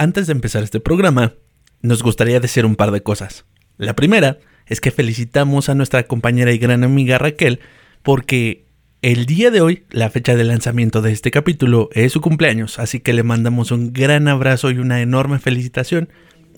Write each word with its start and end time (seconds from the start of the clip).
Antes 0.00 0.28
de 0.28 0.32
empezar 0.32 0.62
este 0.62 0.78
programa, 0.78 1.34
nos 1.82 2.04
gustaría 2.04 2.38
decir 2.38 2.64
un 2.64 2.76
par 2.76 2.92
de 2.92 3.02
cosas. 3.02 3.46
La 3.78 3.96
primera 3.96 4.38
es 4.66 4.80
que 4.80 4.92
felicitamos 4.92 5.68
a 5.68 5.74
nuestra 5.74 6.04
compañera 6.04 6.52
y 6.52 6.58
gran 6.58 6.84
amiga 6.84 7.18
Raquel 7.18 7.58
porque 8.04 8.64
el 9.02 9.26
día 9.26 9.50
de 9.50 9.60
hoy, 9.60 9.86
la 9.90 10.08
fecha 10.08 10.36
de 10.36 10.44
lanzamiento 10.44 11.02
de 11.02 11.10
este 11.10 11.32
capítulo, 11.32 11.88
es 11.94 12.12
su 12.12 12.20
cumpleaños, 12.20 12.78
así 12.78 13.00
que 13.00 13.12
le 13.12 13.24
mandamos 13.24 13.72
un 13.72 13.92
gran 13.92 14.28
abrazo 14.28 14.70
y 14.70 14.78
una 14.78 15.02
enorme 15.02 15.40
felicitación, 15.40 16.10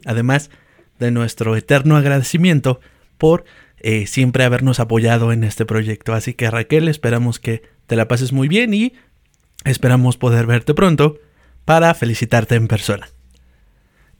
además 0.05 0.51
de 0.99 1.11
nuestro 1.11 1.57
eterno 1.57 1.97
agradecimiento 1.97 2.81
por 3.17 3.47
eh, 3.79 4.07
siempre 4.07 4.45
habernos 4.45 4.81
apoyado 4.81 5.33
en 5.33 5.45
este 5.45 5.65
proyecto. 5.65 6.13
Así 6.13 6.35
que 6.35 6.51
Raquel, 6.51 6.89
esperamos 6.89 7.41
que 7.41 7.63
te 7.87 7.97
la 7.97 8.07
pases 8.07 8.35
muy 8.35 8.49
bien 8.49 8.75
y 8.75 8.93
esperamos 9.65 10.19
poder 10.19 10.45
verte 10.45 10.75
pronto 10.75 11.19
para 11.65 11.95
felicitarte 11.95 12.57
en 12.57 12.69
persona. 12.69 13.09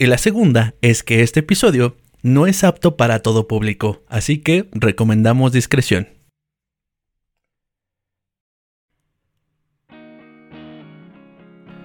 Y 0.01 0.07
la 0.07 0.17
segunda 0.17 0.75
es 0.81 1.03
que 1.03 1.21
este 1.21 1.41
episodio 1.41 1.95
no 2.23 2.47
es 2.47 2.65
apto 2.65 2.97
para 2.97 3.19
todo 3.19 3.47
público, 3.47 4.03
así 4.09 4.39
que 4.39 4.71
recomendamos 4.73 5.53
discreción. 5.53 6.09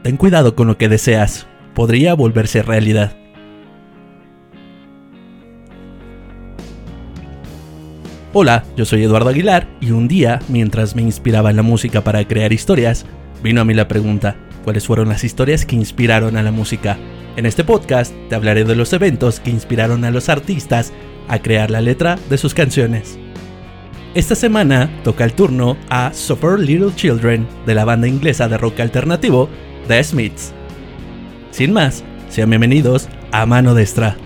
Ten 0.01 0.15
cuidado 0.15 0.55
con 0.55 0.67
lo 0.67 0.77
que 0.77 0.87
deseas, 0.87 1.45
podría 1.73 2.13
volverse 2.13 2.63
realidad. 2.63 3.17
Hola, 8.31 8.63
yo 8.77 8.85
soy 8.85 9.03
Eduardo 9.03 9.31
Aguilar 9.31 9.67
y 9.81 9.91
un 9.91 10.07
día, 10.07 10.39
mientras 10.47 10.95
me 10.95 11.01
inspiraba 11.01 11.49
en 11.49 11.57
la 11.57 11.63
música 11.63 12.01
para 12.01 12.25
crear 12.25 12.53
historias, 12.53 13.05
vino 13.43 13.59
a 13.59 13.65
mí 13.65 13.73
la 13.73 13.89
pregunta, 13.89 14.37
¿cuáles 14.65 14.87
fueron 14.87 15.09
las 15.09 15.23
historias 15.23 15.63
que 15.63 15.75
inspiraron 15.75 16.35
a 16.35 16.43
la 16.43 16.51
música? 16.51 16.97
En 17.37 17.45
este 17.45 17.63
podcast 17.63 18.13
te 18.29 18.35
hablaré 18.35 18.63
de 18.65 18.75
los 18.75 18.91
eventos 18.93 19.39
que 19.39 19.51
inspiraron 19.51 20.03
a 20.03 20.09
los 20.11 20.27
artistas 20.27 20.91
a 21.27 21.39
crear 21.39 21.69
la 21.69 21.81
letra 21.81 22.17
de 22.31 22.37
sus 22.39 22.55
canciones. 22.55 23.19
Esta 24.15 24.33
semana 24.33 24.89
toca 25.03 25.23
el 25.23 25.33
turno 25.33 25.77
a 25.89 26.11
Suffer 26.13 26.59
Little 26.59 26.95
Children 26.95 27.47
de 27.67 27.75
la 27.75 27.85
banda 27.85 28.07
inglesa 28.07 28.47
de 28.47 28.57
rock 28.57 28.79
alternativo 28.79 29.49
The 29.87 30.03
Smiths. 30.03 30.51
Sin 31.51 31.71
más, 31.71 32.03
sean 32.29 32.49
bienvenidos 32.49 33.07
a 33.31 33.45
Mano 33.45 33.75
Destra. 33.75 34.17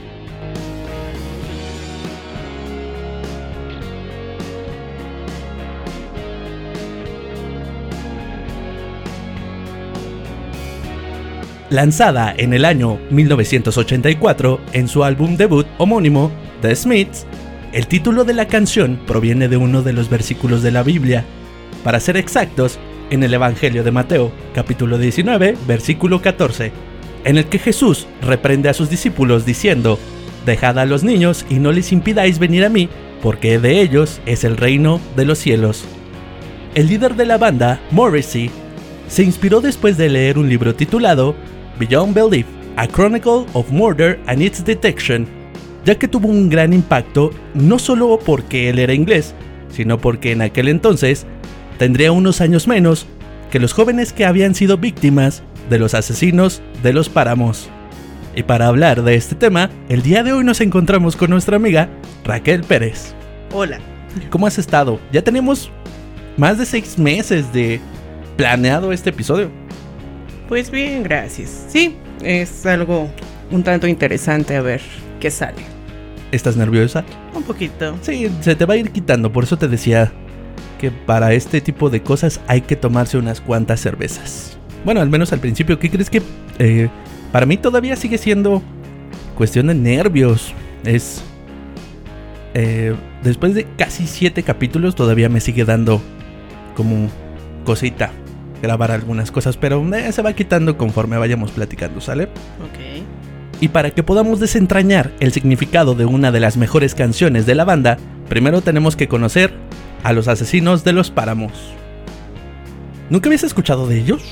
Lanzada 11.70 12.34
en 12.36 12.54
el 12.54 12.66
año 12.66 13.00
1984 13.12 14.60
en 14.74 14.88
su 14.88 15.04
álbum 15.04 15.38
debut 15.38 15.68
homónimo, 15.78 16.32
The 16.62 16.76
Smiths, 16.76 17.26
el 17.72 17.88
título 17.88 18.24
de 18.24 18.34
la 18.34 18.48
canción 18.48 19.00
proviene 19.06 19.48
de 19.48 19.58
uno 19.58 19.84
de 19.84 19.94
los 19.94 20.10
versículos 20.10 20.64
de 20.64 20.72
la 20.72 20.84
Biblia. 20.84 21.26
Para 21.84 22.00
ser 22.00 22.18
exactos, 22.18 22.80
en 23.12 23.24
el 23.24 23.34
Evangelio 23.34 23.84
de 23.84 23.92
Mateo, 23.92 24.32
capítulo 24.54 24.98
19, 24.98 25.56
versículo 25.68 26.22
14, 26.22 26.72
en 27.26 27.38
el 27.38 27.46
que 27.46 27.60
Jesús 27.60 28.08
reprende 28.22 28.70
a 28.70 28.74
sus 28.74 28.90
discípulos 28.90 29.46
diciendo, 29.46 30.00
Dejad 30.46 30.80
a 30.80 30.86
los 30.86 31.04
niños 31.04 31.46
y 31.50 31.56
no 31.56 31.72
les 31.72 31.92
impidáis 31.92 32.40
venir 32.40 32.66
a 32.66 32.70
mí, 32.70 32.90
porque 33.22 33.60
de 33.60 33.82
ellos 33.82 34.22
es 34.26 34.44
el 34.44 34.58
reino 34.58 35.00
de 35.16 35.26
los 35.26 35.38
cielos. 35.38 35.86
El 36.76 36.88
líder 36.88 37.16
de 37.16 37.26
la 37.26 37.38
banda, 37.38 37.82
Morrissey, 37.92 38.50
se 39.08 39.24
inspiró 39.24 39.60
después 39.60 39.98
de 39.98 40.10
leer 40.10 40.38
un 40.38 40.50
libro 40.50 40.76
titulado 40.76 41.36
Beyond 41.80 42.14
Belief, 42.14 42.46
A 42.76 42.88
Chronicle 42.88 43.46
of 43.54 43.72
Murder 43.72 44.20
and 44.28 44.42
Its 44.42 44.64
Detection, 44.64 45.26
ya 45.86 45.96
que 45.96 46.08
tuvo 46.08 46.28
un 46.28 46.50
gran 46.50 46.74
impacto 46.74 47.32
no 47.54 47.80
solo 47.80 48.20
porque 48.20 48.70
él 48.70 48.80
era 48.80 48.94
inglés, 48.94 49.34
sino 49.70 49.98
porque 49.98 50.34
en 50.34 50.42
aquel 50.42 50.68
entonces 50.68 51.26
tendría 51.78 52.12
unos 52.12 52.42
años 52.42 52.68
menos 52.68 53.08
que 53.50 53.60
los 53.60 53.74
jóvenes 53.74 54.14
que 54.14 54.26
habían 54.26 54.54
sido 54.54 54.78
víctimas 54.78 55.42
de 55.70 55.80
los 55.80 55.94
asesinos 55.94 56.62
de 56.84 56.94
los 56.94 57.10
páramos. 57.10 57.70
Y 58.36 58.44
para 58.44 58.68
hablar 58.68 59.04
de 59.04 59.16
este 59.16 59.36
tema, 59.36 59.70
el 59.88 60.02
día 60.02 60.24
de 60.24 60.34
hoy 60.34 60.44
nos 60.44 60.62
encontramos 60.62 61.16
con 61.16 61.30
nuestra 61.30 61.56
amiga 61.56 61.90
Raquel 62.24 62.64
Pérez. 62.64 63.16
Hola. 63.54 63.80
¿Cómo 64.30 64.48
has 64.48 64.58
estado? 64.58 65.00
Ya 65.12 65.22
tenemos 65.22 65.72
más 66.38 66.58
de 66.58 66.66
seis 66.66 66.98
meses 66.98 67.52
de 67.54 67.80
planeado 68.38 68.92
este 68.92 69.10
episodio. 69.10 69.52
Pues 70.50 70.72
bien, 70.72 71.04
gracias. 71.04 71.68
Sí, 71.70 71.96
es 72.24 72.66
algo 72.66 73.08
un 73.52 73.62
tanto 73.62 73.86
interesante 73.86 74.56
a 74.56 74.62
ver 74.64 74.82
qué 75.20 75.30
sale. 75.30 75.62
¿Estás 76.32 76.58
nerviosa? 76.58 77.06
Un 77.36 77.44
poquito. 77.44 77.96
Sí, 78.02 78.28
se 78.42 78.56
te 78.56 78.66
va 78.66 78.74
a 78.74 78.78
ir 78.78 78.90
quitando, 78.90 79.32
por 79.32 79.44
eso 79.44 79.58
te 79.60 79.68
decía 79.68 80.12
que 80.80 80.90
para 80.90 81.34
este 81.34 81.62
tipo 81.62 81.92
de 81.92 82.02
cosas 82.02 82.42
hay 82.48 82.62
que 82.62 82.76
tomarse 82.76 83.20
unas 83.20 83.42
cuantas 83.42 83.80
cervezas. 83.80 84.58
Bueno, 84.84 85.02
al 85.02 85.10
menos 85.10 85.32
al 85.34 85.40
principio, 85.40 85.78
¿qué 85.78 85.92
crees 85.92 86.10
que 86.10 86.24
eh, 86.58 86.90
para 87.32 87.46
mí 87.46 87.56
todavía 87.56 87.96
sigue 87.96 88.18
siendo 88.18 88.64
cuestión 89.38 89.68
de 89.68 89.76
nervios? 89.76 90.56
Es... 90.84 91.22
Eh, 92.56 92.96
después 93.24 93.54
de 93.54 93.68
casi 93.78 94.08
siete 94.08 94.42
capítulos 94.42 94.96
todavía 94.96 95.30
me 95.30 95.42
sigue 95.42 95.64
dando 95.64 96.02
como 96.76 97.08
cosita 97.66 98.12
grabar 98.62 98.92
algunas 98.92 99.32
cosas, 99.32 99.58
pero 99.58 99.84
eh, 99.96 100.12
se 100.12 100.22
va 100.22 100.34
quitando 100.34 100.78
conforme 100.78 101.18
vayamos 101.18 101.52
platicando, 101.52 102.02
¿sale? 102.02 102.24
Ok. 102.24 103.04
Y 103.62 103.70
para 103.70 103.92
que 103.92 104.04
podamos 104.04 104.40
desentrañar 104.40 105.12
el 105.20 105.34
significado 105.34 105.96
de 105.96 106.06
una 106.06 106.32
de 106.32 106.40
las 106.40 106.56
mejores 106.56 106.96
canciones 106.96 107.46
de 107.46 107.56
la 107.56 107.66
banda, 107.66 107.98
primero 108.30 108.62
tenemos 108.62 108.96
que 108.96 109.08
conocer 109.08 109.54
a 110.04 110.14
los 110.14 110.28
asesinos 110.28 110.84
de 110.84 110.94
los 110.94 111.12
páramos. 111.12 111.52
¿Nunca 113.10 113.28
habías 113.28 113.44
escuchado 113.44 113.88
de 113.88 114.00
ellos? 114.00 114.24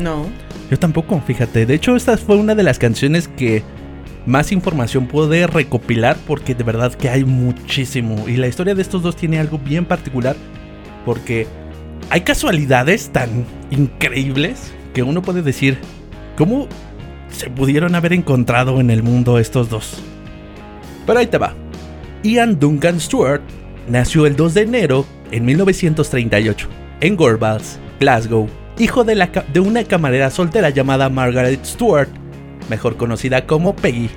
No. 0.00 0.26
Yo 0.70 0.78
tampoco, 0.78 1.20
fíjate. 1.26 1.66
De 1.66 1.74
hecho, 1.74 1.96
esta 1.96 2.16
fue 2.16 2.36
una 2.36 2.54
de 2.54 2.62
las 2.62 2.78
canciones 2.78 3.28
que 3.28 3.62
más 4.24 4.52
información 4.52 5.06
pude 5.06 5.46
recopilar 5.46 6.16
porque 6.26 6.54
de 6.54 6.64
verdad 6.64 6.94
que 6.94 7.10
hay 7.10 7.24
muchísimo. 7.24 8.28
Y 8.28 8.36
la 8.36 8.46
historia 8.46 8.74
de 8.74 8.82
estos 8.82 9.02
dos 9.02 9.16
tiene 9.16 9.38
algo 9.38 9.58
bien 9.58 9.84
particular 9.84 10.36
porque 11.04 11.46
hay 12.08 12.22
casualidades 12.22 13.10
tan 13.10 13.44
increíbles 13.70 14.72
que 14.94 15.02
uno 15.02 15.22
puede 15.22 15.42
decir, 15.42 15.78
¿cómo 16.36 16.68
se 17.30 17.50
pudieron 17.50 17.94
haber 17.94 18.12
encontrado 18.12 18.80
en 18.80 18.90
el 18.90 19.02
mundo 19.02 19.38
estos 19.38 19.68
dos? 19.68 20.02
Pero 21.06 21.18
ahí 21.18 21.26
te 21.26 21.38
va. 21.38 21.54
Ian 22.22 22.58
Duncan 22.58 23.00
Stewart 23.00 23.42
nació 23.88 24.26
el 24.26 24.36
2 24.36 24.54
de 24.54 24.62
enero 24.62 25.06
en 25.30 25.44
1938 25.44 26.68
en 27.00 27.16
Gorbals, 27.16 27.78
Glasgow, 27.98 28.48
hijo 28.78 29.04
de, 29.04 29.28
de 29.52 29.60
una 29.60 29.84
camarera 29.84 30.30
soltera 30.30 30.70
llamada 30.70 31.08
Margaret 31.08 31.64
Stewart, 31.64 32.08
mejor 32.68 32.96
conocida 32.96 33.46
como 33.46 33.74
Peggy. 33.74 34.10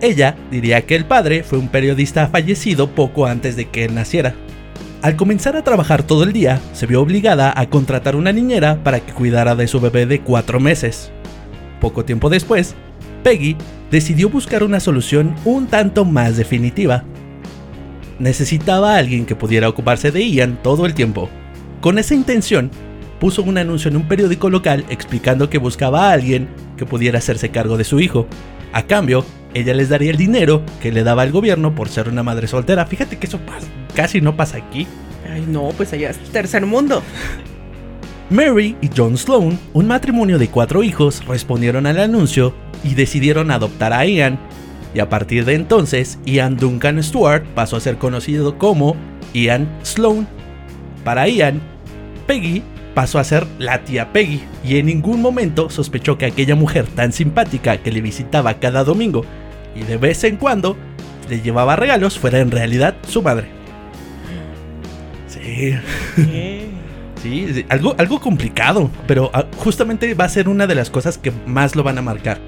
Ella 0.00 0.36
diría 0.50 0.86
que 0.86 0.96
el 0.96 1.04
padre 1.04 1.42
fue 1.42 1.58
un 1.58 1.68
periodista 1.68 2.28
fallecido 2.28 2.90
poco 2.90 3.26
antes 3.26 3.56
de 3.56 3.66
que 3.68 3.84
él 3.84 3.94
naciera. 3.94 4.34
Al 5.02 5.16
comenzar 5.16 5.56
a 5.56 5.64
trabajar 5.64 6.02
todo 6.02 6.24
el 6.24 6.34
día, 6.34 6.60
se 6.74 6.84
vio 6.84 7.00
obligada 7.00 7.54
a 7.56 7.70
contratar 7.70 8.16
una 8.16 8.32
niñera 8.32 8.84
para 8.84 9.00
que 9.00 9.14
cuidara 9.14 9.54
de 9.54 9.66
su 9.66 9.80
bebé 9.80 10.04
de 10.04 10.20
cuatro 10.20 10.60
meses. 10.60 11.10
Poco 11.80 12.04
tiempo 12.04 12.28
después, 12.28 12.74
Peggy 13.22 13.56
decidió 13.90 14.28
buscar 14.28 14.62
una 14.62 14.78
solución 14.78 15.34
un 15.46 15.68
tanto 15.68 16.04
más 16.04 16.36
definitiva. 16.36 17.04
Necesitaba 18.18 18.94
a 18.94 18.98
alguien 18.98 19.24
que 19.24 19.34
pudiera 19.34 19.70
ocuparse 19.70 20.10
de 20.10 20.22
Ian 20.28 20.58
todo 20.62 20.84
el 20.84 20.92
tiempo. 20.92 21.30
Con 21.80 21.98
esa 21.98 22.14
intención, 22.14 22.70
puso 23.18 23.42
un 23.42 23.56
anuncio 23.56 23.90
en 23.90 23.96
un 23.96 24.06
periódico 24.06 24.50
local 24.50 24.84
explicando 24.90 25.48
que 25.48 25.56
buscaba 25.56 26.10
a 26.10 26.12
alguien 26.12 26.50
que 26.76 26.84
pudiera 26.84 27.20
hacerse 27.20 27.50
cargo 27.50 27.78
de 27.78 27.84
su 27.84 28.00
hijo. 28.00 28.26
A 28.74 28.82
cambio, 28.82 29.24
ella 29.54 29.74
les 29.74 29.88
daría 29.88 30.10
el 30.10 30.16
dinero 30.16 30.62
que 30.80 30.92
le 30.92 31.02
daba 31.02 31.24
el 31.24 31.32
gobierno 31.32 31.74
por 31.74 31.88
ser 31.88 32.08
una 32.08 32.22
madre 32.22 32.46
soltera. 32.46 32.86
Fíjate 32.86 33.18
que 33.18 33.26
eso 33.26 33.40
casi 33.94 34.20
no 34.20 34.36
pasa 34.36 34.58
aquí. 34.58 34.86
Ay, 35.28 35.44
no, 35.46 35.70
pues 35.76 35.92
allá 35.92 36.10
es 36.10 36.18
tercer 36.30 36.66
mundo. 36.66 37.02
Mary 38.30 38.76
y 38.80 38.88
John 38.96 39.18
Sloan, 39.18 39.58
un 39.72 39.88
matrimonio 39.88 40.38
de 40.38 40.48
cuatro 40.48 40.84
hijos, 40.84 41.24
respondieron 41.26 41.86
al 41.86 41.98
anuncio 41.98 42.54
y 42.84 42.94
decidieron 42.94 43.50
adoptar 43.50 43.92
a 43.92 44.06
Ian. 44.06 44.38
Y 44.94 45.00
a 45.00 45.08
partir 45.08 45.44
de 45.44 45.54
entonces, 45.54 46.18
Ian 46.24 46.56
Duncan 46.56 47.02
Stewart 47.02 47.44
pasó 47.54 47.76
a 47.76 47.80
ser 47.80 47.98
conocido 47.98 48.56
como 48.56 48.96
Ian 49.34 49.68
Sloan. 49.82 50.28
Para 51.04 51.28
Ian, 51.28 51.60
Peggy 52.26 52.62
pasó 53.00 53.18
a 53.18 53.24
ser 53.24 53.46
la 53.58 53.82
tía 53.82 54.12
Peggy 54.12 54.42
y 54.62 54.76
en 54.76 54.84
ningún 54.84 55.22
momento 55.22 55.70
sospechó 55.70 56.18
que 56.18 56.26
aquella 56.26 56.54
mujer 56.54 56.84
tan 56.86 57.14
simpática 57.14 57.78
que 57.78 57.90
le 57.90 58.02
visitaba 58.02 58.52
cada 58.58 58.84
domingo 58.84 59.24
y 59.74 59.84
de 59.84 59.96
vez 59.96 60.22
en 60.24 60.36
cuando 60.36 60.76
le 61.30 61.40
llevaba 61.40 61.76
regalos 61.76 62.18
fuera 62.18 62.40
en 62.40 62.50
realidad 62.50 62.96
su 63.08 63.22
madre. 63.22 63.48
Sí. 65.28 65.78
sí, 67.22 67.64
algo, 67.70 67.94
algo 67.96 68.20
complicado, 68.20 68.90
pero 69.06 69.30
ah, 69.32 69.46
justamente 69.56 70.12
va 70.12 70.26
a 70.26 70.28
ser 70.28 70.46
una 70.46 70.66
de 70.66 70.74
las 70.74 70.90
cosas 70.90 71.16
que 71.16 71.32
más 71.46 71.74
lo 71.76 71.82
van 71.82 71.96
a 71.96 72.02
marcar. 72.02 72.38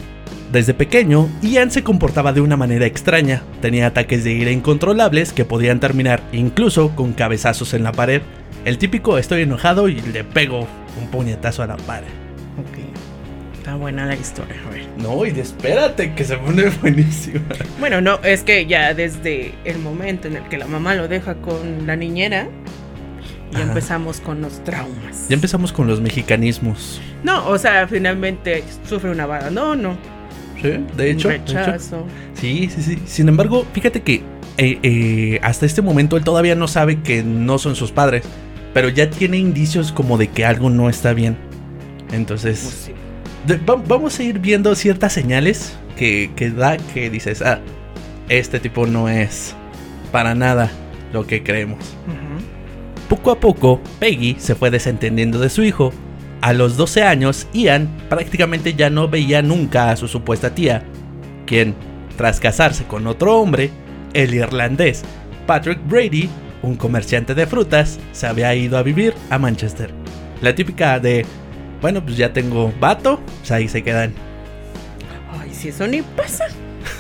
Desde 0.53 0.75
pequeño, 0.75 1.31
Ian 1.41 1.71
se 1.71 1.83
comportaba 1.83 2.35
de 2.35 2.43
una 2.43 2.59
manera 2.59 2.85
extraña. 2.85 3.43
Tenía 3.63 3.87
ataques 3.87 4.23
de 4.23 4.33
ira 4.33 4.51
incontrolables 4.51 5.33
que 5.33 5.47
podían 5.47 5.81
terminar 5.81 6.21
incluso 6.31 6.95
con 6.95 7.15
cabezazos 7.15 7.73
en 7.73 7.85
la 7.85 7.93
pared. 7.93 8.21
El 8.65 8.79
típico 8.79 9.19
estoy 9.19 9.43
enojado 9.43 9.89
y 9.89 10.01
le 10.01 10.25
pego 10.25 10.67
un 11.01 11.09
puñetazo 11.11 11.63
a 11.63 11.67
la 11.67 11.77
pared. 11.79 12.07
Ok. 12.59 12.79
Está 13.59 13.75
buena 13.77 14.07
la 14.07 14.15
historia, 14.15 14.57
a 14.67 14.71
ver. 14.71 14.87
No, 14.99 15.25
y 15.25 15.31
espérate, 15.39 16.15
que 16.15 16.25
se 16.25 16.37
pone 16.37 16.65
buenísima. 16.81 17.41
Bueno, 17.81 18.01
no, 18.01 18.19
es 18.23 18.43
que 18.43 18.67
ya 18.67 18.93
desde 18.95 19.55
el 19.65 19.79
momento 19.79 20.29
en 20.29 20.37
el 20.37 20.43
que 20.45 20.59
la 20.59 20.67
mamá 20.67 20.95
lo 20.95 21.09
deja 21.09 21.35
con 21.37 21.87
la 21.87 21.95
niñera, 21.97 22.49
ya 23.53 23.59
Ajá. 23.59 23.69
empezamos 23.69 24.21
con 24.21 24.41
los 24.41 24.63
traumas. 24.65 25.29
Ya 25.29 25.35
empezamos 25.35 25.73
con 25.73 25.87
los 25.87 26.01
mexicanismos. 26.01 27.01
No, 27.23 27.47
o 27.49 27.59
sea, 27.59 27.87
finalmente 27.87 28.65
sufre 28.89 29.11
un 29.11 29.21
abandono, 29.21 29.97
Sí, 30.61 30.85
de 30.97 31.11
hecho. 31.11 31.29
un 31.29 31.35
de 31.35 31.41
hecho. 31.41 31.55
rechazo. 31.59 32.07
Sí, 32.35 32.69
sí, 32.73 32.83
sí. 32.83 32.99
Sin 33.07 33.29
embargo, 33.29 33.67
fíjate 33.73 34.03
que 34.03 34.23
eh, 34.59 34.79
eh, 34.83 35.41
hasta 35.43 35.67
este 35.67 35.83
momento 35.83 36.17
él 36.17 36.25
todavía 36.25 36.55
no 36.55 36.69
sabe 36.69 37.01
que 37.01 37.23
no 37.25 37.59
son 37.59 37.75
sus 37.77 37.91
padres. 37.93 38.23
Pero 38.75 38.89
ya 38.89 39.09
tiene 39.11 39.37
indicios 39.39 39.93
como 39.93 40.17
de 40.19 40.29
que 40.29 40.45
algo 40.45 40.71
no 40.71 40.89
está 40.89 41.13
bien. 41.13 41.37
Entonces, 42.13 42.61
Pues 42.63 42.75
sí. 42.75 42.93
de- 43.47 43.57
va- 43.59 43.83
vamos 43.87 44.19
a 44.19 44.23
ir 44.23 44.39
viendo 44.39 44.75
ciertas 44.75 45.13
señales 45.13 45.77
que, 45.97 46.31
que 46.37 46.51
da 46.51 46.77
que 46.79 47.11
dices, 47.11 47.43
ah, 47.43 47.61
este 48.29 48.61
tipo 48.61 48.87
no 48.87 49.09
es 49.09 49.55
para 50.11 50.35
nada 50.35 50.71
lo 51.13 51.27
que 51.27 51.43
creemos. 51.43 51.79
Poco 53.09 53.31
a 53.31 53.39
poco, 53.41 53.81
Peggy 54.01 54.37
se 54.39 54.55
fue 54.55 54.71
desentendiendo 54.71 55.39
de 55.39 55.51
su 55.51 55.63
hijo. 55.63 55.93
A 56.41 56.53
los 56.55 56.77
12 56.79 57.03
años, 57.03 57.47
Ian 57.53 57.89
prácticamente 58.09 58.75
ya 58.75 58.89
no 58.91 59.07
veía 59.09 59.43
nunca 59.43 59.91
a 59.91 59.97
su 59.97 60.09
supuesta 60.09 60.55
tía, 60.55 60.83
quien, 61.47 61.75
tras 62.17 62.41
casarse 62.41 62.85
con 62.85 63.07
otro 63.07 63.39
hombre, 63.39 63.71
el 64.15 64.35
irlandés 64.35 65.03
Patrick 65.47 65.79
Brady, 65.87 66.29
un 66.63 66.77
comerciante 66.77 67.35
de 67.35 67.47
frutas, 67.47 67.99
se 68.13 68.27
había 68.27 68.55
ido 68.55 68.79
a 68.79 68.83
vivir 68.83 69.15
a 69.31 69.39
Manchester. 69.39 69.91
La 70.41 70.55
típica 70.55 70.99
de, 70.99 71.27
bueno, 71.81 72.03
pues 72.05 72.17
ya 72.17 72.33
tengo 72.33 72.73
vato, 72.81 73.21
pues 73.39 73.51
ahí 73.51 73.69
se 73.69 73.83
quedan. 73.83 74.13
Ay, 75.39 75.53
si 75.55 75.69
eso 75.69 75.87
ni 75.87 76.03
pasa. 76.03 76.47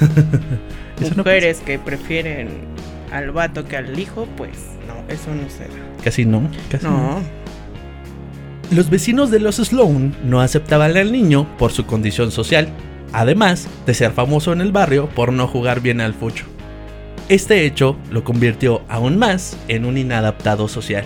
Eso 1.01 1.15
no 1.17 1.25
Mujeres 1.25 1.61
que 1.61 1.81
prefieren 1.81 2.49
al 3.11 3.33
vato 3.33 3.65
que 3.65 3.77
al 3.77 3.99
hijo, 3.99 4.29
pues 4.37 4.53
no, 4.87 4.95
eso 5.13 5.35
no 5.35 5.49
se 5.51 5.65
da. 5.65 6.03
Casi 6.05 6.25
no, 6.25 6.49
casi 6.71 6.85
no. 6.85 6.91
No. 6.91 7.23
Los 8.71 8.89
vecinos 8.89 9.31
de 9.31 9.41
los 9.41 9.57
Sloan 9.57 10.15
no 10.25 10.41
aceptaban 10.41 10.97
al 10.97 11.11
niño 11.11 11.47
por 11.59 11.73
su 11.73 11.87
condición 11.87 12.31
social, 12.31 12.69
además 13.13 13.69
de 13.85 13.95
ser 13.95 14.13
famoso 14.13 14.53
en 14.53 14.61
el 14.61 14.71
barrio 14.71 15.09
por 15.09 15.33
no 15.33 15.49
jugar 15.49 15.81
bien 15.81 16.01
al 16.01 16.15
fucho. 16.15 16.47
Este 17.29 17.65
hecho 17.65 17.97
lo 18.11 18.25
convirtió 18.25 18.83
aún 18.89 19.17
más 19.17 19.57
en 19.69 19.85
un 19.85 19.97
inadaptado 19.97 20.69
social. 20.69 21.05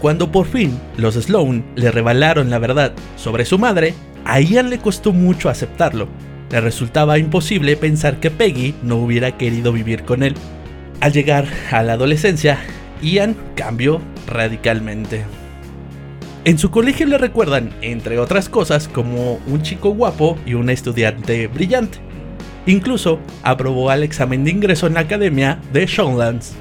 Cuando 0.00 0.30
por 0.30 0.46
fin 0.46 0.78
los 0.96 1.14
Sloan 1.14 1.64
le 1.74 1.90
revelaron 1.90 2.50
la 2.50 2.58
verdad 2.58 2.92
sobre 3.16 3.44
su 3.44 3.58
madre, 3.58 3.94
a 4.24 4.40
Ian 4.40 4.70
le 4.70 4.78
costó 4.78 5.12
mucho 5.12 5.48
aceptarlo. 5.48 6.08
Le 6.50 6.60
resultaba 6.60 7.18
imposible 7.18 7.76
pensar 7.76 8.20
que 8.20 8.30
Peggy 8.30 8.74
no 8.82 8.96
hubiera 8.96 9.36
querido 9.36 9.72
vivir 9.72 10.04
con 10.04 10.22
él. 10.22 10.34
Al 11.00 11.12
llegar 11.12 11.46
a 11.70 11.82
la 11.82 11.94
adolescencia, 11.94 12.58
Ian 13.02 13.36
cambió 13.54 14.00
radicalmente. 14.26 15.24
En 16.44 16.58
su 16.58 16.70
colegio 16.70 17.06
le 17.06 17.18
recuerdan, 17.18 17.74
entre 17.82 18.20
otras 18.20 18.48
cosas, 18.48 18.86
como 18.86 19.40
un 19.48 19.62
chico 19.62 19.90
guapo 19.90 20.38
y 20.46 20.54
un 20.54 20.70
estudiante 20.70 21.48
brillante. 21.48 22.05
Incluso 22.66 23.20
aprobó 23.42 23.90
al 23.90 24.02
examen 24.02 24.44
de 24.44 24.50
ingreso 24.50 24.86
en 24.86 24.94
la 24.94 25.00
academia 25.00 25.58
de 25.72 25.86
Shawlands. 25.86 26.54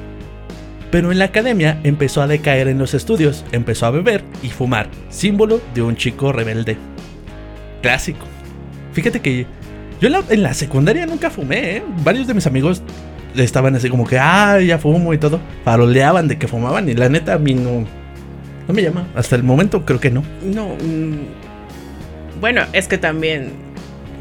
Pero 0.92 1.12
en 1.12 1.20
la 1.20 1.26
academia 1.26 1.80
empezó 1.84 2.22
a 2.22 2.28
decaer 2.28 2.68
en 2.68 2.78
los 2.78 2.94
estudios, 2.94 3.44
empezó 3.52 3.88
a 3.88 3.92
beber 3.92 4.24
y 4.44 4.50
fumar, 4.50 4.88
símbolo 5.10 5.60
de 5.74 5.82
un 5.82 5.96
chico 5.96 6.32
rebelde. 6.32 6.78
Clásico. 7.82 8.26
Fíjate 8.94 9.20
que 9.20 9.46
yo 10.00 10.10
en 10.30 10.44
la, 10.44 10.54
secundaria 10.54 11.06
nunca 11.06 11.30
fumé, 11.30 11.78
¿eh? 11.78 11.84
Varios 12.04 12.28
de 12.28 12.34
mis 12.34 12.46
amigos 12.48 12.82
estaban 13.36 13.76
así 13.76 13.90
como 13.90 14.06
que, 14.06 14.20
ah, 14.20 14.60
ya 14.60 14.78
fumo 14.78 15.14
y 15.14 15.18
todo. 15.18 15.40
Faroleaban 15.64 16.28
de 16.28 16.38
que 16.38 16.48
fumaban 16.48 16.88
y 16.88 16.94
la 16.94 17.10
neta 17.10 17.34
a 17.34 17.38
mí 17.40 17.54
no, 17.54 17.86
no 18.68 18.74
me 18.74 18.82
llama. 18.82 19.08
Hasta 19.16 19.36
el 19.36 19.44
momento 19.44 19.86
creo 19.86 20.00
que 20.00 20.12
no. 20.12 20.24
No. 20.44 20.76
mm, 20.76 22.40
Bueno, 22.40 22.64
es 22.74 22.88
que 22.88 22.98
también, 22.98 23.52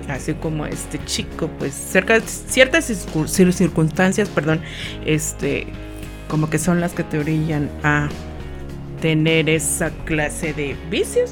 así 0.09 0.35
como 0.35 0.67
este 0.67 0.99
chico, 1.05 1.49
pues 1.59 1.73
cerca 1.75 2.21
ciertas 2.21 2.91
circun- 2.91 3.27
cir- 3.27 3.53
circunstancias, 3.53 4.29
perdón, 4.29 4.61
este, 5.06 5.67
como 6.29 6.51
que 6.51 6.59
son 6.59 6.81
las 6.81 6.93
que 6.93 7.03
te 7.05 7.19
orillan 7.19 7.71
a 7.83 8.09
tener 9.01 9.49
esa 9.49 9.91
clase 10.05 10.53
de 10.53 10.77
vicios. 10.91 11.31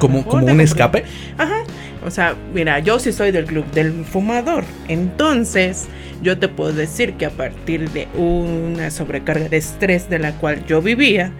Como, 0.00 0.18
mejor 0.18 0.30
como 0.32 0.46
de 0.46 0.52
un 0.52 0.60
escape. 0.60 1.04
Ajá. 1.38 1.62
O 2.04 2.10
sea, 2.10 2.34
mira, 2.54 2.78
yo 2.80 2.98
sí 2.98 3.12
soy 3.12 3.30
del 3.30 3.44
club 3.46 3.64
del 3.72 4.04
fumador. 4.04 4.64
Entonces, 4.88 5.86
yo 6.22 6.38
te 6.38 6.48
puedo 6.48 6.72
decir 6.72 7.14
que 7.14 7.26
a 7.26 7.30
partir 7.30 7.90
de 7.90 8.08
una 8.16 8.90
sobrecarga 8.90 9.48
de 9.48 9.56
estrés 9.56 10.08
de 10.10 10.18
la 10.18 10.32
cual 10.32 10.64
yo 10.66 10.82
vivía, 10.82 11.32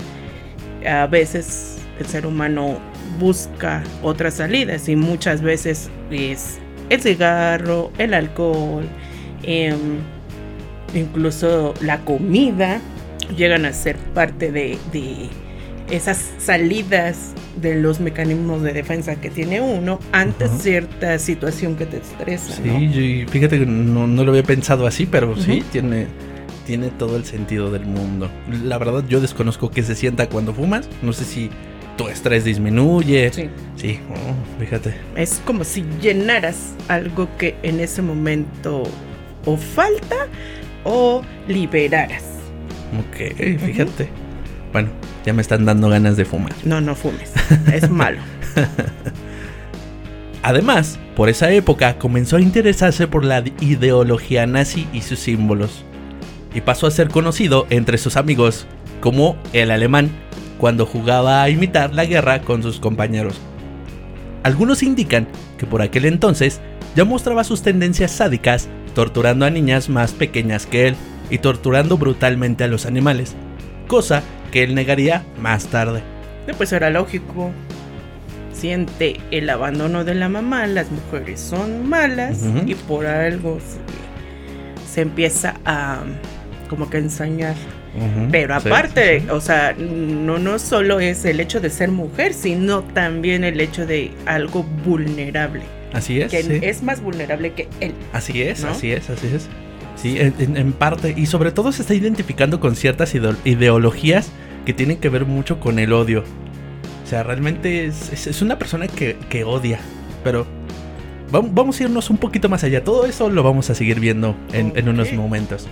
a 0.89 1.07
veces 1.07 1.79
el 1.99 2.07
ser 2.07 2.27
humano 2.27 2.79
busca 3.19 3.83
otras 4.03 4.35
salidas 4.35 4.89
y 4.89 4.97
muchas 4.97 5.43
veces 5.43 5.91
es 6.11 6.59
el 6.89 7.01
cigarro, 7.01 7.91
el 7.99 8.15
alcohol, 8.15 8.85
em, 9.43 9.99
incluso 10.95 11.75
la 11.81 12.05
comida 12.05 12.81
llegan 13.37 13.65
a 13.65 13.73
ser 13.73 13.97
parte 13.97 14.53
de, 14.53 14.79
de 14.93 15.29
esas 15.91 16.33
salidas 16.39 17.35
de 17.61 17.75
los 17.81 18.01
mecanismos 18.01 18.63
de 18.63 18.73
defensa 18.73 19.17
que 19.17 19.31
tiene 19.31 19.61
uno 19.61 19.99
ante 20.13 20.49
cierta 20.49 21.19
situación 21.19 21.77
que 21.77 21.87
te 21.87 21.99
estresa. 21.99 22.53
Sí, 22.55 22.63
¿no? 22.65 22.81
y 22.81 23.27
fíjate 23.29 23.59
que 23.59 23.67
no, 23.67 24.07
no 24.07 24.25
lo 24.25 24.31
había 24.31 24.43
pensado 24.43 24.87
así, 24.87 25.07
pero 25.07 25.37
sí, 25.37 25.63
tiene, 25.73 26.07
tiene 26.67 26.91
todo 26.91 27.17
el 27.17 27.25
sentido 27.25 27.71
del 27.71 27.87
mundo. 27.87 28.31
La 28.65 28.79
verdad, 28.79 29.05
yo 29.09 29.21
desconozco 29.21 29.71
qué 29.71 29.83
se 29.83 29.95
sienta 29.95 30.29
cuando 30.29 30.53
fumas. 30.53 30.89
No 31.03 31.13
sé 31.13 31.25
si 31.25 31.51
tu 31.97 32.09
estrés 32.09 32.45
disminuye. 32.45 33.33
Sí. 33.33 33.49
Sí, 33.77 34.01
oh, 34.11 34.61
fíjate. 34.61 34.95
Es 35.17 35.41
como 35.45 35.65
si 35.65 35.85
llenaras 36.01 36.75
algo 36.89 37.29
que 37.37 37.57
en 37.63 37.81
ese 37.81 38.03
momento 38.03 38.85
o 39.45 39.57
falta 39.57 40.29
o 40.85 41.23
liberaras. 41.49 42.25
Ok, 42.99 43.35
fíjate. 43.59 44.09
Bueno, 44.73 44.89
ya 45.25 45.33
me 45.33 45.43
están 45.43 45.65
dando 45.65 45.89
ganas 45.89 46.17
de 46.17 46.25
fumar. 46.25 46.53
No, 46.65 46.81
no 46.81 46.95
fumes. 46.95 47.33
Es 47.73 47.91
malo. 47.91 48.19
Además, 50.43 50.99
por 51.17 51.29
esa 51.29 51.51
época 51.51 51.99
comenzó 51.99 52.37
a 52.37 52.41
interesarse 52.41 53.09
por 53.09 53.25
la 53.25 53.43
ideología 53.61 54.47
nazi 54.47 54.87
y 54.93 55.01
sus 55.01 55.19
símbolos, 55.19 55.85
y 56.55 56.61
pasó 56.61 56.87
a 56.87 56.91
ser 56.93 57.09
conocido 57.09 57.67
entre 57.69 57.99
sus 57.99 58.17
amigos 58.17 58.67
como 59.01 59.37
el 59.53 59.71
alemán 59.71 60.11
cuando 60.59 60.87
jugaba 60.87 61.43
a 61.43 61.51
imitar 61.51 61.95
la 61.95 62.05
guerra 62.05 62.41
con 62.41 62.63
sus 62.63 62.81
compañeros. 62.81 63.41
Algunos 64.43 64.83
indican 64.83 65.27
que 65.59 65.67
por 65.67 65.83
aquel 65.83 66.05
entonces 66.05 66.61
ya 66.95 67.05
mostraba 67.05 67.45
sus 67.45 67.63
tendencias 67.63 68.13
sádicas, 68.13 68.69
torturando 68.95 69.45
a 69.45 69.51
niñas 69.51 69.89
más 69.89 70.13
pequeñas 70.13 70.67
que 70.67 70.89
él 70.89 70.97
y 71.31 71.39
torturando 71.39 71.99
brutalmente 71.99 72.65
a 72.65 72.69
los 72.69 72.87
animales, 72.87 73.35
cosa 73.89 74.23
que 74.53 74.63
él 74.63 74.75
negaría 74.75 75.25
más 75.41 75.67
tarde. 75.67 76.03
Eh, 76.47 76.55
Pues 76.57 76.73
era 76.73 76.91
lógico. 76.91 77.51
Siente 78.53 79.21
el 79.31 79.51
abandono 79.51 80.05
de 80.05 80.15
la 80.15 80.31
mamá, 80.31 80.67
las 80.67 80.91
mujeres 80.91 81.41
son 81.41 81.87
malas 81.87 82.43
y 82.67 82.75
por 82.75 83.05
algo 83.05 83.59
se, 83.61 84.95
se 84.95 85.03
empieza 85.03 85.57
a 85.67 85.99
como 86.71 86.89
que 86.89 86.97
ensañar. 86.99 87.55
Pero 88.31 88.55
aparte, 88.55 89.21
sí, 89.21 89.27
sí. 89.27 89.31
o 89.33 89.41
sea, 89.41 89.75
no, 89.79 90.39
no 90.39 90.59
solo 90.59 91.01
es 91.01 91.25
el 91.25 91.41
hecho 91.41 91.61
de 91.61 91.71
ser 91.71 91.91
mujer, 91.91 92.35
sino 92.35 92.83
también 92.83 93.45
el 93.45 93.61
hecho 93.61 93.87
de 93.87 94.13
algo 94.27 94.63
vulnerable. 94.85 95.63
Así 95.93 96.21
es. 96.21 96.31
Que 96.31 96.61
es 96.69 96.83
más 96.83 97.01
vulnerable 97.03 97.53
que 97.53 97.69
él. 97.81 97.93
Así 98.13 98.43
es, 98.43 98.63
¿no? 98.63 98.71
así 98.71 98.93
es, 98.93 99.09
así 99.09 99.29
es. 99.35 99.49
Sí, 99.95 100.19
en, 100.19 100.73
parte. 100.73 101.15
Y 101.17 101.25
sobre 101.27 101.53
todo 101.53 101.73
se 101.73 101.81
está 101.83 101.95
identificando 101.95 102.61
con 102.61 102.77
ciertas 102.77 103.15
ideo- 103.15 103.37
ideologías 103.45 104.31
que 104.67 104.75
tienen 104.75 104.99
que 104.99 105.09
ver 105.09 105.25
mucho 105.25 105.59
con 105.59 105.79
el 105.79 105.93
odio. 105.95 106.23
O 107.05 107.09
sea, 107.09 107.23
realmente 107.23 107.87
es, 107.87 108.13
es- 108.13 108.27
es 108.27 108.43
una 108.43 108.59
persona 108.59 108.89
que, 108.89 109.17
que 109.31 109.45
odia. 109.45 109.79
Pero 110.23 110.47
vam- 111.33 111.51
vamos 111.55 111.81
a 111.81 111.85
irnos 111.85 112.11
un 112.11 112.19
poquito 112.19 112.49
más 112.51 112.63
allá. 112.65 112.85
Todo 112.85 113.07
eso 113.07 113.31
lo 113.31 113.43
vamos 113.43 113.71
a 113.71 113.75
seguir 113.75 114.01
viendo 114.01 114.37
en, 114.53 114.73
en 114.77 114.89
unos 114.91 115.13
momentos. 115.15 115.67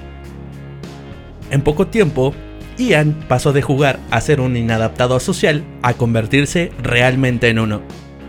En 1.50 1.62
poco 1.62 1.86
tiempo, 1.86 2.34
Ian 2.78 3.14
pasó 3.28 3.52
de 3.52 3.62
jugar 3.62 4.00
a 4.10 4.20
ser 4.20 4.40
un 4.40 4.56
inadaptado 4.56 5.20
social 5.20 5.64
a 5.82 5.94
convertirse 5.94 6.72
realmente 6.82 7.48
en 7.48 7.58
uno. 7.58 7.82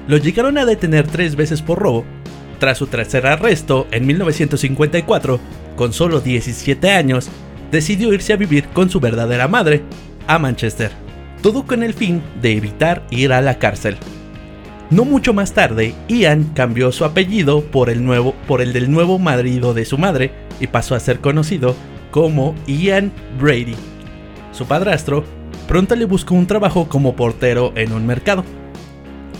Lo 0.08 0.18
llegaron 0.18 0.58
a 0.58 0.66
detener 0.66 1.08
tres 1.08 1.36
veces 1.36 1.62
por 1.62 1.80
robo. 1.80 2.06
Tras 2.60 2.78
su 2.78 2.88
tercer 2.88 3.26
arresto, 3.26 3.88
en 3.92 4.06
1954, 4.06 5.40
con 5.76 5.94
solo 5.94 6.22
17 6.22 6.92
años, 6.92 7.30
decidió 7.72 8.14
irse 8.14 8.34
a 8.34 8.38
vivir 8.38 8.68
con 8.70 8.90
su 8.90 9.00
verdadera 9.00 9.48
madre, 9.48 9.82
a 10.28 10.40
Manchester, 10.40 10.92
todo 11.42 11.66
con 11.66 11.84
el 11.84 11.94
fin 11.94 12.22
de 12.42 12.54
evitar 12.54 13.06
ir 13.10 13.34
a 13.34 13.42
la 13.42 13.60
cárcel. 13.60 13.98
No 14.92 15.04
mucho 15.04 15.34
más 15.34 15.54
tarde, 15.54 15.96
Ian 16.08 16.52
cambió 16.54 16.92
su 16.92 17.06
apellido 17.06 17.62
por 17.62 17.90
el, 17.90 18.06
nuevo, 18.06 18.36
por 18.48 18.62
el 18.62 18.72
del 18.72 18.92
nuevo 18.92 19.18
marido 19.18 19.74
de 19.74 19.84
su 19.84 19.98
madre 19.98 20.32
y 20.60 20.68
pasó 20.68 20.94
a 20.94 21.00
ser 21.00 21.20
conocido 21.20 21.76
como 22.16 22.56
Ian 22.66 23.12
Brady. 23.38 23.76
Su 24.54 24.66
padrastro 24.66 25.26
pronto 25.68 25.98
le 25.98 26.06
buscó 26.06 26.34
un 26.34 26.48
trabajo 26.48 26.88
como 26.88 27.14
portero 27.14 27.74
en 27.76 27.92
un 27.92 28.08
mercado. 28.08 28.46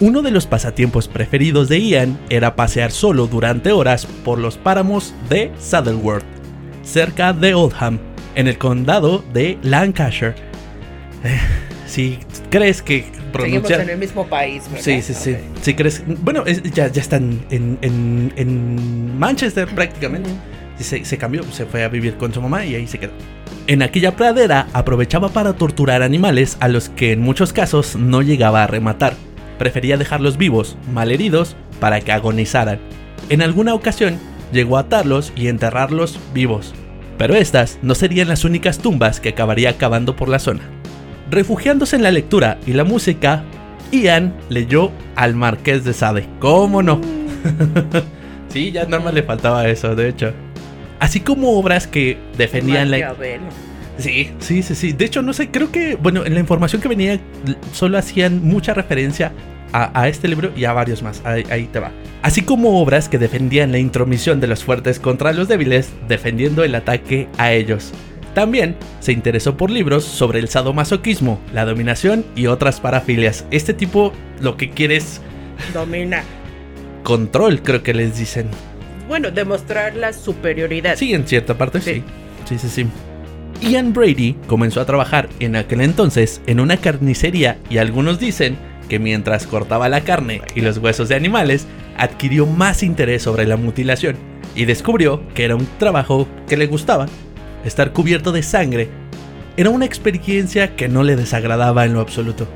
Uno 0.02 0.22
de 0.22 0.30
los 0.30 0.46
pasatiempos 0.46 1.08
preferidos 1.08 1.70
de 1.70 1.80
Ian 1.80 2.20
era 2.30 2.58
pasear 2.58 2.92
solo 2.92 3.28
durante 3.28 3.72
horas 3.72 4.06
por 4.26 4.40
los 4.40 4.58
páramos 4.58 5.16
de 5.30 5.54
Saddleworth, 5.58 6.26
cerca 6.84 7.32
de 7.32 7.54
Oldham, 7.54 7.98
en 8.36 8.50
el 8.50 8.58
condado 8.58 9.24
de 9.32 9.58
Lancashire. 9.62 10.36
Eh, 11.24 11.40
si 11.88 12.20
crees 12.50 12.82
que 12.82 13.06
Seguimos 13.42 13.72
en 13.72 13.90
el 13.90 13.98
mismo 13.98 14.28
país, 14.28 14.64
¿verdad? 14.66 14.84
Sí, 14.84 15.02
sí, 15.02 15.14
sí. 15.14 15.36
Si 15.62 15.74
crees... 15.74 16.04
Bueno, 16.06 16.46
ya, 16.46 16.88
ya 16.88 17.02
están 17.02 17.46
en, 17.50 17.78
en, 17.82 19.18
Manchester 19.18 19.68
prácticamente. 19.68 20.30
Se, 20.84 21.06
se 21.06 21.18
cambió, 21.18 21.44
se 21.52 21.66
fue 21.66 21.84
a 21.84 21.90
vivir 21.90 22.16
con 22.18 22.34
su 22.34 22.42
mamá 22.42 22.66
y 22.66 22.76
ahí 22.76 22.88
se 22.88 23.00
quedó. 23.00 23.14
En 23.68 23.82
aquella 23.82 24.16
pradera 24.16 24.68
aprovechaba 24.74 25.30
para 25.30 25.54
torturar 25.54 26.04
animales 26.04 26.58
a 26.60 26.68
los 26.68 26.90
que 26.90 27.12
en 27.12 27.22
muchos 27.22 27.52
casos 27.52 27.96
no 27.96 28.22
llegaba 28.22 28.64
a 28.64 28.68
rematar. 28.68 29.16
Prefería 29.58 29.98
dejarlos 29.98 30.38
vivos, 30.38 30.78
malheridos, 30.94 31.56
para 31.80 32.02
que 32.02 32.12
agonizaran. 32.12 32.80
En 33.30 33.42
alguna 33.42 33.74
ocasión 33.74 34.20
llegó 34.52 34.78
a 34.78 34.82
atarlos 34.82 35.34
y 35.36 35.48
enterrarlos 35.48 36.20
vivos. 36.34 36.76
Pero 37.18 37.36
estas 37.36 37.80
no 37.82 37.96
serían 37.96 38.28
las 38.28 38.44
únicas 38.44 38.80
tumbas 38.80 39.20
que 39.20 39.30
acabaría 39.30 39.72
acabando 39.72 40.16
por 40.16 40.30
la 40.30 40.40
zona. 40.40 40.62
Refugiándose 41.32 41.96
en 41.96 42.04
la 42.04 42.12
lectura 42.12 42.60
y 42.68 42.74
la 42.74 42.84
música, 42.84 43.44
Ian 43.92 44.36
leyó 44.50 44.92
al 45.16 45.34
Marqués 45.34 45.84
de 45.84 45.94
Sade. 45.94 46.28
¿Cómo 46.40 46.84
no? 46.84 47.02
sí, 48.50 48.72
ya 48.72 48.86
nada 48.86 49.04
más 49.04 49.14
le 49.14 49.24
faltaba 49.24 49.68
eso, 49.68 49.96
de 49.96 50.10
hecho. 50.10 50.34
Así 51.00 51.20
como 51.20 51.58
obras 51.58 51.88
que 51.88 52.18
defendían 52.38 52.92
la... 52.92 53.16
Sí, 53.98 54.32
sí, 54.40 54.62
sí, 54.62 54.76
sí. 54.76 54.92
De 54.92 55.06
hecho, 55.06 55.22
no 55.22 55.34
sé, 55.34 55.50
creo 55.50 55.72
que, 55.72 55.96
bueno, 55.96 56.26
en 56.26 56.34
la 56.34 56.40
información 56.40 56.82
que 56.82 56.88
venía 56.88 57.20
solo 57.72 57.98
hacían 57.98 58.44
mucha 58.44 58.74
referencia 58.74 59.32
a, 59.72 60.08
este 60.08 60.28
libro 60.30 60.52
y 60.56 60.66
a 60.66 60.74
varios 60.74 61.04
más. 61.04 61.22
ahí, 61.26 61.70
te 61.72 61.80
va. 61.80 61.92
Así 62.22 62.42
como 62.42 62.82
obras 62.82 63.10
que 63.10 63.18
defendían 63.18 63.72
la 63.72 63.78
intromisión 63.78 64.40
de 64.40 64.48
los 64.48 64.64
fuertes 64.64 65.00
contra 65.00 65.34
los 65.34 65.48
débiles, 65.48 65.92
defendiendo 66.08 66.64
el 66.64 66.76
ataque 66.76 67.28
a 67.38 67.52
ellos. 67.52 67.92
También 68.34 68.76
se 69.00 69.12
interesó 69.12 69.56
por 69.56 69.70
libros 69.70 70.04
sobre 70.04 70.40
el 70.40 70.50
sadomasoquismo, 70.50 71.40
la 71.54 71.66
dominación 71.66 72.26
y 72.36 72.48
otras 72.48 72.80
parafilias. 72.80 73.46
Este 73.52 73.74
tipo 73.74 74.12
lo 74.42 74.58
que 74.58 74.70
quiere 74.72 74.98
es... 74.98 75.22
Domina. 75.74 76.24
Control, 77.04 77.62
creo 77.62 77.84
que 77.84 77.94
les 77.94 78.18
dicen. 78.18 78.48
Bueno, 79.08 79.32
demostrar 79.32 79.96
la 79.96 80.14
superioridad. 80.14 80.96
Sí, 80.96 81.14
en 81.14 81.28
cierta 81.28 81.58
parte 81.58 81.82
sí. 81.82 82.04
Sí, 82.46 82.58
sí, 82.58 82.70
sí. 82.70 82.88
Ian 83.62 83.94
Brady 83.94 84.36
comenzó 84.48 84.82
a 84.82 84.86
trabajar 84.86 85.30
en 85.40 85.56
aquel 85.56 85.82
entonces 85.82 86.42
en 86.46 86.60
una 86.60 86.78
carnicería 86.78 87.58
y 87.70 87.78
algunos 87.78 88.20
dicen 88.20 88.58
que 88.90 89.00
mientras 89.00 89.48
cortaba 89.48 89.90
la 89.90 90.02
carne 90.02 90.42
y 90.54 90.62
los 90.62 90.78
huesos 90.78 91.10
de 91.10 91.16
animales, 91.16 91.66
adquirió 91.98 92.46
más 92.46 92.84
interés 92.84 93.24
sobre 93.24 93.48
la 93.48 93.58
mutilación 93.58 94.18
y 94.56 94.66
descubrió 94.66 95.22
que 95.34 95.46
era 95.46 95.56
un 95.56 95.68
trabajo 95.80 96.28
que 96.48 96.58
le 96.58 96.68
gustaba 96.68 97.08
estar 97.64 97.94
cubierto 97.94 98.32
de 98.32 98.44
sangre, 98.44 98.90
era 99.58 99.70
una 99.70 99.86
experiencia 99.86 100.76
que 100.76 100.88
no 100.88 101.04
le 101.04 101.16
desagradaba 101.16 101.86
en 101.86 101.94
lo 101.94 102.02
absoluto. 102.02 102.48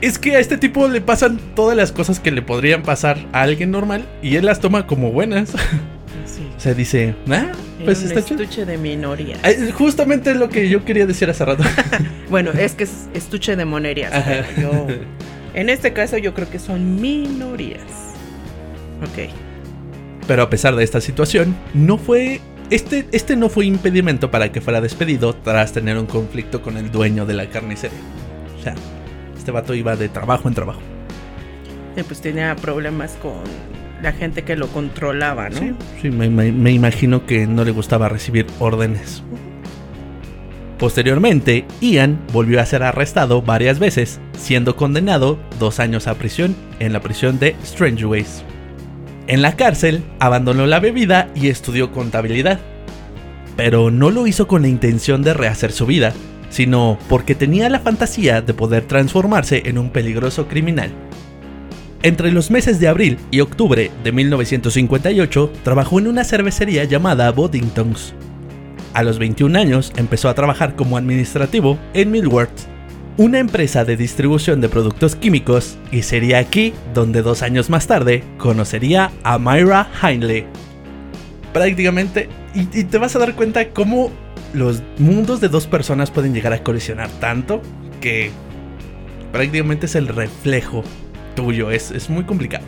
Es 0.00 0.18
que 0.18 0.36
a 0.36 0.40
este 0.40 0.56
tipo 0.56 0.88
le 0.88 1.00
pasan 1.00 1.38
todas 1.54 1.76
las 1.76 1.92
cosas 1.92 2.20
que 2.20 2.30
le 2.30 2.42
podrían 2.42 2.82
pasar 2.82 3.18
a 3.32 3.42
alguien 3.42 3.70
normal 3.70 4.06
y 4.22 4.36
él 4.36 4.46
las 4.46 4.60
toma 4.60 4.86
como 4.86 5.10
buenas. 5.12 5.52
O 6.56 6.62
sea, 6.62 6.74
dice, 6.74 7.14
ah, 7.30 7.52
pues 7.86 8.02
está 8.02 8.20
estuche 8.20 8.66
de 8.66 8.76
minoría. 8.76 9.38
Justamente 9.72 10.34
lo 10.34 10.50
que 10.50 10.68
yo 10.68 10.84
quería 10.84 11.06
decir 11.06 11.30
hace 11.30 11.42
rato. 11.44 11.64
bueno, 12.30 12.50
es 12.50 12.74
que 12.74 12.84
es 12.84 13.08
estuche 13.14 13.56
de 13.56 13.64
monerías. 13.64 14.12
en 15.54 15.70
este 15.70 15.94
caso 15.94 16.18
yo 16.18 16.34
creo 16.34 16.50
que 16.50 16.58
son 16.58 17.00
minorías. 17.00 17.80
Ok. 19.02 19.30
Pero 20.26 20.42
a 20.42 20.50
pesar 20.50 20.76
de 20.76 20.84
esta 20.84 21.00
situación, 21.00 21.56
no 21.72 21.96
fue 21.96 22.42
este, 22.68 23.06
este 23.12 23.36
no 23.36 23.48
fue 23.48 23.64
impedimento 23.64 24.30
para 24.30 24.52
que 24.52 24.60
fuera 24.60 24.82
despedido 24.82 25.34
tras 25.34 25.72
tener 25.72 25.96
un 25.96 26.06
conflicto 26.06 26.60
con 26.60 26.76
el 26.76 26.92
dueño 26.92 27.24
de 27.24 27.34
la 27.34 27.48
carnicería. 27.48 27.98
O 28.58 28.62
sea, 28.62 28.74
este 29.40 29.50
vato 29.50 29.74
iba 29.74 29.96
de 29.96 30.08
trabajo 30.08 30.48
en 30.48 30.54
trabajo. 30.54 30.80
Pues 32.06 32.20
tenía 32.20 32.54
problemas 32.56 33.12
con 33.20 33.42
la 34.02 34.12
gente 34.12 34.42
que 34.42 34.56
lo 34.56 34.68
controlaba, 34.68 35.50
¿no? 35.50 35.58
Sí, 35.58 35.74
sí 36.00 36.10
me, 36.10 36.28
me 36.30 36.70
imagino 36.70 37.26
que 37.26 37.46
no 37.46 37.64
le 37.64 37.72
gustaba 37.72 38.08
recibir 38.08 38.46
órdenes. 38.58 39.22
Posteriormente, 40.78 41.66
Ian 41.82 42.18
volvió 42.32 42.60
a 42.60 42.66
ser 42.66 42.82
arrestado 42.82 43.42
varias 43.42 43.78
veces, 43.78 44.20
siendo 44.38 44.76
condenado 44.76 45.38
dos 45.58 45.78
años 45.78 46.06
a 46.06 46.14
prisión 46.14 46.56
en 46.78 46.94
la 46.94 47.00
prisión 47.00 47.38
de 47.38 47.54
Strangeways. 47.64 48.44
En 49.26 49.42
la 49.42 49.56
cárcel, 49.56 50.02
abandonó 50.20 50.66
la 50.66 50.80
bebida 50.80 51.28
y 51.34 51.48
estudió 51.48 51.92
contabilidad. 51.92 52.60
Pero 53.56 53.90
no 53.90 54.10
lo 54.10 54.26
hizo 54.26 54.46
con 54.46 54.62
la 54.62 54.68
intención 54.68 55.22
de 55.22 55.34
rehacer 55.34 55.72
su 55.72 55.84
vida, 55.84 56.14
sino 56.50 56.98
porque 57.08 57.34
tenía 57.34 57.70
la 57.70 57.80
fantasía 57.80 58.42
de 58.42 58.52
poder 58.52 58.84
transformarse 58.84 59.62
en 59.64 59.78
un 59.78 59.90
peligroso 59.90 60.46
criminal. 60.46 60.90
Entre 62.02 62.32
los 62.32 62.50
meses 62.50 62.80
de 62.80 62.88
abril 62.88 63.18
y 63.30 63.40
octubre 63.40 63.90
de 64.02 64.12
1958, 64.12 65.52
trabajó 65.62 65.98
en 65.98 66.08
una 66.08 66.24
cervecería 66.24 66.84
llamada 66.84 67.30
Boddingtons. 67.30 68.14
A 68.94 69.02
los 69.02 69.18
21 69.18 69.58
años 69.58 69.92
empezó 69.96 70.28
a 70.28 70.34
trabajar 70.34 70.76
como 70.76 70.96
administrativo 70.96 71.78
en 71.92 72.10
Millworth, 72.10 72.50
una 73.18 73.38
empresa 73.38 73.84
de 73.84 73.98
distribución 73.98 74.62
de 74.62 74.70
productos 74.70 75.14
químicos, 75.14 75.76
y 75.92 76.02
sería 76.02 76.38
aquí 76.38 76.72
donde 76.94 77.20
dos 77.20 77.42
años 77.42 77.68
más 77.68 77.86
tarde 77.86 78.24
conocería 78.38 79.12
a 79.22 79.38
Myra 79.38 79.90
Hindley. 80.02 80.46
Prácticamente, 81.52 82.30
y, 82.54 82.64
te 82.84 82.98
vas 82.98 83.14
a 83.14 83.18
dar 83.18 83.34
cuenta 83.34 83.68
cómo 83.68 84.10
los 84.52 84.82
mundos 84.98 85.40
de 85.40 85.48
dos 85.48 85.66
personas 85.66 86.10
pueden 86.10 86.34
llegar 86.34 86.52
a 86.52 86.62
colisionar 86.62 87.08
tanto 87.20 87.62
que 88.00 88.30
prácticamente 89.32 89.86
es 89.86 89.94
el 89.94 90.08
reflejo 90.08 90.82
tuyo, 91.36 91.70
es, 91.70 91.90
es 91.90 92.10
muy 92.10 92.24
complicado. 92.24 92.64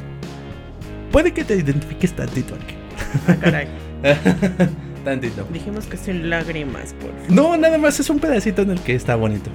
Puede 1.11 1.33
que 1.33 1.45
te 1.45 1.57
identifiques 1.57 2.15
tantito 2.15 2.55
aquí. 2.55 2.75
Ah, 3.29 3.37
caray. 3.41 3.69
tantito. 5.05 5.47
Dijimos 5.53 5.87
que 5.87 5.97
sin 5.97 6.31
lágrimas, 6.31 6.95
por 6.95 7.11
No, 7.29 7.57
nada 7.57 7.77
más 7.79 8.01
es 8.01 8.09
un 8.09 8.19
pedacito 8.19 8.63
en 8.63 8.71
el 8.71 8.81
que 8.81 8.95
está 8.95 9.17
bonito. 9.17 9.51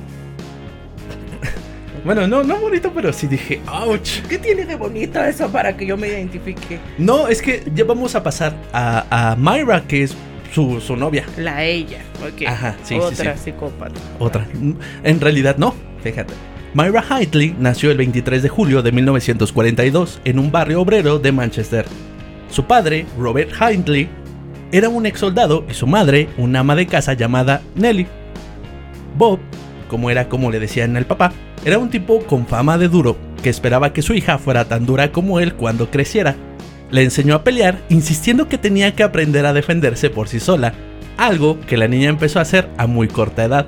Bueno, 2.05 2.27
no, 2.27 2.43
no 2.43 2.57
bonito, 2.59 2.91
pero 2.93 3.11
sí 3.11 3.27
dije, 3.27 3.59
ouch. 3.69 4.21
¿Qué 4.29 4.37
tiene 4.37 4.65
de 4.65 4.75
bonito 4.75 5.21
eso 5.23 5.49
para 5.49 5.75
que 5.75 5.85
yo 5.85 5.97
me 5.97 6.07
identifique? 6.07 6.79
No, 6.97 7.27
es 7.27 7.41
que 7.41 7.69
ya 7.73 7.83
vamos 7.83 8.15
a 8.15 8.23
pasar 8.23 8.55
a, 8.71 9.31
a 9.31 9.35
Myra, 9.35 9.83
que 9.87 10.03
es 10.03 10.15
su, 10.53 10.95
novia. 10.95 11.25
La 11.37 11.63
ella, 11.63 11.99
ok. 12.21 12.47
Ajá, 12.47 12.75
sí, 12.83 12.95
Otra 12.95 13.35
sí, 13.37 13.45
psicópata. 13.45 13.99
Otra. 14.19 14.47
En 15.03 15.21
realidad 15.21 15.57
no, 15.57 15.73
fíjate. 16.03 16.33
Myra 16.73 17.03
Hightley 17.09 17.55
nació 17.57 17.91
el 17.91 17.97
23 17.97 18.43
de 18.43 18.49
julio 18.49 18.81
de 18.81 18.91
1942 18.91 20.21
en 20.25 20.39
un 20.39 20.51
barrio 20.51 20.81
obrero 20.81 21.17
de 21.17 21.31
Manchester. 21.31 21.85
Su 22.49 22.65
padre, 22.65 23.05
Robert 23.17 23.51
Hightley, 23.59 24.09
era 24.71 24.89
un 24.89 25.05
ex 25.05 25.19
soldado 25.19 25.65
y 25.69 25.73
su 25.73 25.87
madre, 25.87 26.29
una 26.37 26.59
ama 26.59 26.75
de 26.75 26.87
casa 26.87 27.13
llamada 27.13 27.61
Nelly. 27.75 28.05
Bob, 29.17 29.39
como 29.89 30.09
era 30.09 30.27
como 30.29 30.51
le 30.51 30.59
decían 30.59 30.95
al 30.97 31.05
papá, 31.05 31.31
era 31.65 31.79
un 31.79 31.89
tipo 31.89 32.19
con 32.25 32.45
fama 32.45 32.77
de 32.77 32.89
duro, 32.89 33.17
que 33.41 33.49
esperaba 33.49 33.93
que 33.93 34.01
su 34.01 34.13
hija 34.13 34.37
fuera 34.37 34.65
tan 34.65 34.85
dura 34.85 35.11
como 35.11 35.39
él 35.39 35.55
cuando 35.55 35.89
creciera. 35.89 36.35
Le 36.91 37.03
enseñó 37.03 37.35
a 37.35 37.43
pelear, 37.43 37.81
insistiendo 37.89 38.47
que 38.47 38.57
tenía 38.57 38.95
que 38.95 39.03
aprender 39.03 39.45
a 39.45 39.53
defenderse 39.53 40.09
por 40.09 40.27
sí 40.29 40.39
sola, 40.39 40.73
algo 41.17 41.59
que 41.61 41.77
la 41.77 41.87
niña 41.87 42.09
empezó 42.09 42.39
a 42.39 42.43
hacer 42.43 42.69
a 42.77 42.87
muy 42.87 43.07
corta 43.07 43.43
edad. 43.43 43.67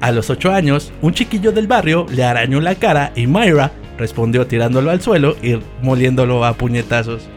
A 0.00 0.12
los 0.12 0.30
8 0.30 0.52
años, 0.52 0.92
un 1.02 1.12
chiquillo 1.12 1.52
del 1.52 1.66
barrio 1.66 2.06
le 2.10 2.24
arañó 2.24 2.60
la 2.60 2.74
cara 2.74 3.12
y 3.14 3.26
Myra 3.26 3.72
respondió 3.98 4.46
tirándolo 4.46 4.90
al 4.90 5.00
suelo 5.00 5.36
y 5.42 5.58
moliéndolo 5.82 6.44
a 6.44 6.54
puñetazos. 6.54 7.28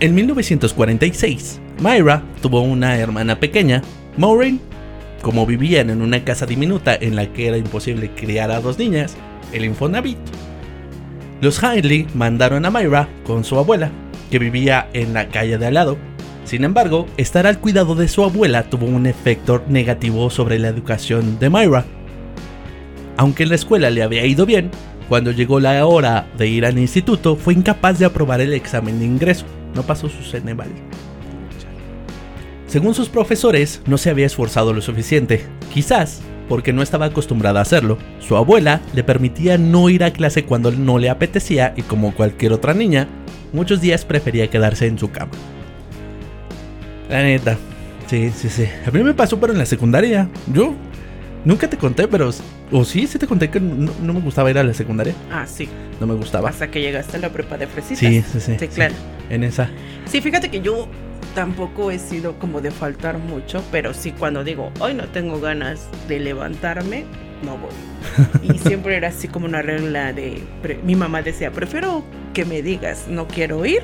En 0.00 0.14
1946, 0.14 1.60
Myra 1.80 2.22
tuvo 2.40 2.60
una 2.62 2.96
hermana 2.98 3.40
pequeña, 3.40 3.82
Maureen. 4.16 4.60
Como 5.22 5.46
vivían 5.46 5.90
en 5.90 6.00
una 6.00 6.22
casa 6.22 6.46
diminuta 6.46 6.94
en 6.94 7.16
la 7.16 7.32
que 7.32 7.48
era 7.48 7.56
imposible 7.56 8.10
criar 8.14 8.52
a 8.52 8.60
dos 8.60 8.78
niñas, 8.78 9.16
el 9.52 9.64
Infonavit. 9.64 10.18
Los 11.40 11.60
Hindley 11.62 12.06
mandaron 12.14 12.64
a 12.64 12.70
Myra 12.70 13.08
con 13.24 13.42
su 13.44 13.58
abuela, 13.58 13.90
que 14.30 14.38
vivía 14.38 14.88
en 14.92 15.14
la 15.14 15.28
calle 15.28 15.58
de 15.58 15.66
al 15.66 15.74
lado. 15.74 15.98
Sin 16.44 16.64
embargo, 16.64 17.06
estar 17.16 17.46
al 17.46 17.58
cuidado 17.60 17.94
de 17.94 18.08
su 18.08 18.24
abuela 18.24 18.64
tuvo 18.64 18.86
un 18.86 19.06
efecto 19.06 19.62
negativo 19.68 20.30
sobre 20.30 20.58
la 20.58 20.68
educación 20.68 21.38
de 21.38 21.50
Myra. 21.50 21.84
Aunque 23.16 23.42
en 23.42 23.50
la 23.50 23.56
escuela 23.56 23.90
le 23.90 24.02
había 24.02 24.24
ido 24.24 24.46
bien, 24.46 24.70
cuando 25.08 25.30
llegó 25.30 25.60
la 25.60 25.84
hora 25.86 26.26
de 26.38 26.48
ir 26.48 26.64
al 26.64 26.78
instituto 26.78 27.36
fue 27.36 27.54
incapaz 27.54 27.98
de 27.98 28.06
aprobar 28.06 28.40
el 28.40 28.54
examen 28.54 28.98
de 28.98 29.06
ingreso. 29.06 29.44
No 29.74 29.82
pasó 29.82 30.08
su 30.08 30.22
Ceneval. 30.22 30.68
Según 32.66 32.94
sus 32.94 33.08
profesores, 33.08 33.82
no 33.86 33.98
se 33.98 34.10
había 34.10 34.26
esforzado 34.26 34.72
lo 34.72 34.80
suficiente. 34.80 35.44
Quizás 35.72 36.22
porque 36.48 36.72
no 36.72 36.82
estaba 36.82 37.06
acostumbrada 37.06 37.60
a 37.60 37.62
hacerlo. 37.62 37.98
Su 38.20 38.36
abuela 38.36 38.80
le 38.94 39.04
permitía 39.04 39.58
no 39.58 39.88
ir 39.90 40.02
a 40.02 40.12
clase 40.12 40.44
cuando 40.44 40.72
no 40.72 40.98
le 40.98 41.10
apetecía 41.10 41.74
y 41.76 41.82
como 41.82 42.14
cualquier 42.14 42.52
otra 42.52 42.74
niña, 42.74 43.06
muchos 43.52 43.80
días 43.80 44.04
prefería 44.04 44.48
quedarse 44.48 44.86
en 44.86 44.98
su 44.98 45.10
cama. 45.10 45.32
La 47.08 47.22
neta. 47.22 47.56
Sí, 48.06 48.30
sí, 48.30 48.48
sí. 48.48 48.66
A 48.86 48.90
mí 48.90 49.02
me 49.02 49.14
pasó 49.14 49.38
pero 49.38 49.52
en 49.52 49.58
la 49.58 49.66
secundaria. 49.66 50.28
Yo 50.52 50.74
nunca 51.44 51.68
te 51.68 51.76
conté, 51.76 52.08
pero... 52.08 52.30
O 52.70 52.84
sí, 52.84 53.06
sí 53.06 53.18
te 53.18 53.26
conté 53.26 53.48
que 53.48 53.60
no, 53.60 53.90
no 54.02 54.12
me 54.12 54.20
gustaba 54.20 54.50
ir 54.50 54.58
a 54.58 54.64
la 54.64 54.74
secundaria. 54.74 55.14
Ah, 55.30 55.46
sí. 55.46 55.68
No 56.00 56.06
me 56.06 56.14
gustaba. 56.14 56.50
Hasta 56.50 56.70
que 56.70 56.80
llegaste 56.80 57.16
a 57.16 57.20
la 57.20 57.30
prepa 57.30 57.56
de 57.56 57.66
fresitas. 57.66 57.98
Sí, 57.98 58.22
sí, 58.22 58.40
sí. 58.40 58.56
Sí, 58.58 58.68
claro. 58.68 58.94
En 59.30 59.42
esa. 59.44 59.70
Sí, 60.06 60.20
fíjate 60.20 60.50
que 60.50 60.60
yo 60.60 60.88
tampoco 61.34 61.90
he 61.90 61.98
sido 61.98 62.38
como 62.38 62.60
de 62.60 62.70
faltar 62.70 63.18
mucho, 63.18 63.62
pero 63.70 63.94
sí 63.94 64.12
cuando 64.12 64.44
digo, 64.44 64.72
hoy 64.80 64.94
no 64.94 65.04
tengo 65.08 65.40
ganas 65.40 65.88
de 66.08 66.20
levantarme, 66.20 67.04
no 67.42 67.56
voy. 67.58 67.70
Y 68.54 68.58
siempre 68.58 68.96
era 68.96 69.08
así 69.08 69.28
como 69.28 69.46
una 69.46 69.62
regla 69.62 70.12
de, 70.12 70.42
mi 70.84 70.94
mamá 70.94 71.22
decía, 71.22 71.50
prefiero 71.50 72.04
que 72.34 72.44
me 72.44 72.62
digas, 72.62 73.06
no 73.08 73.26
quiero 73.26 73.64
ir, 73.64 73.82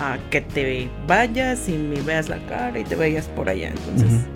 a 0.00 0.18
que 0.30 0.40
te 0.40 0.88
vayas 1.06 1.68
y 1.68 1.72
me 1.72 2.00
veas 2.00 2.28
la 2.28 2.38
cara 2.46 2.78
y 2.78 2.84
te 2.84 2.96
vayas 2.96 3.26
por 3.28 3.48
allá. 3.48 3.68
Entonces, 3.68 4.26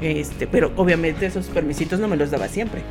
este, 0.00 0.46
pero 0.46 0.72
obviamente 0.76 1.26
esos 1.26 1.46
permisitos 1.46 2.00
no 2.00 2.08
me 2.08 2.16
los 2.16 2.30
daba 2.30 2.48
siempre. 2.48 2.82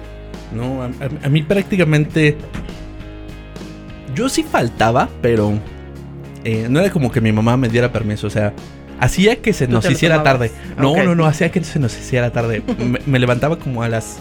No, 0.53 0.83
a, 0.83 1.29
mí 1.29 1.43
prácticamente. 1.43 2.37
Yo 4.15 4.27
sí 4.29 4.43
faltaba, 4.43 5.09
pero. 5.21 5.53
eh, 6.43 6.67
no 6.69 6.79
era 6.79 6.91
como 6.91 7.11
que 7.11 7.21
mi 7.21 7.31
mamá 7.31 7.57
me 7.57 7.69
diera 7.69 7.91
permiso, 7.91 8.27
o 8.27 8.29
sea. 8.29 8.53
Hacía 8.99 9.37
que 9.37 9.51
se 9.51 9.67
nos 9.67 9.89
hiciera 9.89 10.17
tomabas. 10.17 10.51
tarde. 10.51 10.51
No, 10.77 10.95
no, 11.03 11.15
no, 11.15 11.25
hacía 11.25 11.49
que 11.49 11.63
se 11.63 11.79
nos 11.79 11.97
hiciera 11.97 12.31
tarde. 12.31 12.61
me, 12.77 12.99
me 13.05 13.19
levantaba 13.19 13.57
como 13.57 13.81
a 13.81 13.89
las. 13.89 14.17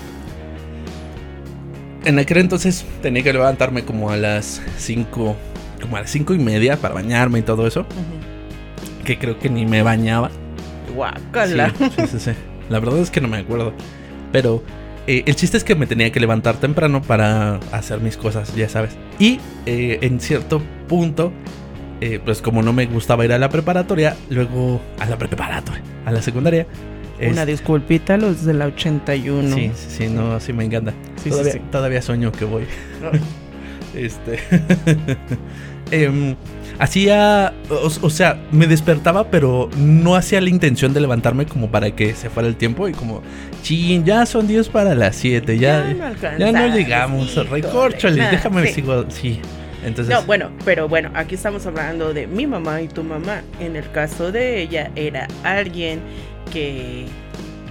En 2.04 2.18
aquel 2.18 2.38
entonces 2.38 2.84
tenía 3.02 3.22
que 3.22 3.32
levantarme 3.32 3.84
como 3.84 4.10
a 4.10 4.16
las 4.16 4.62
5. 4.78 5.36
Como 5.80 5.96
a 5.96 6.00
las 6.00 6.10
cinco 6.10 6.34
y 6.34 6.38
media 6.38 6.76
para 6.76 6.94
bañarme 6.94 7.38
y 7.38 7.42
todo 7.42 7.66
eso. 7.66 7.86
Que 9.04 9.18
creo 9.18 9.38
que 9.38 9.48
ni 9.48 9.66
me 9.66 9.82
bañaba. 9.82 10.30
Guácala. 10.94 11.72
Sí, 11.76 11.84
sí, 11.96 12.06
sí, 12.06 12.20
sí. 12.20 12.30
La 12.68 12.80
verdad 12.80 12.98
es 12.98 13.10
que 13.10 13.20
no 13.20 13.28
me 13.28 13.38
acuerdo. 13.38 13.72
Pero 14.32 14.62
eh, 15.06 15.24
el 15.26 15.34
chiste 15.36 15.56
es 15.56 15.64
que 15.64 15.74
me 15.74 15.86
tenía 15.86 16.12
que 16.12 16.20
levantar 16.20 16.56
temprano 16.56 17.02
para 17.02 17.56
hacer 17.72 18.00
mis 18.00 18.16
cosas, 18.16 18.54
ya 18.54 18.68
sabes. 18.68 18.92
Y 19.18 19.40
eh, 19.66 19.98
en 20.02 20.20
cierto 20.20 20.62
punto, 20.88 21.32
eh, 22.00 22.20
pues 22.24 22.42
como 22.42 22.62
no 22.62 22.72
me 22.72 22.86
gustaba 22.86 23.24
ir 23.24 23.32
a 23.32 23.38
la 23.38 23.48
preparatoria, 23.48 24.16
luego 24.28 24.80
a 24.98 25.06
la 25.06 25.18
preparatoria, 25.18 25.82
a 26.04 26.12
la 26.12 26.22
secundaria. 26.22 26.66
Una 27.28 27.42
es- 27.42 27.46
disculpita 27.46 28.14
a 28.14 28.16
los 28.16 28.44
de 28.44 28.54
la 28.54 28.66
81. 28.66 29.54
Sí, 29.54 29.70
sí, 29.74 29.86
sí, 29.88 30.06
no, 30.08 30.32
así 30.32 30.52
me 30.52 30.64
encanta. 30.64 30.92
Sí, 31.22 31.30
todavía, 31.30 31.52
sí. 31.52 31.60
todavía 31.70 32.02
sueño 32.02 32.32
que 32.32 32.44
voy. 32.44 32.64
No. 33.02 33.10
Este. 33.92 34.38
em, 35.90 36.36
hacía. 36.78 37.52
O, 37.68 37.90
o 38.06 38.10
sea, 38.10 38.40
me 38.52 38.68
despertaba, 38.68 39.30
pero 39.30 39.68
no 39.76 40.14
hacía 40.14 40.40
la 40.40 40.48
intención 40.48 40.92
de 40.92 41.00
levantarme 41.00 41.46
como 41.46 41.70
para 41.70 41.90
que 41.90 42.14
se 42.14 42.30
fuera 42.30 42.48
el 42.48 42.54
tiempo. 42.56 42.88
Y 42.88 42.92
como, 42.92 43.22
chin, 43.62 44.04
ya 44.04 44.26
son 44.26 44.46
10 44.46 44.68
para 44.68 44.94
las 44.94 45.16
7. 45.16 45.58
Ya, 45.58 45.92
no 45.92 46.38
ya, 46.38 46.52
no 46.52 46.74
llegamos. 46.74 47.34
Recórchale, 47.48 48.22
déjame 48.30 48.66
sí. 48.68 48.74
sigo. 48.74 49.04
Sí. 49.08 49.40
Entonces. 49.84 50.14
No, 50.14 50.22
bueno, 50.24 50.50
pero 50.64 50.88
bueno, 50.88 51.10
aquí 51.14 51.34
estamos 51.34 51.64
hablando 51.66 52.12
de 52.12 52.26
mi 52.26 52.46
mamá 52.46 52.82
y 52.82 52.88
tu 52.88 53.02
mamá. 53.02 53.42
En 53.60 53.76
el 53.76 53.90
caso 53.90 54.30
de 54.30 54.60
ella, 54.60 54.90
era 54.94 55.26
alguien 55.42 56.00
que, 56.50 57.06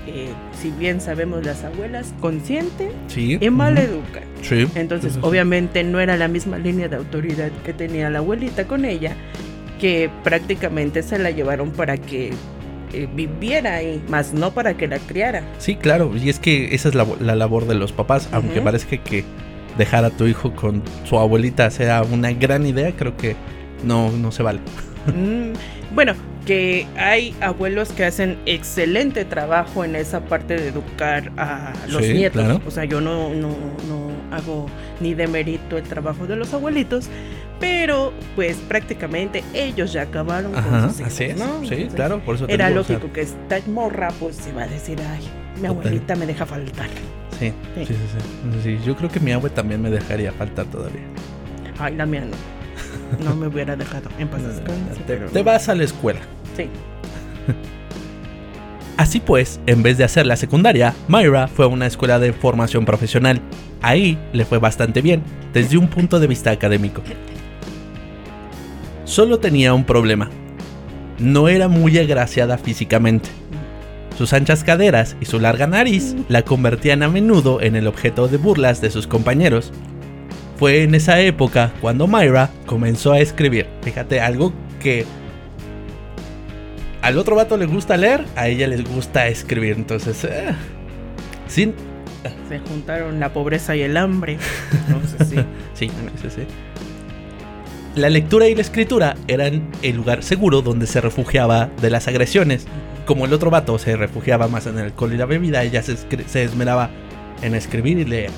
eh, 0.08 0.30
si 0.60 0.72
bien 0.72 1.02
sabemos 1.02 1.46
las 1.46 1.64
abuelas, 1.64 2.14
consienten 2.20 2.92
sí. 3.08 3.38
y 3.40 3.50
mal. 3.50 3.78
Sí. 4.42 4.68
Entonces, 4.76 5.14
sí, 5.14 5.20
obviamente 5.22 5.84
no 5.84 6.00
era 6.00 6.18
la 6.18 6.28
misma 6.28 6.58
línea 6.58 6.88
de 6.88 6.96
autoridad 6.96 7.52
que 7.66 7.74
tenía 7.74 8.10
la 8.10 8.20
abuelita 8.20 8.66
con 8.66 8.86
ella, 8.86 9.16
que 9.80 10.10
prácticamente 10.24 11.04
se 11.04 11.20
la 11.20 11.32
llevaron 11.32 11.72
para 11.72 11.98
que 11.98 12.32
eh, 12.94 13.08
viviera 13.14 13.76
ahí, 13.76 14.02
más 14.10 14.34
no 14.34 14.52
para 14.52 14.76
que 14.76 14.88
la 14.88 14.98
criara. 15.00 15.44
Sí, 15.60 15.76
claro. 15.76 16.12
Y 16.16 16.30
es 16.30 16.40
que 16.40 16.74
esa 16.74 16.90
es 16.90 16.96
la, 16.96 17.06
la 17.20 17.36
labor 17.36 17.68
de 17.68 17.76
los 17.76 17.92
papás. 17.92 18.30
Aunque 18.32 18.62
parezca 18.62 18.98
que 18.98 19.24
dejar 19.78 20.06
a 20.06 20.10
tu 20.10 20.26
hijo 20.26 20.54
con 20.56 20.82
su 21.06 21.18
abuelita 21.18 21.70
sea 21.70 22.04
una 22.04 22.32
gran 22.32 22.66
idea, 22.66 22.92
creo 22.96 23.16
que 23.16 23.36
no, 23.84 24.12
no 24.12 24.32
se 24.32 24.44
vale. 24.44 24.60
Mm, 25.08 25.54
bueno, 25.94 26.14
que 26.50 26.88
hay 26.98 27.36
abuelos 27.42 27.90
que 27.92 28.06
hacen 28.06 28.40
excelente 28.48 29.24
trabajo 29.24 29.86
en 29.86 29.96
esa 29.96 30.22
parte 30.22 30.56
de 30.58 30.70
educar 30.70 31.32
a 31.38 31.74
los 31.88 32.04
Sí, 32.04 32.14
nietos. 32.14 32.42
claro. 32.42 32.60
O 32.66 32.72
sea, 32.72 32.86
yo 32.86 33.02
no, 33.02 33.30
no, 33.36 33.50
no 33.88 34.36
hago 34.36 34.66
ni 35.00 35.14
demerito 35.14 35.78
el 35.78 35.84
trabajo 35.84 36.26
de 36.26 36.36
los 36.36 36.52
abuelitos, 36.52 37.08
pero 37.60 38.12
pues 38.36 38.58
prácticamente 38.68 39.44
ellos 39.54 39.94
ya 39.94 40.02
acabaron 40.02 40.56
Ajá, 40.56 40.70
con 40.72 40.90
sus 40.90 41.02
hijos, 41.02 41.14
así 41.14 41.24
es. 41.26 41.38
¿no? 41.38 41.46
Sí, 41.60 41.66
Entonces, 41.76 41.94
claro, 41.94 42.20
por 42.26 42.34
eso 42.34 42.48
te 42.48 42.54
Era 42.56 42.70
digo, 42.70 42.82
o 42.82 42.84
sea, 42.84 42.96
lógico 42.96 43.14
que 43.14 43.22
esta 43.22 43.60
morra 43.68 44.08
pues 44.20 44.36
se 44.36 44.52
va 44.52 44.64
a 44.64 44.68
decir, 44.68 44.98
ay, 45.08 45.22
mi 45.62 45.68
abuelita 45.68 46.16
me 46.16 46.26
deja 46.26 46.48
faltar. 46.48 46.88
Sí, 47.38 47.54
sí, 47.76 47.86
sí, 47.86 47.94
sí. 47.94 48.60
Sí, 48.64 48.80
Yo 48.84 48.96
creo 48.96 49.12
que 49.12 49.20
mi 49.20 49.34
abue 49.34 49.52
también 49.52 49.84
me 49.84 49.92
dejaría 49.92 50.32
faltar 50.32 50.66
todavía. 50.66 51.04
Ay, 51.78 51.96
la 51.96 52.08
mía 52.08 52.22
no. 52.22 52.36
No 53.24 53.36
me 53.36 53.48
hubiera 53.48 53.76
dejado 53.76 54.10
en 54.18 54.28
paz 54.30 54.42
descanse, 54.48 54.96
Te, 55.06 55.14
pero 55.16 55.28
te 55.30 55.40
no. 55.40 55.46
vas 55.46 55.70
a 55.70 55.76
la 55.76 55.84
escuela. 55.84 56.22
Sí. 56.60 56.68
Así 58.98 59.22
pues, 59.22 59.62
en 59.66 59.82
vez 59.82 59.98
de 59.98 60.04
hacer 60.04 60.26
la 60.26 60.36
secundaria, 60.36 60.94
Myra 61.08 61.48
fue 61.48 61.64
a 61.64 61.70
una 61.70 61.88
escuela 61.88 62.20
de 62.20 62.34
formación 62.34 62.84
profesional. 62.84 63.40
Ahí 63.82 64.20
le 64.34 64.44
fue 64.44 64.58
bastante 64.58 65.02
bien, 65.02 65.24
desde 65.54 65.78
un 65.78 65.88
punto 65.88 66.20
de 66.20 66.28
vista 66.28 66.52
académico. 66.52 67.02
Solo 69.06 69.40
tenía 69.40 69.74
un 69.74 69.86
problema. 69.86 70.30
No 71.18 71.48
era 71.48 71.70
muy 71.70 71.98
agraciada 71.98 72.58
físicamente. 72.58 73.30
Sus 74.18 74.34
anchas 74.34 74.66
caderas 74.66 75.16
y 75.22 75.26
su 75.26 75.40
larga 75.40 75.66
nariz 75.66 76.14
la 76.28 76.42
convertían 76.42 77.04
a 77.04 77.08
menudo 77.08 77.62
en 77.62 77.78
el 77.78 77.88
objeto 77.88 78.28
de 78.28 78.36
burlas 78.36 78.82
de 78.82 78.92
sus 78.92 79.08
compañeros. 79.08 79.72
Fue 80.58 80.84
en 80.84 80.94
esa 80.94 81.22
época 81.22 81.72
cuando 81.80 82.06
Myra 82.06 82.50
comenzó 82.66 83.14
a 83.14 83.22
escribir. 83.22 83.68
Fíjate, 83.82 84.20
algo 84.20 84.52
que 84.82 85.06
al 87.10 87.18
otro 87.18 87.36
vato 87.36 87.58
le 87.58 87.66
gusta 87.66 87.98
leer, 87.98 88.24
a 88.36 88.48
ella 88.48 88.68
les 88.68 88.84
gusta 88.88 89.28
escribir. 89.28 89.76
Entonces, 89.76 90.24
eh, 90.26 90.54
sin. 91.48 91.74
Se 92.48 92.60
juntaron 92.60 93.20
la 93.20 93.34
pobreza 93.34 93.76
y 93.76 93.82
el 93.82 93.98
hambre. 93.98 94.38
Entonces, 94.88 95.28
sí. 95.28 95.36
Sí, 95.74 95.90
sí, 96.22 96.30
sí. 96.30 96.42
La 97.96 98.10
lectura 98.10 98.48
y 98.48 98.54
la 98.54 98.62
escritura 98.62 99.16
eran 99.28 99.72
el 99.82 99.96
lugar 99.96 100.24
seguro 100.24 100.62
donde 100.62 100.86
se 100.86 101.02
refugiaba 101.02 101.70
de 101.82 101.90
las 101.90 102.08
agresiones. 102.08 102.68
Como 103.06 103.26
el 103.26 103.34
otro 103.34 103.50
vato 103.50 103.80
se 103.80 103.96
refugiaba 103.96 104.48
más 104.48 104.68
en 104.68 104.78
el 104.78 104.86
alcohol 104.86 105.14
y 105.14 105.18
la 105.18 105.26
bebida, 105.26 105.64
ella 105.64 105.82
se, 105.82 106.44
esmeraba 106.44 106.92
en 107.42 107.56
escribir 107.56 107.98
y 107.98 108.06
leer. 108.06 108.30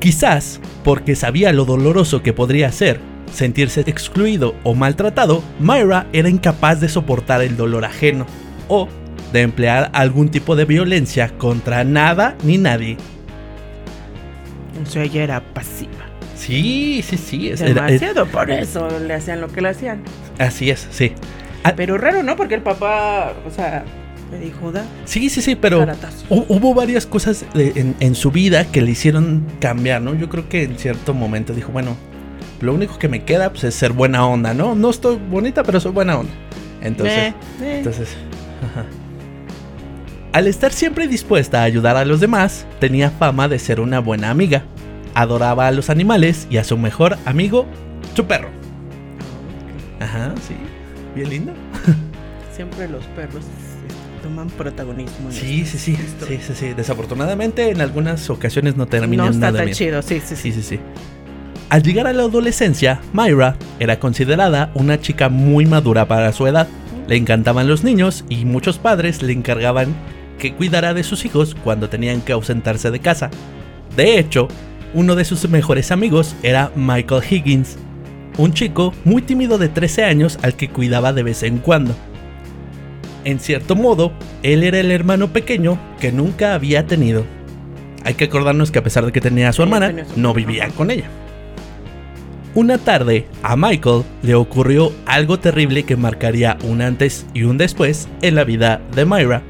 Quizás 0.00 0.60
porque 0.84 1.16
sabía 1.16 1.52
lo 1.52 1.64
doloroso 1.64 2.22
que 2.22 2.34
podría 2.34 2.70
ser 2.72 3.00
sentirse 3.32 3.80
excluido 3.86 4.54
o 4.64 4.74
maltratado, 4.74 5.42
Myra 5.60 6.06
era 6.12 6.28
incapaz 6.28 6.80
de 6.80 6.88
soportar 6.88 7.42
el 7.42 7.56
dolor 7.56 7.84
ajeno 7.84 8.26
o 8.68 8.88
de 9.32 9.42
emplear 9.42 9.90
algún 9.92 10.30
tipo 10.30 10.56
de 10.56 10.64
violencia 10.64 11.28
contra 11.36 11.84
nada 11.84 12.36
ni 12.42 12.56
nadie. 12.58 12.96
O 14.82 14.86
sea, 14.86 15.02
ella 15.04 15.22
era 15.24 15.40
pasiva. 15.54 15.90
Sí, 16.36 17.02
sí, 17.06 17.16
sí. 17.16 17.48
es- 17.50 17.60
era- 17.60 17.88
es- 17.88 18.00
Demasiado, 18.00 18.26
por 18.26 18.50
eso 18.50 18.88
le 19.00 19.14
hacían 19.14 19.40
lo 19.40 19.48
que 19.48 19.60
le 19.60 19.70
hacían. 19.70 20.02
así 20.38 20.70
es, 20.70 20.86
sí. 20.90 21.12
Pero 21.76 21.98
raro, 21.98 22.22
¿no? 22.22 22.36
Porque 22.36 22.54
el 22.54 22.62
papá, 22.62 23.32
o 23.46 23.50
sea, 23.50 23.84
le 24.30 24.38
dijo, 24.38 24.70
da 24.72 24.84
Sí, 25.04 25.28
sí, 25.28 25.42
sí, 25.42 25.54
pero 25.56 25.86
hubo 26.30 26.72
varias 26.74 27.04
cosas 27.06 27.44
de- 27.54 27.72
en, 27.76 27.94
en 28.00 28.14
su 28.14 28.30
vida 28.30 28.64
que 28.70 28.80
le 28.80 28.92
hicieron 28.92 29.44
cambiar, 29.60 30.00
¿no? 30.00 30.14
Yo 30.14 30.28
creo 30.28 30.48
que 30.48 30.62
en 30.62 30.78
cierto 30.78 31.12
momento 31.12 31.52
dijo, 31.52 31.72
bueno, 31.72 31.96
lo 32.60 32.74
único 32.74 32.98
que 32.98 33.08
me 33.08 33.24
queda 33.24 33.50
pues, 33.50 33.64
es 33.64 33.74
ser 33.74 33.92
buena 33.92 34.26
onda, 34.26 34.54
¿no? 34.54 34.74
No 34.74 34.90
estoy 34.90 35.16
bonita, 35.16 35.62
pero 35.62 35.80
soy 35.80 35.92
buena 35.92 36.18
onda. 36.18 36.32
Entonces, 36.80 37.18
Eh, 37.18 37.34
eh. 37.62 37.78
entonces, 37.78 38.08
ajá. 38.70 38.84
Al 40.32 40.46
estar 40.46 40.72
siempre 40.72 41.08
dispuesta 41.08 41.60
a 41.60 41.64
ayudar 41.64 41.96
a 41.96 42.04
los 42.04 42.20
demás, 42.20 42.66
tenía 42.80 43.10
fama 43.10 43.48
de 43.48 43.58
ser 43.58 43.80
una 43.80 43.98
buena 44.00 44.30
amiga. 44.30 44.64
Adoraba 45.14 45.66
a 45.66 45.72
los 45.72 45.90
animales 45.90 46.46
y 46.50 46.58
a 46.58 46.64
su 46.64 46.76
mejor 46.76 47.16
amigo, 47.24 47.66
su 48.14 48.26
perro. 48.26 48.48
Ajá, 50.00 50.34
sí. 50.46 50.54
bien 51.14 51.30
lindo. 51.30 51.52
Siempre 52.54 52.88
los 52.88 53.04
perros 53.06 53.36
este, 53.44 54.22
toman 54.22 54.48
protagonismo. 54.50 55.28
en 55.30 55.32
Sí, 55.34 55.64
sí, 55.64 55.78
sí, 55.78 55.96
sí, 56.26 56.38
sí, 56.46 56.54
sí. 56.54 56.74
Desafortunadamente 56.76 57.70
en 57.70 57.80
algunas 57.80 58.28
ocasiones 58.30 58.76
no 58.76 58.84
No 58.84 58.88
terminan 58.90 59.28
está 59.28 59.38
nada 59.46 59.58
tan 59.58 59.64
bien. 59.66 59.76
chido, 59.76 60.02
sí, 60.02 60.20
Sí, 60.24 60.36
sí. 60.36 60.52
sí, 60.52 60.62
sí. 60.62 60.80
Al 61.70 61.82
llegar 61.82 62.06
a 62.06 62.14
la 62.14 62.22
adolescencia, 62.22 63.02
Myra 63.12 63.56
era 63.78 64.00
considerada 64.00 64.70
una 64.72 64.98
chica 65.02 65.28
muy 65.28 65.66
madura 65.66 66.08
para 66.08 66.32
su 66.32 66.46
edad. 66.46 66.66
Le 67.06 67.16
encantaban 67.16 67.68
los 67.68 67.84
niños 67.84 68.24
y 68.30 68.46
muchos 68.46 68.78
padres 68.78 69.22
le 69.22 69.34
encargaban 69.34 69.94
que 70.38 70.54
cuidara 70.54 70.94
de 70.94 71.02
sus 71.02 71.26
hijos 71.26 71.54
cuando 71.54 71.90
tenían 71.90 72.22
que 72.22 72.32
ausentarse 72.32 72.90
de 72.90 73.00
casa. 73.00 73.30
De 73.96 74.18
hecho, 74.18 74.48
uno 74.94 75.14
de 75.14 75.26
sus 75.26 75.46
mejores 75.50 75.90
amigos 75.90 76.34
era 76.42 76.72
Michael 76.74 77.22
Higgins, 77.28 77.76
un 78.38 78.54
chico 78.54 78.94
muy 79.04 79.20
tímido 79.20 79.58
de 79.58 79.68
13 79.68 80.04
años 80.04 80.38
al 80.40 80.54
que 80.54 80.70
cuidaba 80.70 81.12
de 81.12 81.22
vez 81.22 81.42
en 81.42 81.58
cuando. 81.58 81.94
En 83.24 83.40
cierto 83.40 83.76
modo, 83.76 84.12
él 84.42 84.64
era 84.64 84.80
el 84.80 84.90
hermano 84.90 85.34
pequeño 85.34 85.78
que 86.00 86.12
nunca 86.12 86.54
había 86.54 86.86
tenido. 86.86 87.26
Hay 88.04 88.14
que 88.14 88.24
acordarnos 88.24 88.70
que 88.70 88.78
a 88.78 88.84
pesar 88.84 89.04
de 89.04 89.12
que 89.12 89.20
tenía 89.20 89.50
a 89.50 89.52
su 89.52 89.62
hermana, 89.62 89.92
no 90.16 90.32
vivía 90.32 90.68
con 90.68 90.90
ella. 90.90 91.10
Una 92.58 92.76
tarde, 92.76 93.28
a 93.44 93.54
Michael 93.54 94.02
le 94.20 94.34
ocurrió 94.34 94.90
algo 95.06 95.38
terrible 95.38 95.84
que 95.84 95.94
marcaría 95.94 96.58
un 96.64 96.82
antes 96.82 97.24
y 97.32 97.44
un 97.44 97.56
después 97.56 98.08
en 98.20 98.34
la 98.34 98.42
vida 98.42 98.80
de 98.96 99.04
Myra. 99.04 99.44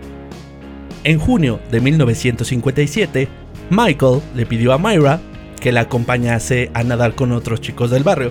En 1.04 1.18
junio 1.18 1.58
de 1.70 1.80
1957, 1.80 3.26
Michael 3.70 4.20
le 4.36 4.44
pidió 4.44 4.74
a 4.74 4.78
Myra 4.78 5.22
que 5.58 5.72
la 5.72 5.80
acompañase 5.80 6.70
a 6.74 6.84
nadar 6.84 7.14
con 7.14 7.32
otros 7.32 7.62
chicos 7.62 7.90
del 7.90 8.04
barrio, 8.04 8.30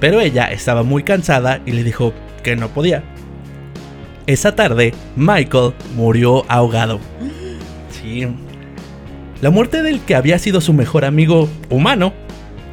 pero 0.00 0.18
ella 0.18 0.50
estaba 0.50 0.82
muy 0.82 1.02
cansada 1.02 1.60
y 1.66 1.72
le 1.72 1.84
dijo 1.84 2.14
que 2.42 2.56
no 2.56 2.68
podía. 2.68 3.04
Esa 4.26 4.54
tarde, 4.54 4.94
Michael 5.14 5.74
murió 5.94 6.50
ahogado. 6.50 7.00
Sí. 7.90 8.26
La 9.42 9.50
muerte 9.50 9.82
del 9.82 10.00
que 10.00 10.14
había 10.14 10.38
sido 10.38 10.62
su 10.62 10.72
mejor 10.72 11.04
amigo 11.04 11.50
humano 11.68 12.14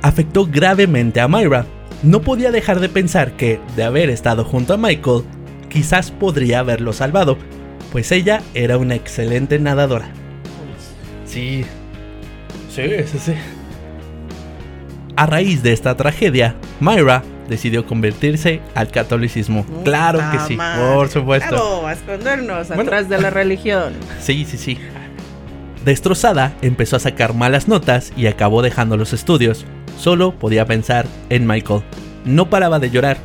afectó 0.04 0.46
gravemente 0.46 1.20
a 1.20 1.28
Myra. 1.28 1.66
No 2.04 2.22
podía 2.22 2.52
dejar 2.52 2.80
de 2.80 2.89
pensar 2.89 3.32
que, 3.32 3.60
de 3.76 3.84
haber 3.84 4.10
estado 4.12 4.44
junto 4.44 4.74
a 4.74 4.78
Michael, 4.78 5.24
quizás 5.70 6.12
podría 6.12 6.60
haberlo 6.60 6.94
salvado, 6.94 7.38
pues 7.92 8.12
ella 8.12 8.42
era 8.54 8.78
una 8.78 8.94
excelente 8.96 9.58
nadadora. 9.58 10.10
Sí. 11.26 11.66
Sí, 12.70 12.84
sí, 13.06 13.18
sí. 13.20 13.34
A 15.16 15.26
raíz 15.26 15.63
de 15.63 15.74
esta 15.74 15.96
tragedia, 15.96 16.56
Myra 16.80 17.24
decidió 17.48 17.86
convertirse 17.86 18.62
al 18.76 18.89
catolicismo. 18.89 19.66
claro 19.84 20.20
que 20.32 20.39
sí, 20.39 20.56
madre. 20.56 20.94
por 20.96 21.10
supuesto. 21.10 21.50
Claro, 21.50 21.88
a 21.88 21.94
escondernos 21.94 22.68
Bueno. 22.70 22.84
atrás 22.84 23.10
de 23.10 23.22
la 23.22 23.30
religión. 23.30 23.94
Sí, 24.20 24.46
sí, 24.46 24.58
sí. 24.58 24.78
Destrozada, 25.86 26.54
empezó 26.62 26.96
a 26.96 27.00
sacar 27.00 27.34
malas 27.34 27.68
notas 27.68 28.12
y 28.18 28.28
acabó 28.28 28.62
dejando 28.62 28.98
los 28.98 29.13
estudios. 29.13 29.66
Solo 29.98 30.38
podía 30.38 30.66
pensar 30.66 31.06
en 31.30 31.48
Michael. 31.48 31.84
No 32.26 32.50
paraba 32.50 32.80
de 32.80 32.90
llorar. 32.90 33.18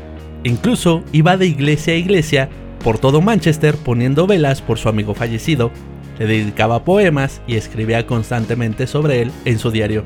Incluso 0.45 1.03
iba 1.13 1.37
de 1.37 1.47
iglesia 1.47 1.95
a 1.95 1.97
iglesia 1.97 2.49
por 2.83 2.99
todo 2.99 3.21
Manchester 3.21 3.77
poniendo 3.77 4.27
velas 4.27 4.63
por 4.63 4.79
su 4.79 4.89
amigo 4.89 5.15
fallecido. 5.15 5.71
Le 6.19 6.27
dedicaba 6.27 6.85
poemas 6.85 7.41
y 7.47 7.57
escribía 7.57 8.07
constantemente 8.07 8.87
sobre 8.87 9.23
él 9.23 9.33
en 9.45 9.59
su 9.59 9.71
diario. 9.71 10.05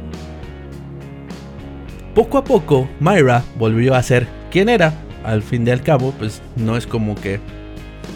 Poco 2.14 2.38
a 2.38 2.44
poco, 2.44 2.88
Myra 3.01 3.42
volvió 3.59 3.94
a 3.94 4.03
ser 4.03 4.27
quien 4.51 4.68
era. 4.68 4.94
Al 5.25 5.42
fin 5.42 5.66
y 5.66 5.70
al 5.70 5.83
cabo, 5.83 6.12
pues 6.18 6.42
no 6.57 6.77
es 6.77 6.87
como 6.87 7.14
que 7.14 7.40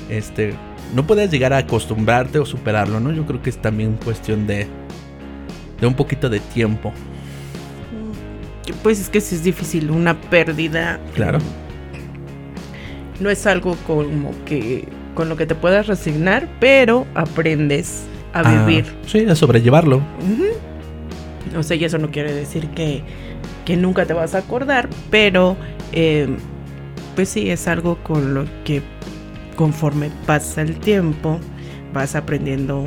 este 0.08 0.54
no 0.94 1.06
puedes 1.06 1.30
llegar 1.30 1.52
a 1.52 1.58
acostumbrarte 1.58 2.38
o 2.38 2.44
superarlo, 2.44 3.00
¿no? 3.00 3.12
Yo 3.12 3.26
creo 3.26 3.42
que 3.42 3.50
es 3.50 3.60
también 3.60 3.98
cuestión 4.02 4.46
de 4.46 4.66
de 5.80 5.86
un 5.86 5.94
poquito 5.94 6.28
de 6.28 6.40
tiempo. 6.40 6.92
Pues 8.82 9.00
es 9.00 9.08
que 9.08 9.20
sí 9.20 9.34
es 9.36 9.44
difícil, 9.44 9.90
una 9.90 10.18
pérdida. 10.20 10.98
Claro. 11.14 11.38
No 13.20 13.30
es 13.30 13.46
algo 13.46 13.76
como 13.86 14.32
que 14.44 14.88
con 15.14 15.28
lo 15.28 15.36
que 15.36 15.46
te 15.46 15.54
puedas 15.54 15.86
resignar, 15.86 16.46
pero 16.60 17.06
aprendes 17.14 18.04
a 18.34 18.40
Ah, 18.40 18.66
vivir. 18.66 18.84
sí, 19.06 19.24
a 19.26 19.34
sobrellevarlo. 19.34 19.96
Ujú. 19.96 21.58
O 21.58 21.62
sea, 21.62 21.76
y 21.76 21.84
eso 21.84 21.96
no 21.96 22.10
quiere 22.10 22.34
decir 22.34 22.68
que, 22.70 23.02
que 23.64 23.76
nunca 23.76 24.04
te 24.04 24.12
vas 24.12 24.34
a 24.34 24.38
acordar, 24.38 24.88
pero 25.10 25.56
eh, 25.92 26.28
pues 27.14 27.30
sí, 27.30 27.48
es 27.50 27.66
algo 27.68 27.96
con 28.02 28.34
lo 28.34 28.44
que 28.64 28.82
conforme 29.54 30.10
pasa 30.26 30.60
el 30.60 30.76
tiempo 30.78 31.40
vas 31.94 32.14
aprendiendo 32.14 32.84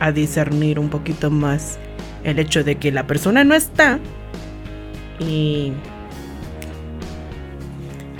a 0.00 0.12
discernir 0.12 0.78
un 0.78 0.90
poquito 0.90 1.30
más 1.30 1.78
el 2.24 2.38
hecho 2.38 2.62
de 2.62 2.74
que 2.76 2.92
la 2.92 3.06
persona 3.06 3.42
no 3.44 3.54
está 3.54 3.98
y 5.18 5.72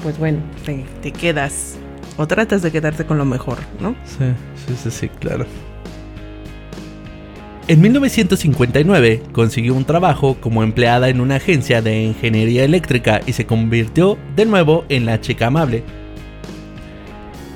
pues 0.02 0.18
bueno, 0.18 0.40
te, 0.64 0.84
te 1.02 1.12
quedas 1.12 1.76
o 2.16 2.26
tratas 2.26 2.62
de 2.62 2.70
quedarte 2.70 3.04
con 3.06 3.18
lo 3.18 3.24
mejor, 3.24 3.58
¿no? 3.80 3.94
Sí, 4.04 4.24
sí, 4.66 4.74
sí, 4.82 4.90
sí, 4.90 5.08
claro. 5.08 5.46
En 7.66 7.80
1959 7.80 9.22
consiguió 9.32 9.74
un 9.74 9.86
trabajo 9.86 10.36
como 10.38 10.62
empleada 10.62 11.08
en 11.08 11.20
una 11.22 11.36
agencia 11.36 11.80
de 11.80 12.02
ingeniería 12.02 12.62
eléctrica 12.62 13.22
y 13.26 13.32
se 13.32 13.46
convirtió 13.46 14.18
de 14.36 14.44
nuevo 14.44 14.84
en 14.90 15.06
la 15.06 15.22
chica 15.22 15.46
amable. 15.46 15.82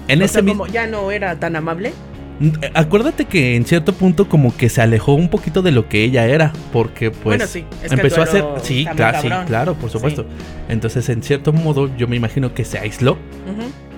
En 0.08 0.22
O 0.22 0.24
ese 0.24 0.34
sea, 0.34 0.42
mismo 0.42 0.66
ya 0.66 0.86
no 0.86 1.10
era 1.10 1.38
tan 1.38 1.56
amable. 1.56 1.92
Eh, 2.40 2.70
Acuérdate 2.74 3.24
que 3.24 3.56
en 3.56 3.64
cierto 3.64 3.92
punto 3.92 4.28
como 4.28 4.56
que 4.56 4.68
se 4.68 4.80
alejó 4.80 5.14
un 5.14 5.28
poquito 5.28 5.62
de 5.62 5.72
lo 5.72 5.88
que 5.88 6.04
ella 6.04 6.26
era, 6.26 6.52
porque 6.72 7.10
pues 7.10 7.38
Bueno, 7.38 7.46
sí, 7.46 7.64
es 7.82 7.88
que 7.88 7.94
el 7.94 8.00
empezó 8.00 8.20
a 8.20 8.24
hacer, 8.24 8.44
sí, 8.62 8.86
claro, 8.94 9.20
sí, 9.22 9.28
claro, 9.46 9.74
por 9.74 9.90
supuesto. 9.90 10.24
Entonces, 10.68 11.08
en 11.08 11.22
cierto 11.22 11.52
modo, 11.52 11.94
yo 11.96 12.06
me 12.08 12.16
imagino 12.16 12.54
que 12.54 12.64
se 12.64 12.78
aisló 12.78 13.16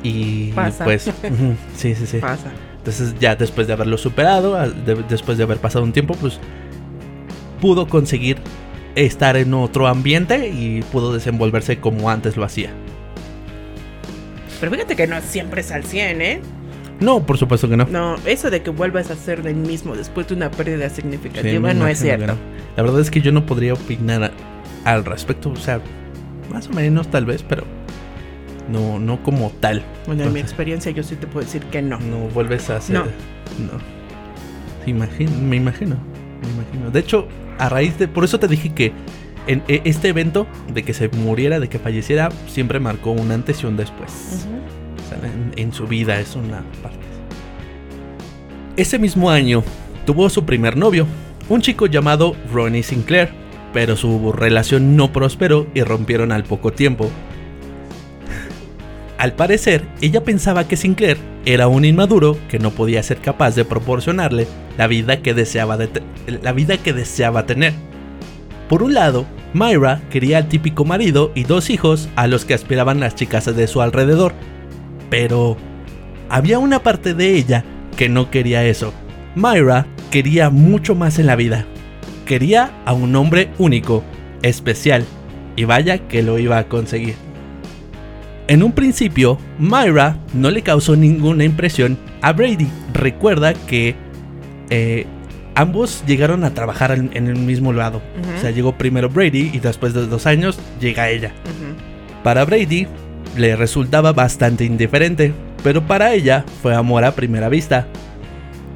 y 0.03 0.53
Pasa. 0.53 0.85
pues, 0.85 1.03
sí, 1.76 1.94
sí, 1.94 2.07
sí. 2.07 2.18
Pasa. 2.18 2.50
Entonces, 2.79 3.14
ya 3.20 3.37
después 3.37 3.66
de 3.66 3.74
haberlo 3.74 3.98
superado, 3.98 4.55
de- 4.70 5.05
después 5.09 5.37
de 5.37 5.44
haber 5.44 5.59
pasado 5.59 5.85
un 5.85 5.92
tiempo, 5.92 6.14
pues 6.14 6.40
pudo 7.61 7.87
conseguir 7.88 8.38
estar 8.94 9.37
en 9.37 9.53
otro 9.55 9.87
ambiente 9.87 10.48
y 10.48 10.83
pudo 10.90 11.12
desenvolverse 11.12 11.79
como 11.79 12.09
antes 12.11 12.37
lo 12.38 12.44
hacía. 12.44 12.70
Pero 14.59 14.72
fíjate 14.72 14.96
que 14.96 15.07
no 15.07 15.20
siempre 15.20 15.61
es 15.61 15.70
al 15.70 15.85
100, 15.85 16.22
¿eh? 16.22 16.40
No, 17.01 17.25
por 17.25 17.39
supuesto 17.39 17.69
que 17.69 17.77
no. 17.77 17.87
No, 17.87 18.17
eso 18.27 18.51
de 18.51 18.63
que 18.63 18.71
vuelvas 18.71 19.11
a 19.11 19.17
ser 19.17 19.43
del 19.43 19.57
mismo 19.57 19.97
después 19.97 20.29
de 20.29 20.35
una 20.35 20.51
pérdida 20.51 20.89
significativa 20.91 21.73
no 21.75 21.87
es 21.87 21.99
cierto. 22.01 22.27
no. 22.27 22.39
La 22.77 22.83
verdad 22.83 23.01
es 23.01 23.11
que 23.11 23.21
yo 23.21 23.33
no 23.33 23.47
podría 23.47 23.73
opinar 23.75 24.25
a- 24.25 24.31
al 24.85 25.05
respecto, 25.05 25.51
o 25.51 25.57
sea, 25.57 25.81
más 26.53 26.69
o 26.69 26.73
menos 26.73 27.09
tal 27.11 27.25
vez, 27.27 27.43
pero 27.43 27.65
no, 28.71 28.99
no 28.99 29.23
como 29.23 29.51
tal. 29.61 29.83
Bueno, 30.07 30.25
en 30.25 30.33
mi 30.33 30.41
experiencia 30.41 30.91
yo 30.93 31.03
sí 31.03 31.17
te 31.17 31.27
puedo 31.27 31.45
decir 31.45 31.63
que 31.65 31.83
no. 31.83 31.99
No 32.01 32.29
vuelves 32.29 32.71
a 32.71 32.77
hacer. 32.77 32.97
No. 32.97 33.05
No. 33.05 33.79
Sí, 34.85 34.91
imagino, 34.93 35.31
me 35.41 35.57
imagino. 35.57 35.97
Me 36.43 36.49
imagino. 36.63 36.91
De 36.91 37.01
hecho, 37.01 37.27
a 37.59 37.69
raíz 37.69 37.99
de. 37.99 38.09
Por 38.09 38.25
eso 38.25 38.39
te 38.39 38.47
dije 38.49 38.73
que 38.75 38.93
en 39.47 39.63
e- 39.69 39.83
este 39.85 40.09
evento 40.09 40.47
de 40.73 40.83
que 40.85 40.95
se 40.95 41.09
muriera, 41.09 41.61
de 41.61 41.69
que 41.69 41.79
falleciera, 41.79 42.31
siempre 42.47 42.79
marcó 42.81 43.11
un 43.11 43.31
antes 43.33 43.63
y 43.63 43.67
un 43.67 43.77
después. 43.77 44.47
En, 45.57 45.73
su 45.73 45.87
vida 45.87 46.20
es 46.20 46.37
una 46.37 46.62
parte. 46.83 46.99
Ese 48.77 48.99
mismo 48.99 49.31
año 49.31 49.62
tuvo 50.07 50.29
su 50.31 50.44
primer 50.44 50.77
novio, 50.77 51.07
un 51.49 51.61
chico 51.61 51.87
llamado 51.87 52.35
Ronnie 52.53 52.83
Sinclair, 52.83 53.31
pero 53.73 53.96
su 53.96 54.33
relación 54.33 54.96
no 54.96 55.12
prosperó 55.12 55.66
y 55.75 55.83
rompieron 55.83 56.33
al 56.33 56.44
poco 56.44 56.73
tiempo. 56.73 57.11
Al 59.18 59.35
parecer, 59.35 59.85
ella 60.01 60.25
pensaba 60.25 60.66
que 60.66 60.77
Sinclair 60.77 61.18
era 61.44 61.68
un 61.68 61.85
inmaduro 61.85 62.38
que 62.49 62.59
no 62.59 62.70
podía 62.70 63.03
ser 63.03 63.18
capaz 63.18 63.55
de 63.55 63.64
proporcionarle 63.64 64.46
la 64.79 64.87
vida 64.87 65.20
que 65.20 65.35
deseaba, 65.35 65.79
la 66.27 66.53
vida 66.53 66.79
que 66.79 66.92
deseaba 66.92 67.44
tener. 67.44 67.75
Por 68.68 68.83
un 68.83 68.94
lado, 68.94 69.27
Myra 69.53 70.01
quería 70.11 70.38
al 70.38 70.49
típico 70.49 70.85
marido 70.85 71.33
y 71.35 71.42
dos 71.44 71.70
hijos 71.70 72.09
a 72.16 72.29
los 72.29 72.44
que 72.44 72.55
aspiraban 72.55 73.01
las 73.01 73.14
chicas 73.14 73.44
de 73.44 73.66
su 73.66 73.83
alrededor, 73.83 74.33
pero 75.11 75.57
había 76.29 76.59
una 76.59 76.83
parte 76.83 77.12
de 77.12 77.35
ella 77.35 77.64
que 77.96 78.09
no 78.09 78.31
quería 78.31 78.64
eso. 78.64 78.94
Myra 79.35 79.87
quería 80.11 80.49
mucho 80.49 80.94
más 80.94 81.18
en 81.18 81.27
la 81.27 81.37
vida. 81.37 81.66
Quería 82.25 82.70
a 82.85 82.92
un 82.92 83.14
hombre 83.16 83.51
único, 83.59 84.05
especial, 84.42 85.05
y 85.57 85.64
vaya 85.64 85.99
que 85.99 86.23
lo 86.23 86.38
iba 86.38 86.59
a 86.59 86.68
conseguir. 86.68 87.16
En 88.49 88.62
un 88.62 88.73
principio, 88.73 89.38
Myra 89.59 90.16
no 90.33 90.51
le 90.51 90.62
causó 90.62 90.96
ninguna 90.96 91.44
impresión 91.44 91.99
a 92.23 92.33
Brady. 92.33 92.68
Recuerda 92.92 93.55
que 93.55 93.94
eh, 94.70 95.07
ambos 95.55 96.03
llegaron 96.07 96.42
a 96.44 96.55
trabajar 96.55 96.92
en, 96.92 97.11
en 97.14 97.29
el 97.29 97.37
mismo 97.37 97.73
lado. 97.73 98.03
O 98.37 98.40
sea, 98.40 98.51
llegó 98.51 98.77
primero 98.77 99.09
Brady 99.09 99.51
y 99.53 99.59
después 99.61 99.94
de 99.94 100.07
dos 100.07 100.27
años 100.27 100.59
llega 100.81 101.11
ella. 101.11 101.33
Para 102.25 102.44
Brady, 102.44 102.87
le 103.37 103.57
resultaba 103.57 104.12
bastante 104.12 104.64
indiferente, 104.64 105.33
pero 105.62 105.87
para 105.87 106.12
ella 106.12 106.45
fue 106.62 106.75
amor 106.75 107.05
a 107.05 107.14
primera 107.14 107.49
vista. 107.49 107.87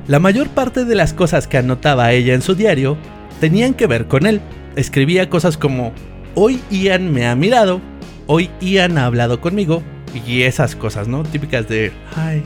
La 0.06 0.18
mayor 0.18 0.48
parte 0.48 0.84
de 0.84 0.94
las 0.94 1.14
cosas 1.14 1.48
que 1.48 1.58
anotaba 1.58 2.12
ella 2.12 2.34
en 2.34 2.42
su 2.42 2.54
diario 2.54 2.96
tenían 3.40 3.74
que 3.74 3.86
ver 3.86 4.06
con 4.06 4.26
él. 4.26 4.40
Escribía 4.76 5.30
cosas 5.30 5.56
como, 5.56 5.92
hoy 6.34 6.60
Ian 6.70 7.12
me 7.12 7.26
ha 7.26 7.34
mirado, 7.34 7.80
hoy 8.26 8.50
Ian 8.60 8.98
ha 8.98 9.06
hablado 9.06 9.40
conmigo, 9.40 9.82
y 10.26 10.42
esas 10.42 10.76
cosas, 10.76 11.08
¿no? 11.08 11.22
Típicas 11.22 11.68
de, 11.68 11.92
ay, 12.14 12.42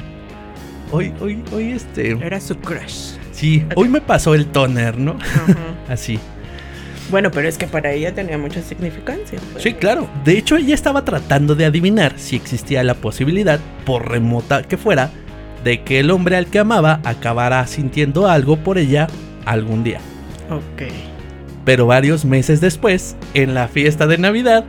hoy, 0.91 1.13
hoy, 1.21 1.43
hoy 1.53 1.73
este... 1.73 2.13
Era 2.13 2.41
su 2.41 2.57
crush. 2.57 3.17
Sí, 3.33 3.65
hoy 3.77 3.89
me 3.89 4.01
pasó 4.01 4.35
el 4.35 4.47
toner, 4.47 4.99
¿no? 4.99 5.17
Así. 5.89 6.19
Bueno, 7.11 7.31
pero 7.31 7.49
es 7.49 7.57
que 7.57 7.67
para 7.67 7.93
ella 7.93 8.15
tenía 8.15 8.37
mucha 8.37 8.63
significancia. 8.63 9.39
pues. 9.53 9.63
Sí, 9.63 9.73
claro. 9.75 10.09
De 10.25 10.37
hecho, 10.37 10.57
ella 10.57 10.75
estaba 10.75 11.05
tratando 11.05 11.55
de 11.55 11.65
adivinar 11.65 12.15
si 12.17 12.37
existía 12.37 12.83
la 12.85 12.95
posibilidad, 12.95 13.61
por 13.87 14.11
remota 14.11 14.63
que 14.63 14.77
fuera, 14.77 15.11
de 15.65 15.83
que 15.83 16.01
el 16.01 16.11
hombre 16.11 16.37
al 16.37 16.47
que 16.47 16.59
amaba 16.59 17.01
acabara 17.05 17.67
sintiendo 17.67 18.29
algo 18.29 18.59
por 18.59 18.79
ella 18.79 19.07
algún 19.45 19.85
día. 19.85 20.01
Ok. 20.51 20.91
Pero 21.65 21.87
varios 21.87 22.25
meses 22.25 22.61
después, 22.61 23.17
en 23.35 23.55
la 23.55 23.69
fiesta 23.69 24.07
de 24.07 24.19
Navidad, 24.19 24.65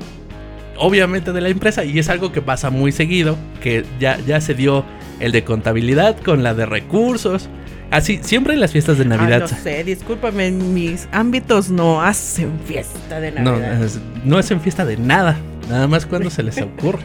obviamente 0.78 1.32
de 1.32 1.42
la 1.42 1.50
empresa, 1.50 1.84
y 1.86 2.00
es 2.00 2.10
algo 2.10 2.32
que 2.32 2.42
pasa 2.42 2.70
muy 2.70 2.92
seguido, 2.92 3.38
que 3.62 3.86
ya, 4.00 4.18
ya 4.26 4.42
se 4.42 4.54
dio 4.54 4.86
el 5.20 5.32
de 5.32 5.44
contabilidad 5.44 6.18
con 6.18 6.44
la 6.44 6.54
de 6.54 6.66
recursos. 6.66 7.50
Así, 7.92 8.20
siempre 8.22 8.54
en 8.54 8.60
las 8.60 8.72
fiestas 8.72 8.98
de 8.98 9.04
Ay, 9.04 9.10
Navidad. 9.10 9.42
no 9.42 9.48
sé, 9.48 9.84
discúlpame, 9.84 10.48
en 10.48 10.74
mis 10.74 11.08
ámbitos 11.12 11.70
no 11.72 12.02
hacen 12.04 12.60
fiesta 12.66 13.20
de 13.20 13.32
No, 13.32 13.54
Navidad. 13.54 13.84
es- 13.84 14.00
no 14.24 14.38
es 14.38 14.52
en 14.52 14.62
fiesta 14.62 14.86
de 14.86 14.98
nada, 14.98 15.38
nada 15.70 15.88
más 15.88 16.06
cuando 16.06 16.30
se 16.30 16.44
les 16.44 16.58
ocurre. 16.62 17.04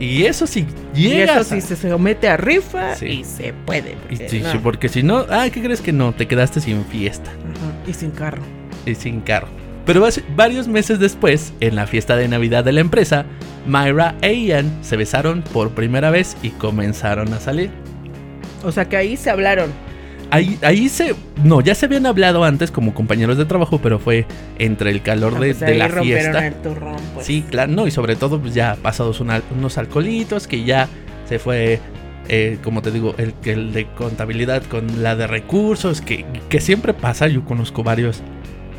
Y 0.00 0.24
eso 0.24 0.46
sí 0.46 0.66
y 0.94 1.08
llega. 1.10 1.34
eso 1.40 1.44
sí 1.44 1.60
se 1.60 1.76
somete 1.76 2.26
a 2.28 2.36
rifa 2.38 2.94
Sí. 2.96 3.06
y 3.06 3.24
se 3.24 3.52
puede. 3.52 3.92
Y 4.08 4.16
Porque, 4.16 4.28
sí, 4.30 4.40
no. 4.40 4.52
sí, 4.52 4.58
porque 4.62 4.88
si 4.88 5.02
no, 5.02 5.26
ah, 5.30 5.46
¿qué 5.52 5.62
crees 5.62 5.80
que 5.82 5.92
no? 5.92 6.12
Te 6.12 6.26
quedaste 6.26 6.60
sin 6.60 6.84
fiesta 6.86 7.30
Y 7.86 7.92
sin 7.92 8.10
carro. 8.10 8.42
y 8.86 8.94
sin 8.94 9.20
carro. 9.20 9.48
Pero 9.84 10.06
varios 10.36 10.68
meses 10.68 10.98
después, 11.00 11.52
en 11.60 11.74
la 11.76 11.86
fiesta 11.86 12.16
de 12.16 12.28
Navidad 12.28 12.64
de 12.64 12.72
la 12.72 12.80
empresa, 12.80 13.26
Myra 13.66 14.14
e 14.22 14.32
Ian 14.34 14.70
se 14.82 14.96
besaron 14.96 15.42
por 15.52 15.70
primera 15.72 16.10
vez 16.10 16.36
y 16.42 16.50
comenzaron 16.50 17.32
a 17.34 17.38
salir. 17.40 17.70
O 18.64 18.72
sea 18.72 18.86
que 18.88 18.96
ahí 18.96 19.16
se 19.16 19.30
hablaron. 19.30 19.70
Ahí, 20.30 20.58
ahí 20.62 20.88
se. 20.88 21.14
No, 21.42 21.60
ya 21.60 21.74
se 21.74 21.86
habían 21.86 22.06
hablado 22.06 22.44
antes 22.44 22.70
como 22.70 22.94
compañeros 22.94 23.36
de 23.36 23.44
trabajo, 23.46 23.80
pero 23.82 23.98
fue 23.98 24.26
entre 24.58 24.90
el 24.90 25.02
calor 25.02 25.34
Ah, 25.36 25.40
de, 25.40 25.54
pues 25.54 25.76
la 25.76 25.88
fiesta. 25.88 26.46
el 26.46 26.54
turrón, 26.54 26.96
pues. 27.14 27.26
Sí, 27.26 27.44
claro, 27.48 27.72
no, 27.72 27.86
y 27.86 27.90
sobre 27.90 28.14
todo 28.16 28.40
pues 28.40 28.54
ya 28.54 28.76
pasados 28.80 29.20
una- 29.20 29.42
unos 29.56 29.76
alcoholitos 29.78 30.46
que 30.46 30.62
ya 30.64 30.88
se 31.28 31.38
fue, 31.38 31.80
eh, 32.28 32.58
como 32.62 32.80
te 32.82 32.90
digo, 32.92 33.14
el, 33.18 33.34
el 33.44 33.72
de 33.72 33.86
contabilidad 33.88 34.62
con 34.64 35.02
la 35.02 35.16
de 35.16 35.26
recursos, 35.26 36.00
que, 36.00 36.24
que 36.48 36.60
siempre 36.60 36.94
pasa, 36.94 37.26
yo 37.26 37.44
conozco 37.44 37.82
varios, 37.82 38.22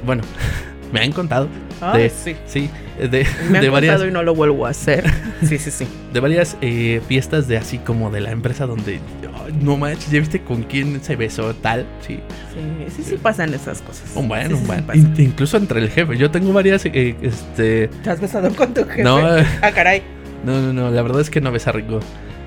bueno, 0.05 0.23
me 0.91 0.99
han 1.01 1.11
contado, 1.11 1.47
Ay, 1.81 2.03
de- 2.03 2.09
sí. 2.09 2.35
sí, 2.45 2.69
de, 2.99 3.25
Me 3.49 3.57
han 3.59 3.63
de 3.63 3.69
varias, 3.69 3.93
contado 3.93 4.09
y 4.09 4.11
no 4.13 4.23
lo 4.23 4.35
vuelvo 4.35 4.65
a 4.65 4.69
hacer. 4.69 5.03
sí, 5.43 5.57
sí, 5.57 5.71
sí. 5.71 5.87
de 6.13 6.19
varias 6.19 6.57
eh, 6.61 7.01
fiestas 7.07 7.47
de 7.47 7.57
así 7.57 7.77
como 7.77 8.11
de 8.11 8.21
la 8.21 8.31
empresa 8.31 8.65
donde, 8.65 8.99
ay, 9.45 9.53
no 9.61 9.77
manches, 9.77 10.11
ya 10.11 10.19
viste 10.19 10.41
con 10.41 10.63
quién 10.63 11.01
se 11.03 11.15
besó 11.15 11.53
tal, 11.55 11.85
sí, 12.05 12.19
Sí, 12.53 12.93
sí, 12.97 13.03
sí 13.11 13.15
pasan 13.21 13.53
esas 13.53 13.81
cosas. 13.81 14.11
un 14.15 14.27
bueno, 14.27 14.49
Sí, 14.49 14.53
un 14.61 14.67
bueno. 14.67 14.93
In- 14.93 15.13
incluso 15.17 15.57
entre 15.57 15.79
el 15.79 15.89
jefe, 15.89 16.17
yo 16.17 16.29
tengo 16.31 16.51
varias, 16.53 16.85
eh, 16.85 17.15
este, 17.21 17.87
¿Te 18.03 18.09
has 18.09 18.19
besado 18.19 18.53
con 18.55 18.73
tu 18.73 18.83
jefe? 18.85 19.03
No, 19.03 19.37
eh. 19.37 19.45
Ah, 19.61 19.71
caray. 19.71 20.01
no, 20.45 20.59
no, 20.61 20.73
no, 20.73 20.91
la 20.91 21.01
verdad 21.01 21.21
es 21.21 21.29
que 21.29 21.39
no 21.41 21.51
besa 21.51 21.71
rico. 21.71 21.99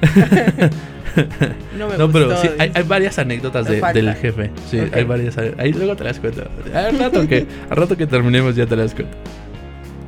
No 1.78 1.88
me 1.88 1.96
No, 1.96 2.10
pero 2.10 2.26
gustó. 2.26 2.42
sí, 2.42 2.48
hay, 2.58 2.72
hay 2.74 2.82
varias 2.82 3.18
anécdotas 3.18 3.66
de- 3.68 3.80
del 3.92 4.14
jefe. 4.14 4.50
Sí, 4.68 4.80
Ok. 4.80 4.96
hay 4.96 5.04
varias. 5.04 5.36
Ahí 5.58 5.72
luego 5.72 5.94
te 5.94 6.04
las 6.04 6.18
cuento. 6.18 6.44
Al 6.74 6.98
rato, 6.98 7.26
que, 7.28 7.46
al 7.70 7.76
rato 7.76 7.96
que 7.96 8.06
terminemos 8.06 8.56
ya 8.56 8.66
te 8.66 8.74
las 8.74 8.94
cuento. 8.94 9.16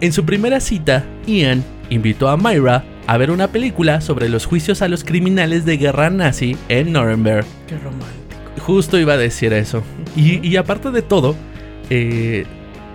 En 0.01 0.13
su 0.13 0.25
primera 0.25 0.59
cita, 0.61 1.05
Ian 1.27 1.63
invitó 1.91 2.29
a 2.29 2.37
Myra 2.37 2.85
a 3.07 3.17
ver 3.19 3.31
una 3.31 3.49
película 3.49 4.01
sobre 4.01 4.29
los 4.29 4.47
juicios 4.47 4.83
a 4.83 4.89
los 4.89 5.05
criminales 5.05 5.65
de 5.65 5.77
guerra 5.77 6.11
nazi 6.11 6.57
en 6.69 6.93
Nuremberg. 6.93 7.47
Qué 7.69 7.77
romántico. 7.77 8.11
Justo 8.59 8.99
iba 8.99 9.13
a 9.13 9.17
decir 9.17 9.53
eso. 9.53 9.85
Y, 10.17 10.45
y 10.47 10.57
aparte 10.57 10.91
de 10.91 11.03
todo, 11.03 11.37
eh, 11.89 12.45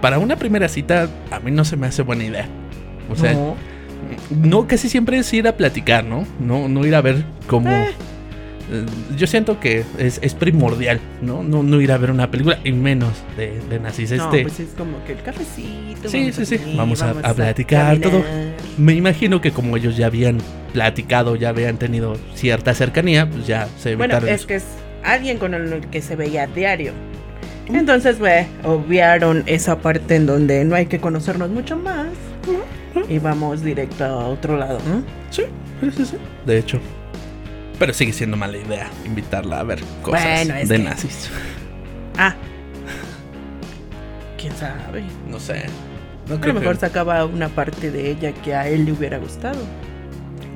para 0.02 0.20
una 0.20 0.36
primera 0.36 0.68
cita 0.68 1.08
a 1.32 1.40
mí 1.40 1.52
no 1.52 1.64
se 1.64 1.78
me 1.78 1.88
hace 1.88 2.02
buena 2.02 2.26
idea. 2.26 2.48
O 3.10 3.16
sea, 3.16 3.34
No. 3.34 3.56
No, 4.30 4.68
casi 4.68 4.90
siempre 4.90 5.18
es 5.18 5.32
ir 5.34 5.48
a 5.48 5.58
platicar, 5.58 6.04
¿no? 6.04 6.26
No, 6.40 6.68
no 6.68 6.86
ir 6.86 6.96
a 6.96 7.02
ver 7.02 7.24
cómo. 7.48 7.70
Eh. 7.70 7.90
Eh, 8.72 8.86
Yo 9.18 9.28
siento 9.28 9.60
que 9.60 9.84
es, 9.98 10.20
es 10.22 10.34
primordial, 10.34 11.00
¿no? 11.22 11.44
¿no? 11.44 11.62
No 11.64 11.82
ir 11.82 11.92
a 11.92 11.98
ver 11.98 12.10
una 12.12 12.32
película, 12.32 12.60
y 12.64 12.72
menos 12.72 13.12
de, 13.36 13.60
de 13.70 13.80
nazis. 13.80 14.12
No, 14.12 14.26
Este, 14.26 14.44
pues 14.44 14.60
es 14.62 14.70
como 14.78 15.04
que 15.06 15.14
el 15.14 15.22
cafecito. 15.22 16.08
Sí, 16.10 16.20
vamos 16.32 16.36
sí, 16.36 16.46
sí. 16.46 16.74
Vamos 16.78 17.02
a- 17.02 17.12
a 17.12 17.34
platicar, 17.34 17.98
todo. 18.00 18.24
Me 18.78 18.94
imagino 18.94 19.42
que 19.42 19.52
como 19.52 19.76
ellos 19.78 19.98
ya 19.98 20.06
habían 20.08 20.38
platicado, 20.74 21.36
ya 21.36 21.50
habían 21.50 21.78
tenido 21.78 22.16
cierta 22.34 22.74
cercanía, 22.74 23.30
pues 23.30 23.46
ya 23.46 23.68
se 23.78 23.96
Bueno, 23.96 24.18
es 24.20 24.24
eso. 24.24 24.48
que 24.48 24.56
es 24.56 24.64
alguien 25.04 25.38
con 25.38 25.54
el 25.54 25.82
que 25.88 26.02
se 26.02 26.16
veía 26.16 26.44
a 26.44 26.48
diario. 26.48 26.94
Entonces, 27.68 28.20
ve, 28.20 28.48
obviaron 28.64 29.44
esa 29.48 29.80
parte 29.80 30.16
en 30.16 30.26
donde 30.26 30.64
no 30.66 30.76
hay 30.76 30.86
que 30.88 31.00
conocernos 31.00 31.50
mucho 31.50 31.76
más. 31.78 32.08
Y 33.10 33.20
vamos 33.20 33.62
directo 33.64 34.04
a 34.06 34.28
otro 34.28 34.58
lado, 34.58 34.80
¿no? 34.88 35.04
Sí, 35.30 35.44
sí, 35.82 35.92
sí, 35.96 36.06
sí. 36.06 36.18
De 36.46 36.58
hecho. 36.58 36.80
Pero 37.80 37.94
sigue 37.94 38.14
siendo 38.14 38.38
mala 38.38 38.58
idea 38.58 38.88
invitarla 39.06 39.60
a 39.60 39.64
ver 39.64 39.80
cosas 40.02 40.46
Bueno, 40.48 40.54
de 40.56 40.78
que- 40.78 40.84
nazis. 40.84 41.30
Ah. 42.18 42.36
¿Quién 44.38 44.54
sabe? 44.56 45.04
No 45.30 45.40
sé. 45.40 45.64
No 46.28 46.36
A 46.36 46.48
lo 46.48 46.54
mejor 46.54 46.74
que- 46.76 46.82
sacaba 46.82 47.26
una 47.26 47.50
parte 47.50 47.92
de 47.92 48.12
ella 48.12 48.32
que 48.34 48.54
a 48.56 48.68
él 48.68 48.86
le 48.86 48.92
hubiera 48.92 49.18
gustado. 49.18 49.60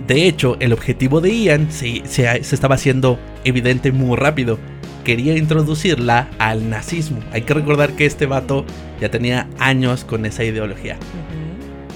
De 0.07 0.27
hecho, 0.27 0.57
el 0.59 0.71
objetivo 0.73 1.21
de 1.21 1.31
Ian 1.35 1.71
se, 1.71 2.03
se- 2.05 2.43
se 2.43 2.55
estaba 2.55 2.75
haciendo 2.75 3.19
evidente 3.43 3.91
muy 3.91 4.15
rápido. 4.17 4.59
Quería 5.03 5.35
introducirla 5.37 6.29
al 6.39 6.69
nazismo. 6.69 7.19
Hay 7.31 7.41
que 7.43 7.53
recordar 7.53 7.93
que 7.93 8.05
este 8.05 8.25
vato 8.25 8.65
ya 8.99 9.09
tenía 9.09 9.47
años 9.59 10.03
con 10.03 10.25
esa 10.25 10.43
ideología. 10.43 10.97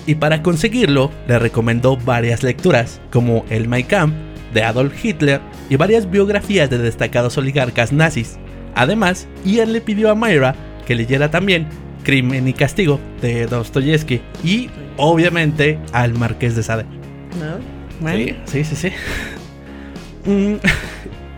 Y 0.10 0.16
para 0.16 0.42
conseguirlo, 0.42 1.12
le 1.28 1.38
recomendó 1.38 1.96
varias 1.96 2.42
lecturas, 2.42 3.00
como 3.12 3.46
el 3.52 3.68
Mein 3.68 3.86
Kampf 3.86 4.16
de 4.56 4.64
Adolf 4.64 5.06
Hitler 5.06 5.40
y 5.70 5.76
varias 5.76 6.10
biografías 6.10 6.68
de 6.68 6.80
destacados 6.80 7.38
oligarcas 7.38 7.92
nazis. 7.92 8.40
Además, 8.74 9.28
Ian 9.46 9.72
le 9.72 9.82
pidió 9.82 10.10
a 10.10 10.16
Myra 10.16 10.56
que 10.88 10.96
leyera 10.96 11.30
también 11.30 11.68
Crimen 12.04 12.48
y 12.48 12.54
Castigo 12.54 13.00
de 13.22 13.46
Dostoyevsky 13.46 14.20
y, 14.44 14.72
obviamente, 14.98 15.78
al 15.94 16.16
Marqués 16.16 16.56
de 16.56 16.64
Sade. 16.64 16.86
¿No? 17.40 18.12
Sí, 18.12 18.36
sí, 18.46 18.64
sí, 18.64 18.76
sí. 18.76 18.92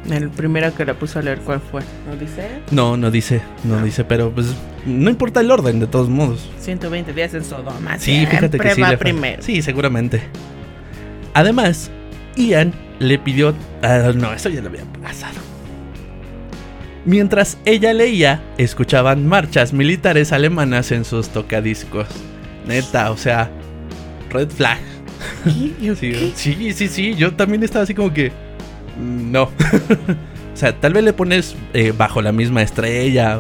El 0.10 0.30
primero 0.30 0.74
que 0.74 0.84
la 0.84 0.96
puso 0.96 1.20
a 1.20 1.22
leer, 1.22 1.40
¿cuál 1.40 1.62
fue? 1.62 1.82
¿No 2.10 2.16
dice? 2.16 2.50
no, 2.72 2.98
no 2.98 3.12
dice, 3.12 3.42
no 3.64 3.84
dice, 3.84 4.04
pero 4.04 4.32
pues 4.32 4.48
no 4.86 5.10
importa 5.12 5.42
el 5.42 5.52
orden 5.52 5.80
de 5.80 5.86
todos 5.88 6.10
modos. 6.10 6.50
120 6.60 7.14
días 7.14 7.34
en 7.36 7.44
Sodoma. 7.46 8.00
Sí, 8.00 8.26
fíjate 8.26 8.58
que 8.58 8.74
sí. 8.74 8.82
va 8.82 8.90
le 8.92 8.98
fue- 8.98 9.04
primero. 9.12 9.44
Sí, 9.44 9.62
seguramente. 9.62 10.22
Además, 11.36 11.92
Ian 12.36 12.74
le 13.00 13.20
pidió. 13.20 13.54
ah, 13.84 14.12
no, 14.16 14.34
eso 14.34 14.50
ya 14.50 14.62
lo 14.62 14.70
había 14.70 14.84
pasado. 15.04 15.36
Mientras 17.06 17.58
ella 17.66 17.94
leía, 17.94 18.44
escuchaban 18.58 19.26
marchas 19.28 19.74
militares 19.74 20.32
alemanas 20.32 20.92
en 20.92 21.04
sus 21.06 21.30
tocadiscos. 21.30 22.08
Neta, 22.68 23.10
o 23.12 23.18
sea, 23.18 23.50
red 24.30 24.50
flag. 24.50 24.80
Sí, 26.36 26.74
sí, 26.74 26.88
sí, 26.88 27.16
yo 27.16 27.34
también 27.36 27.62
estaba 27.64 27.84
así 27.84 27.94
como 27.94 28.12
que. 28.14 28.32
No. 29.00 29.44
o 30.54 30.56
sea, 30.56 30.80
tal 30.80 30.94
vez 30.94 31.04
le 31.04 31.14
pones 31.14 31.56
eh, 31.74 31.94
bajo 31.96 32.22
la 32.22 32.32
misma 32.32 32.62
estrella. 32.62 33.40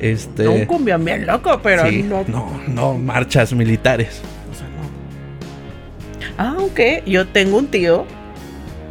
Este. 0.00 0.44
No, 0.44 0.52
un 0.52 0.66
cumbión 0.66 1.04
bien 1.04 1.26
loco, 1.26 1.60
pero 1.62 1.88
sí, 1.88 2.02
no, 2.02 2.24
no, 2.28 2.60
no, 2.68 2.94
marchas 2.94 3.52
militares. 3.52 4.20
O 4.50 4.54
sea, 4.54 4.66
no. 4.68 6.58
Aunque 6.58 7.02
yo 7.06 7.26
tengo 7.26 7.58
un 7.58 7.68
tío, 7.68 8.04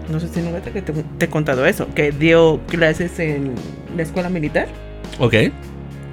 no 0.10 0.20
sé 0.20 0.28
si 0.30 0.42
nunca 0.42 0.62
te, 0.62 0.82
te, 0.82 0.94
te 0.94 1.26
he 1.26 1.30
contado 1.30 1.66
eso, 1.66 1.88
que 1.94 2.12
dio 2.12 2.60
clases 2.68 3.20
en 3.20 3.54
la 3.96 4.04
escuela 4.04 4.30
militar 4.30 4.68
Ok. 5.20 5.34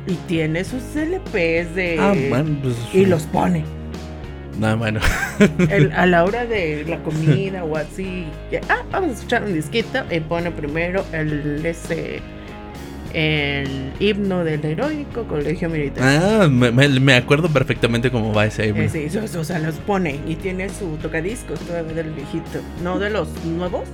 y 0.06 0.14
tiene 0.26 0.64
sus 0.64 0.82
LPs 0.94 1.74
de... 1.74 1.96
Ah, 1.98 2.14
bueno, 2.28 2.58
pues. 2.62 2.76
y 2.92 3.06
los 3.06 3.22
pone. 3.24 3.64
No, 4.58 4.76
bueno. 4.76 5.00
El- 5.70 5.92
a 5.96 6.06
la 6.06 6.24
hora 6.24 6.44
de 6.44 6.84
la 6.86 6.98
comida 7.02 7.64
o 7.64 7.76
así, 7.76 8.26
ya, 8.50 8.60
ah, 8.68 8.82
vamos 8.90 9.10
a 9.10 9.12
escuchar 9.14 9.44
un 9.44 9.54
disquito 9.54 10.02
y 10.10 10.20
pone 10.20 10.50
primero 10.50 11.04
el 11.12 11.64
ese 11.64 12.20
el 13.14 13.92
himno 14.00 14.44
del 14.44 14.64
heroico 14.64 15.24
colegio 15.24 15.68
militar. 15.68 16.02
Ah, 16.04 16.48
me, 16.48 16.70
me- 16.72 17.14
acuerdo 17.14 17.48
perfectamente 17.48 18.10
cómo 18.10 18.32
va 18.32 18.46
ese 18.46 18.68
himno. 18.68 18.82
Eh, 18.82 18.88
sí, 18.88 19.18
o 19.36 19.44
sea, 19.44 19.58
los 19.58 19.74
pone 19.76 20.18
y 20.26 20.36
tiene 20.36 20.68
su 20.68 20.96
tocadiscos 21.02 21.58
todavía 21.60 21.94
del 21.94 22.10
viejito. 22.12 22.60
No 22.82 22.98
de 22.98 23.10
los 23.10 23.28
nuevos, 23.44 23.84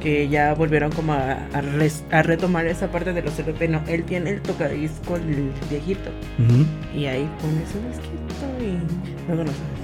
que 0.00 0.28
ya 0.28 0.54
volvieron 0.54 0.90
como 0.92 1.12
a, 1.12 1.32
a 1.52 1.60
res- 1.60 2.04
a 2.10 2.22
retomar 2.22 2.66
esa 2.66 2.90
parte 2.90 3.12
de 3.12 3.22
los 3.22 3.38
LP. 3.38 3.68
No, 3.68 3.82
él 3.88 4.04
tiene 4.04 4.30
el 4.30 4.40
tocadiscos 4.40 5.20
del 5.26 5.50
viejito. 5.70 6.10
Y 6.96 7.06
ahí 7.06 7.28
pone 7.40 7.62
su 7.66 7.78
disquito 7.88 8.64
y. 8.64 8.78
Luego 9.28 9.44
no. 9.44 9.81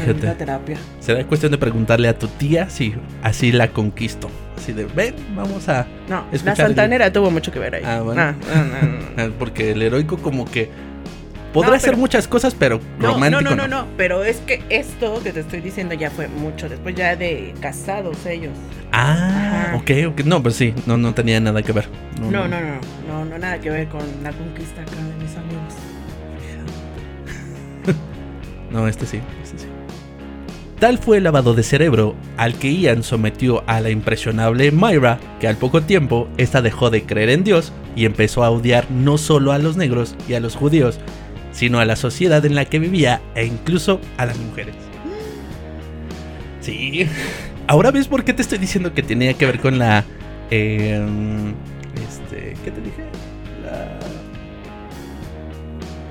Fíjate. 0.00 0.26
La 0.26 0.34
terapia. 0.34 0.76
Será 1.00 1.24
cuestión 1.24 1.52
de 1.52 1.58
preguntarle 1.58 2.08
a 2.08 2.18
tu 2.18 2.28
tía 2.28 2.68
si 2.70 2.94
así 3.22 3.52
la 3.52 3.68
conquisto. 3.68 4.30
Así 4.56 4.72
de, 4.72 4.84
ven, 4.86 5.14
vamos 5.34 5.68
a... 5.68 5.86
No, 6.08 6.24
la 6.44 6.56
Santanera 6.56 7.12
tuvo 7.12 7.30
mucho 7.30 7.52
que 7.52 7.58
ver 7.58 7.74
ahí. 7.76 7.82
Ah, 7.84 8.00
bueno. 8.02 8.34
Ah, 9.18 9.28
Porque 9.38 9.72
el 9.72 9.82
heroico 9.82 10.18
como 10.18 10.44
que 10.44 10.68
podrá 11.52 11.76
hacer 11.76 11.96
muchas 11.96 12.28
cosas, 12.28 12.54
pero 12.54 12.80
No, 12.98 13.12
romántico 13.12 13.42
no, 13.42 13.56
no, 13.56 13.66
no, 13.66 13.82
no, 13.82 13.86
pero 13.96 14.24
es 14.24 14.36
que 14.38 14.62
esto 14.68 15.22
que 15.22 15.32
te 15.32 15.40
estoy 15.40 15.60
diciendo 15.60 15.94
ya 15.94 16.10
fue 16.10 16.28
mucho 16.28 16.68
después 16.68 16.94
ya 16.94 17.16
de 17.16 17.54
casados 17.60 18.26
ellos. 18.26 18.52
Ah, 18.92 19.68
Ajá. 19.68 19.76
ok, 19.76 19.90
ok. 20.08 20.20
No, 20.26 20.42
pues 20.42 20.56
sí, 20.56 20.74
no, 20.86 20.96
no 20.98 21.14
tenía 21.14 21.40
nada 21.40 21.62
que 21.62 21.72
ver. 21.72 21.88
No, 22.20 22.30
no, 22.30 22.48
no, 22.48 22.60
no, 22.60 22.80
no, 23.08 23.24
no, 23.24 23.38
nada 23.38 23.58
que 23.58 23.70
ver 23.70 23.88
con 23.88 24.02
la 24.22 24.32
conquista 24.32 24.82
acá 24.82 24.96
de 24.96 25.24
mis 25.24 25.36
amigos. 25.36 25.74
No, 28.70 28.88
este 28.88 29.06
sí, 29.06 29.20
este 29.42 29.58
sí. 29.60 29.66
Tal 30.78 30.98
fue 30.98 31.16
el 31.16 31.24
lavado 31.24 31.54
de 31.54 31.62
cerebro 31.62 32.14
al 32.36 32.54
que 32.54 32.74
Ian 32.74 33.02
sometió 33.02 33.64
a 33.66 33.80
la 33.80 33.88
impresionable 33.88 34.70
Myra, 34.72 35.18
que 35.40 35.48
al 35.48 35.56
poco 35.56 35.82
tiempo 35.82 36.28
esta 36.36 36.60
dejó 36.60 36.90
de 36.90 37.04
creer 37.04 37.30
en 37.30 37.44
Dios 37.44 37.72
y 37.94 38.04
empezó 38.04 38.44
a 38.44 38.50
odiar 38.50 38.90
no 38.90 39.16
solo 39.16 39.52
a 39.52 39.58
los 39.58 39.78
negros 39.78 40.14
y 40.28 40.34
a 40.34 40.40
los 40.40 40.54
judíos, 40.54 41.00
sino 41.50 41.80
a 41.80 41.86
la 41.86 41.96
sociedad 41.96 42.44
en 42.44 42.54
la 42.54 42.66
que 42.66 42.78
vivía 42.78 43.22
e 43.34 43.46
incluso 43.46 44.00
a 44.18 44.26
las 44.26 44.36
mujeres. 44.38 44.74
Sí. 46.60 47.06
Ahora 47.68 47.90
ves 47.90 48.06
por 48.06 48.24
qué 48.24 48.34
te 48.34 48.42
estoy 48.42 48.58
diciendo 48.58 48.92
que 48.92 49.02
tenía 49.02 49.32
que 49.32 49.46
ver 49.46 49.60
con 49.60 49.78
la... 49.78 50.04
eh, 50.50 51.02
este... 51.94 52.54
¿Qué 52.62 52.70
te 52.70 52.80
dije? 52.82 53.05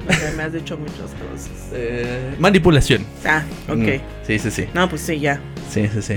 Porque 0.06 0.32
me 0.38 0.44
has 0.44 0.54
dicho 0.54 0.78
muchas 0.78 1.12
cosas. 1.30 1.50
eh, 1.74 2.36
manipulación. 2.40 3.06
Ah, 3.26 3.44
ok. 3.68 3.76
Mm, 3.78 4.26
Sí, 4.26 4.40
sí, 4.40 4.52
sí. 4.52 4.66
No, 4.74 4.88
pues 4.90 5.02
sí, 5.02 5.20
ya. 5.20 5.40
Sí, 5.70 5.88
sí, 5.94 6.02
sí. 6.02 6.16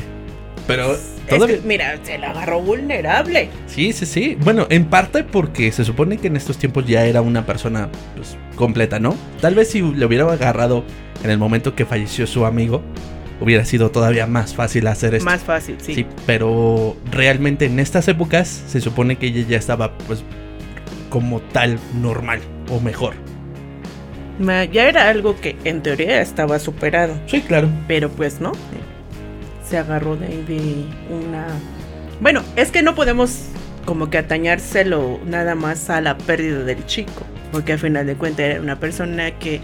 Pero 0.66 0.92
Es 0.92 1.00
todavía... 1.28 1.56
que, 1.56 1.62
mira, 1.66 1.98
se 2.02 2.18
la 2.18 2.30
agarró 2.30 2.60
vulnerable. 2.60 3.48
Sí, 3.66 3.92
sí, 3.92 4.04
sí. 4.06 4.36
Bueno, 4.40 4.66
en 4.68 4.84
parte 4.86 5.24
porque 5.24 5.72
se 5.72 5.84
supone 5.84 6.18
que 6.18 6.26
en 6.26 6.36
estos 6.36 6.58
tiempos 6.58 6.86
ya 6.86 7.04
era 7.06 7.22
una 7.22 7.46
persona 7.46 7.88
pues, 8.16 8.36
completa, 8.54 8.98
¿no? 8.98 9.16
Tal 9.40 9.54
vez 9.54 9.70
si 9.70 9.80
le 9.80 10.04
hubiera 10.04 10.30
agarrado 10.30 10.84
en 11.24 11.30
el 11.30 11.38
momento 11.38 11.74
que 11.74 11.86
falleció 11.86 12.26
su 12.26 12.44
amigo, 12.44 12.82
hubiera 13.40 13.64
sido 13.64 13.90
todavía 13.90 14.26
más 14.26 14.54
fácil 14.54 14.86
hacer 14.88 15.14
esto. 15.14 15.24
Más 15.24 15.40
fácil, 15.42 15.76
sí. 15.80 15.94
Sí, 15.94 16.06
pero 16.26 16.96
realmente 17.10 17.64
en 17.64 17.78
estas 17.80 18.06
épocas 18.08 18.48
se 18.66 18.80
supone 18.82 19.16
que 19.16 19.26
ella 19.28 19.44
ya 19.48 19.56
estaba 19.56 19.96
pues 20.06 20.22
como 21.08 21.40
tal 21.40 21.78
normal 21.94 22.40
o 22.70 22.78
mejor. 22.80 23.14
Ya 24.38 24.88
era 24.88 25.08
algo 25.08 25.34
que 25.40 25.56
en 25.64 25.82
teoría 25.82 26.20
estaba 26.20 26.58
superado. 26.58 27.14
Sí, 27.26 27.40
claro. 27.40 27.68
Pero 27.86 28.08
pues 28.08 28.40
no. 28.40 28.52
Se 29.68 29.78
agarró 29.78 30.16
de, 30.16 30.28
de 30.44 30.84
una. 31.10 31.46
Bueno, 32.20 32.42
es 32.56 32.70
que 32.70 32.82
no 32.82 32.94
podemos 32.94 33.46
como 33.84 34.10
que 34.10 34.18
atañárselo 34.18 35.18
nada 35.26 35.54
más 35.54 35.90
a 35.90 36.00
la 36.00 36.16
pérdida 36.18 36.62
del 36.64 36.84
chico. 36.86 37.24
Porque 37.50 37.72
al 37.72 37.78
final 37.78 38.06
de 38.06 38.14
cuentas 38.14 38.46
era 38.46 38.60
una 38.60 38.78
persona 38.78 39.30
que 39.38 39.60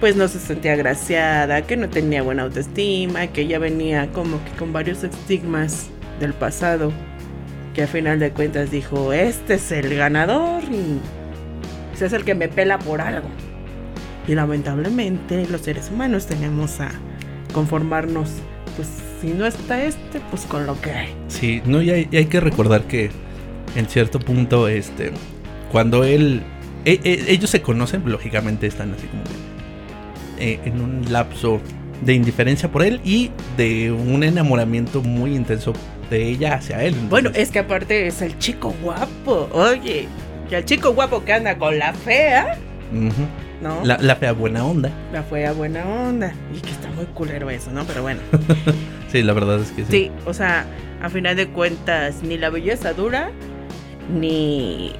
pues 0.00 0.16
no 0.16 0.28
se 0.28 0.38
sentía 0.38 0.72
agraciada, 0.72 1.62
que 1.62 1.76
no 1.76 1.88
tenía 1.88 2.22
buena 2.22 2.44
autoestima, 2.44 3.26
que 3.28 3.46
ya 3.46 3.58
venía 3.58 4.08
como 4.12 4.42
que 4.44 4.50
con 4.58 4.72
varios 4.72 5.04
estigmas 5.04 5.88
del 6.18 6.32
pasado. 6.32 6.92
Que 7.74 7.82
al 7.82 7.88
final 7.88 8.18
de 8.18 8.32
cuentas 8.32 8.70
dijo, 8.70 9.12
este 9.12 9.54
es 9.54 9.70
el 9.70 9.94
ganador 9.94 10.64
y 10.64 10.98
ese 11.94 12.06
es 12.06 12.12
el 12.12 12.24
que 12.24 12.34
me 12.34 12.48
pela 12.48 12.78
por 12.78 13.00
algo. 13.00 13.28
Y 14.30 14.34
lamentablemente 14.36 15.44
los 15.50 15.62
seres 15.62 15.90
humanos 15.92 16.26
tenemos 16.26 16.80
a 16.80 16.92
conformarnos, 17.52 18.28
pues 18.76 18.86
si 19.20 19.32
no 19.32 19.44
está 19.44 19.82
este, 19.82 20.20
pues 20.30 20.42
con 20.42 20.66
lo 20.68 20.80
que 20.80 20.92
hay. 20.92 21.08
Sí, 21.26 21.60
no, 21.66 21.82
y 21.82 21.90
hay, 21.90 22.08
y 22.12 22.16
hay 22.18 22.26
que 22.26 22.38
recordar 22.38 22.82
que 22.84 23.10
en 23.74 23.86
cierto 23.88 24.20
punto, 24.20 24.68
este, 24.68 25.10
cuando 25.72 26.04
él, 26.04 26.42
e- 26.84 27.00
e- 27.02 27.24
ellos 27.32 27.50
se 27.50 27.60
conocen, 27.60 28.04
lógicamente 28.06 28.68
están 28.68 28.94
así 28.94 29.08
como 29.08 29.24
eh, 30.38 30.60
en 30.64 30.80
un 30.80 31.12
lapso 31.12 31.60
de 32.00 32.14
indiferencia 32.14 32.70
por 32.70 32.84
él 32.84 33.00
y 33.04 33.32
de 33.56 33.90
un 33.90 34.22
enamoramiento 34.22 35.02
muy 35.02 35.34
intenso 35.34 35.72
de 36.08 36.28
ella 36.28 36.54
hacia 36.54 36.84
él. 36.84 36.94
Bueno, 37.08 37.30
es 37.34 37.50
que 37.50 37.58
aparte 37.58 38.06
es 38.06 38.22
el 38.22 38.38
chico 38.38 38.72
guapo, 38.80 39.48
oye, 39.52 40.06
que 40.48 40.58
el 40.58 40.64
chico 40.64 40.92
guapo 40.94 41.24
que 41.24 41.32
anda 41.32 41.58
con 41.58 41.76
la 41.80 41.92
fea, 41.94 42.56
ujú. 42.92 43.26
¿No? 43.60 43.84
la, 43.84 43.98
la 43.98 44.16
fea 44.16 44.32
buena 44.32 44.64
onda. 44.64 44.90
La 45.12 45.22
fea 45.22 45.52
buena 45.52 45.84
onda. 45.86 46.32
Y 46.54 46.60
que 46.60 46.70
está 46.70 46.88
muy 46.90 47.06
culero 47.06 47.50
eso, 47.50 47.70
¿no? 47.70 47.84
Pero 47.84 48.02
bueno. 48.02 48.20
Sí, 49.10 49.24
la 49.24 49.32
verdad 49.32 49.58
es 49.58 49.72
que 49.72 49.82
sí. 49.84 49.90
Sí, 49.90 50.12
o 50.24 50.32
sea, 50.32 50.64
a 51.02 51.08
final 51.08 51.34
de 51.34 51.48
cuentas, 51.48 52.22
ni 52.22 52.38
la 52.38 52.48
belleza 52.48 52.92
dura, 52.92 53.32
ni. 54.08 54.92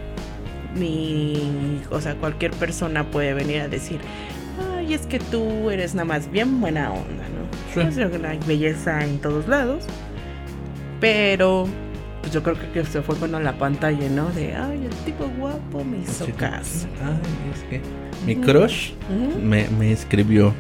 Ni. 0.75 1.81
O 1.90 2.01
sea, 2.01 2.16
cualquier 2.16 2.51
persona 2.53 3.09
puede 3.09 3.35
venir 3.35 3.61
a 3.61 3.68
decir. 3.68 4.01
Ay, 4.77 4.94
es 4.94 5.03
que 5.03 5.20
tú 5.20 5.70
eres 5.70 5.94
nada 5.94 6.07
más 6.07 6.29
bien 6.29 6.61
buena 6.61 6.92
onda, 6.92 7.25
¿no? 7.29 7.49
Sí. 7.73 8.01
Yo 8.01 8.11
creo 8.11 8.20
que 8.20 8.27
hay 8.27 8.40
belleza 8.46 9.05
en 9.05 9.20
todos 9.20 9.46
lados. 9.46 9.85
Pero. 11.01 11.68
Pues 12.31 12.45
yo 12.45 12.45
creo 12.45 12.73
que, 12.73 12.85
se 12.85 13.03
fue 13.03 13.16
con 13.16 13.33
la 13.33 13.59
pantalla, 13.59 14.09
¿no? 14.09 14.31
De. 14.31 14.55
Ay, 14.55 14.85
el 14.85 14.95
tipo 15.05 15.29
guapo 15.37 15.83
me 15.83 15.99
hizo 15.99 16.27
caso. 16.37 16.87
Ay, 17.05 17.51
es 17.53 17.64
que 17.64 17.81
mi 18.25 18.37
crush 18.37 18.93
me, 19.43 19.66
me 19.77 19.90
escribió. 19.90 20.55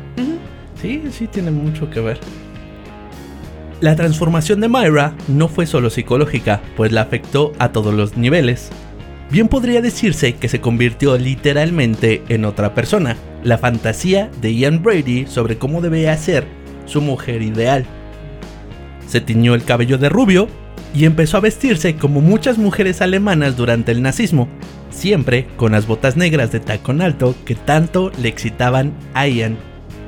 Sí, 0.82 1.00
sí, 1.12 1.28
tiene 1.28 1.52
mucho 1.52 1.88
que 1.88 2.00
ver. 2.00 2.18
La 3.80 3.94
transformación 3.94 4.60
de 4.60 4.68
Myra 4.68 5.14
no 5.28 5.46
fue 5.46 5.64
solo 5.64 5.90
psicológica, 5.90 6.60
pues 6.76 6.90
la 6.90 7.02
afectó 7.02 7.52
a 7.60 7.68
todos 7.68 7.94
los 7.94 8.16
niveles. 8.16 8.70
Bien 9.30 9.46
podría 9.46 9.80
decirse 9.80 10.34
que 10.34 10.48
se 10.48 10.60
convirtió 10.60 11.16
literalmente 11.18 12.24
en 12.28 12.46
otra 12.46 12.74
persona, 12.74 13.16
la 13.44 13.58
fantasía 13.58 14.28
de 14.40 14.52
Ian 14.56 14.82
Brady 14.82 15.26
sobre 15.26 15.56
cómo 15.56 15.80
debía 15.80 16.16
ser 16.16 16.48
su 16.86 17.00
mujer 17.00 17.42
ideal. 17.42 17.84
Se 19.06 19.20
tiñó 19.20 19.54
el 19.54 19.62
cabello 19.62 19.98
de 19.98 20.08
rubio 20.08 20.48
y 20.94 21.04
empezó 21.04 21.36
a 21.36 21.40
vestirse 21.40 21.94
como 21.96 22.20
muchas 22.20 22.58
mujeres 22.58 23.00
alemanas 23.00 23.56
durante 23.56 23.92
el 23.92 24.02
nazismo, 24.02 24.48
siempre 24.90 25.46
con 25.56 25.72
las 25.72 25.86
botas 25.86 26.16
negras 26.16 26.50
de 26.52 26.60
tacón 26.60 27.00
alto 27.02 27.34
que 27.44 27.54
tanto 27.54 28.10
le 28.20 28.28
excitaban 28.28 28.92
a 29.14 29.26
Ian. 29.28 29.56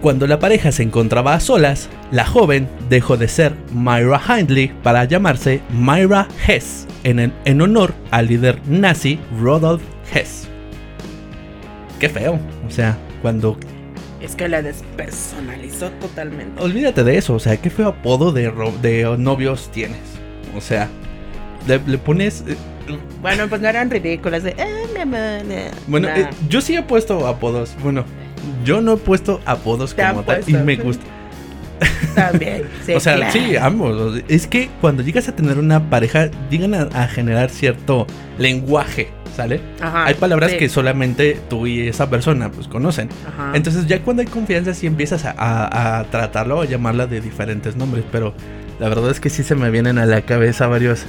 Cuando 0.00 0.26
la 0.26 0.40
pareja 0.40 0.72
se 0.72 0.82
encontraba 0.82 1.34
a 1.34 1.40
solas, 1.40 1.88
la 2.10 2.26
joven 2.26 2.68
dejó 2.90 3.16
de 3.16 3.28
ser 3.28 3.54
Myra 3.72 4.20
Hindley 4.26 4.72
para 4.82 5.04
llamarse 5.04 5.60
Myra 5.70 6.26
Hess, 6.46 6.88
en, 7.04 7.20
el- 7.20 7.32
en 7.44 7.60
honor 7.62 7.94
al 8.10 8.26
líder 8.26 8.58
nazi 8.66 9.20
Rudolf 9.40 9.82
Hess. 10.12 10.48
Qué 12.00 12.08
feo, 12.08 12.40
o 12.66 12.70
sea, 12.70 12.98
cuando... 13.22 13.56
Es 14.20 14.34
que 14.34 14.48
la 14.48 14.60
despersonalizó 14.62 15.90
totalmente. 16.00 16.60
Olvídate 16.60 17.04
de 17.04 17.16
eso, 17.18 17.34
o 17.34 17.38
sea, 17.38 17.56
qué 17.56 17.70
feo 17.70 17.88
apodo 17.88 18.32
de 18.32 19.14
novios 19.18 19.70
tienes. 19.72 19.98
O 20.56 20.60
sea, 20.60 20.88
le, 21.66 21.80
le 21.86 21.98
pones... 21.98 22.44
eh, 22.48 22.56
Bueno, 23.20 23.48
pues 23.48 23.60
no 23.60 23.68
eran 23.68 23.90
ridículas 23.90 24.42
de. 24.42 24.54
"Ah, 24.58 24.86
mi 24.94 25.00
amor, 25.00 25.44
no". 25.46 25.54
Bueno, 25.86 26.08
Nah. 26.08 26.16
eh, 26.18 26.30
yo 26.48 26.60
sí 26.60 26.74
he 26.76 26.82
puesto 26.82 27.26
apodos. 27.26 27.74
Bueno, 27.82 28.04
yo 28.64 28.80
no 28.80 28.94
he 28.94 28.96
puesto 28.96 29.40
apodos 29.46 29.94
Te 29.94 30.02
como 30.06 30.22
tal 30.24 30.42
y 30.46 30.52
me 30.54 30.76
gusta. 30.76 31.04
También. 32.14 32.64
sí, 32.86 32.92
o 32.94 33.00
sea, 33.00 33.16
claro. 33.16 33.32
sí, 33.32 33.56
ambos. 33.56 34.20
Es 34.28 34.46
que 34.46 34.68
cuando 34.80 35.02
llegas 35.02 35.28
a 35.28 35.34
tener 35.34 35.58
una 35.58 35.88
pareja, 35.90 36.30
llegan 36.50 36.74
a, 36.74 36.82
a 36.92 37.08
generar 37.08 37.50
cierto 37.50 38.06
lenguaje, 38.38 39.08
¿sale? 39.36 39.60
Ajá, 39.80 40.06
hay 40.06 40.14
palabras 40.14 40.50
sí. 40.52 40.58
que 40.58 40.68
solamente 40.68 41.38
tú 41.48 41.66
y 41.66 41.88
esa 41.88 42.10
persona 42.10 42.50
pues 42.50 42.68
conocen. 42.68 43.08
Ajá. 43.26 43.52
Entonces 43.54 43.86
ya 43.86 44.00
cuando 44.02 44.22
hay 44.22 44.28
confianza 44.28 44.74
sí 44.74 44.86
empiezas 44.86 45.24
a, 45.24 45.34
a, 45.36 46.00
a 46.00 46.04
tratarlo 46.04 46.58
o 46.58 46.62
a 46.62 46.66
llamarla 46.66 47.06
de 47.06 47.20
diferentes 47.20 47.76
nombres. 47.76 48.04
Pero 48.12 48.34
la 48.82 48.88
verdad 48.88 49.12
es 49.12 49.20
que 49.20 49.30
sí 49.30 49.44
se 49.44 49.54
me 49.54 49.70
vienen 49.70 49.96
a 49.98 50.06
la 50.06 50.22
cabeza 50.22 50.66
varios 50.66 51.04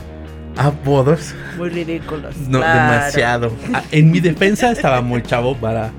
apodos. 0.57 1.33
Muy 1.57 1.69
ridículos. 1.69 2.37
No, 2.47 2.59
claro. 2.59 2.91
demasiado. 2.91 3.51
Ah, 3.73 3.81
En 3.91 4.11
mi 4.11 4.19
defensa 4.19 4.71
estaba 4.71 5.01
muy 5.01 5.23
chavo 5.23 5.57
para, 5.57 5.89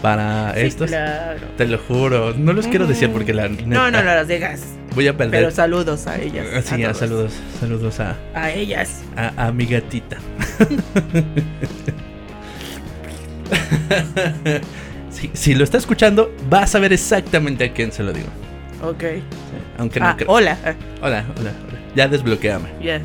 para 0.00 0.54
Sí, 0.54 0.60
estos. 0.60 0.88
claro. 0.88 1.38
Te 1.58 1.66
lo 1.66 1.76
juro. 1.76 2.32
No 2.32 2.54
los 2.54 2.66
quiero 2.68 2.86
decir 2.86 3.10
porque 3.10 3.34
la 3.34 3.50
No, 3.50 3.90
no, 3.90 4.02
no 4.02 4.14
los 4.14 4.28
digas. 4.28 4.62
Voy 4.94 5.08
a 5.08 5.14
perder. 5.14 5.40
Pero 5.42 5.50
saludos 5.50 6.06
a 6.06 6.18
ellas. 6.18 6.46
Sí, 6.64 6.82
a 6.84 6.94
saludos. 6.94 7.34
Saludos 7.60 8.00
a. 8.00 8.16
A 8.34 8.50
ellas. 8.52 9.02
A, 9.14 9.48
a 9.48 9.52
mi 9.52 9.66
gatita. 9.66 10.16
si, 15.10 15.30
si, 15.34 15.54
lo 15.54 15.64
está 15.64 15.76
escuchando, 15.76 16.34
va 16.50 16.62
a 16.62 16.66
saber 16.66 16.94
exactamente 16.94 17.64
a 17.64 17.72
quién 17.74 17.92
se 17.92 18.02
lo 18.02 18.14
digo. 18.14 18.28
Ok. 18.82 19.04
aunque 19.78 20.00
no 20.00 20.06
ah, 20.06 20.16
Hola. 20.26 20.56
Hola, 21.02 21.24
hola, 21.38 21.52
hola. 21.68 21.78
Ya 21.94 22.08
desbloqueame. 22.08 22.68
Yeah. 22.80 23.02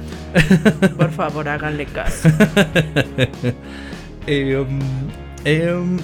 Por 0.98 1.12
favor, 1.12 1.50
háganle 1.50 1.86
caso. 1.86 2.30
eh, 4.28 4.56
um, 4.58 4.80
eh, 5.44 5.74
um, 5.74 5.98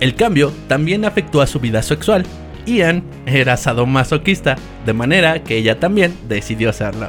el 0.00 0.14
cambio 0.14 0.52
también 0.68 1.04
afectó 1.04 1.40
a 1.40 1.46
su 1.46 1.58
vida 1.58 1.82
sexual. 1.82 2.24
Ian 2.66 3.02
era 3.26 3.56
sadomasoquista, 3.56 4.56
de 4.84 4.92
manera 4.92 5.42
que 5.42 5.56
ella 5.56 5.78
también 5.78 6.14
decidió 6.28 6.70
hacerlo. 6.70 7.08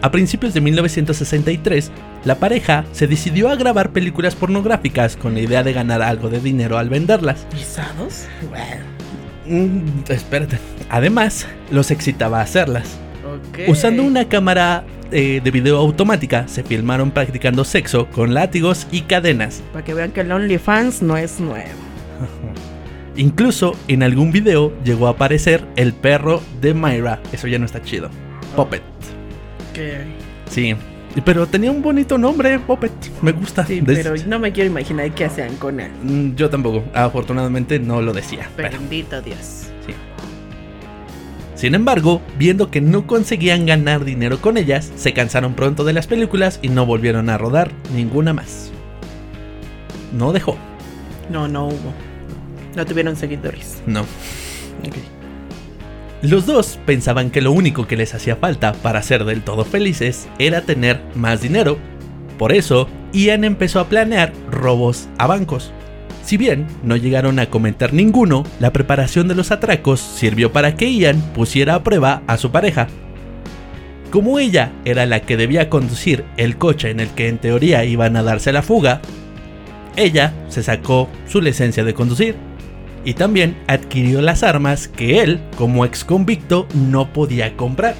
A 0.00 0.10
principios 0.10 0.54
de 0.54 0.60
1963, 0.60 1.90
la 2.24 2.36
pareja 2.36 2.84
se 2.92 3.06
decidió 3.06 3.50
a 3.50 3.56
grabar 3.56 3.92
películas 3.92 4.34
pornográficas 4.34 5.16
con 5.16 5.34
la 5.34 5.40
idea 5.40 5.62
de 5.62 5.72
ganar 5.72 6.02
algo 6.02 6.28
de 6.30 6.40
dinero 6.40 6.78
al 6.78 6.88
venderlas. 6.88 7.46
¿Pisados? 7.50 8.26
Mm, 9.46 10.04
espérate. 10.08 10.58
Además, 10.90 11.46
los 11.70 11.90
excitaba 11.90 12.40
a 12.40 12.42
hacerlas. 12.42 12.98
Usando 13.66 14.02
una 14.02 14.28
cámara 14.28 14.84
eh, 15.10 15.40
de 15.42 15.50
video 15.50 15.78
automática, 15.78 16.46
se 16.48 16.62
filmaron 16.62 17.10
practicando 17.10 17.64
sexo 17.64 18.06
con 18.10 18.34
látigos 18.34 18.86
y 18.90 19.02
cadenas. 19.02 19.62
Para 19.72 19.84
que 19.84 19.94
vean 19.94 20.12
que 20.12 20.20
el 20.20 20.32
OnlyFans 20.32 21.02
no 21.02 21.16
es 21.16 21.40
nuevo. 21.40 21.68
Incluso 23.16 23.76
en 23.86 24.02
algún 24.02 24.32
video 24.32 24.72
llegó 24.84 25.06
a 25.06 25.10
aparecer 25.10 25.64
el 25.76 25.92
perro 25.92 26.42
de 26.60 26.74
Myra. 26.74 27.20
Eso 27.32 27.46
ya 27.46 27.58
no 27.58 27.66
está 27.66 27.82
chido. 27.82 28.10
Puppet. 28.56 28.82
¿Qué? 29.72 30.02
Sí. 30.50 30.74
Pero 31.22 31.46
tenía 31.46 31.70
un 31.70 31.82
bonito 31.82 32.18
nombre, 32.18 32.58
Puppet. 32.58 32.92
Me 33.22 33.32
gusta. 33.32 33.64
Sí, 33.66 33.82
pero 33.84 34.14
no 34.26 34.38
me 34.38 34.52
quiero 34.52 34.70
imaginar 34.70 35.12
qué 35.14 35.26
hacían 35.26 35.56
con 35.56 35.78
él. 35.78 35.90
Mm, 36.02 36.34
yo 36.34 36.50
tampoco. 36.50 36.84
Afortunadamente 36.92 37.78
no 37.78 38.02
lo 38.02 38.12
decía. 38.12 38.50
Bendito 38.56 39.22
Dios. 39.22 39.68
Sí. 39.86 39.94
Sin 41.54 41.74
embargo, 41.74 42.20
viendo 42.36 42.70
que 42.70 42.80
no 42.80 43.06
conseguían 43.06 43.64
ganar 43.64 44.04
dinero 44.04 44.40
con 44.40 44.56
ellas, 44.56 44.90
se 44.96 45.12
cansaron 45.12 45.54
pronto 45.54 45.84
de 45.84 45.92
las 45.92 46.08
películas 46.08 46.58
y 46.62 46.68
no 46.68 46.84
volvieron 46.84 47.30
a 47.30 47.38
rodar 47.38 47.70
ninguna 47.94 48.32
más. 48.32 48.72
No 50.12 50.32
dejó. 50.32 50.56
No, 51.30 51.46
no 51.46 51.66
hubo. 51.68 51.94
No 52.74 52.84
tuvieron 52.84 53.14
seguidores. 53.14 53.82
No. 53.86 54.04
Los 56.24 56.46
dos 56.46 56.78
pensaban 56.86 57.30
que 57.30 57.42
lo 57.42 57.52
único 57.52 57.86
que 57.86 57.98
les 57.98 58.14
hacía 58.14 58.36
falta 58.36 58.72
para 58.72 59.02
ser 59.02 59.26
del 59.26 59.42
todo 59.42 59.66
felices 59.66 60.26
era 60.38 60.62
tener 60.62 61.02
más 61.14 61.42
dinero. 61.42 61.76
Por 62.38 62.54
eso, 62.54 62.88
Ian 63.12 63.44
empezó 63.44 63.78
a 63.78 63.90
planear 63.90 64.32
robos 64.50 65.06
a 65.18 65.26
bancos. 65.26 65.70
Si 66.22 66.38
bien 66.38 66.66
no 66.82 66.96
llegaron 66.96 67.38
a 67.38 67.50
cometer 67.50 67.92
ninguno, 67.92 68.44
la 68.58 68.72
preparación 68.72 69.28
de 69.28 69.34
los 69.34 69.50
atracos 69.50 70.00
sirvió 70.00 70.50
para 70.50 70.76
que 70.76 70.90
Ian 70.90 71.20
pusiera 71.34 71.74
a 71.74 71.82
prueba 71.82 72.22
a 72.26 72.38
su 72.38 72.50
pareja. 72.50 72.88
Como 74.10 74.38
ella 74.38 74.72
era 74.86 75.04
la 75.04 75.20
que 75.20 75.36
debía 75.36 75.68
conducir 75.68 76.24
el 76.38 76.56
coche 76.56 76.88
en 76.88 77.00
el 77.00 77.10
que 77.10 77.28
en 77.28 77.36
teoría 77.36 77.84
iban 77.84 78.16
a 78.16 78.22
darse 78.22 78.50
la 78.50 78.62
fuga, 78.62 79.02
ella 79.94 80.32
se 80.48 80.62
sacó 80.62 81.10
su 81.26 81.42
licencia 81.42 81.84
de 81.84 81.92
conducir 81.92 82.34
y 83.04 83.14
también 83.14 83.56
adquirió 83.66 84.20
las 84.20 84.42
armas 84.42 84.88
que 84.88 85.20
él, 85.22 85.40
como 85.56 85.84
ex 85.84 86.04
convicto, 86.04 86.66
no 86.74 87.12
podía 87.12 87.56
comprar. 87.56 87.94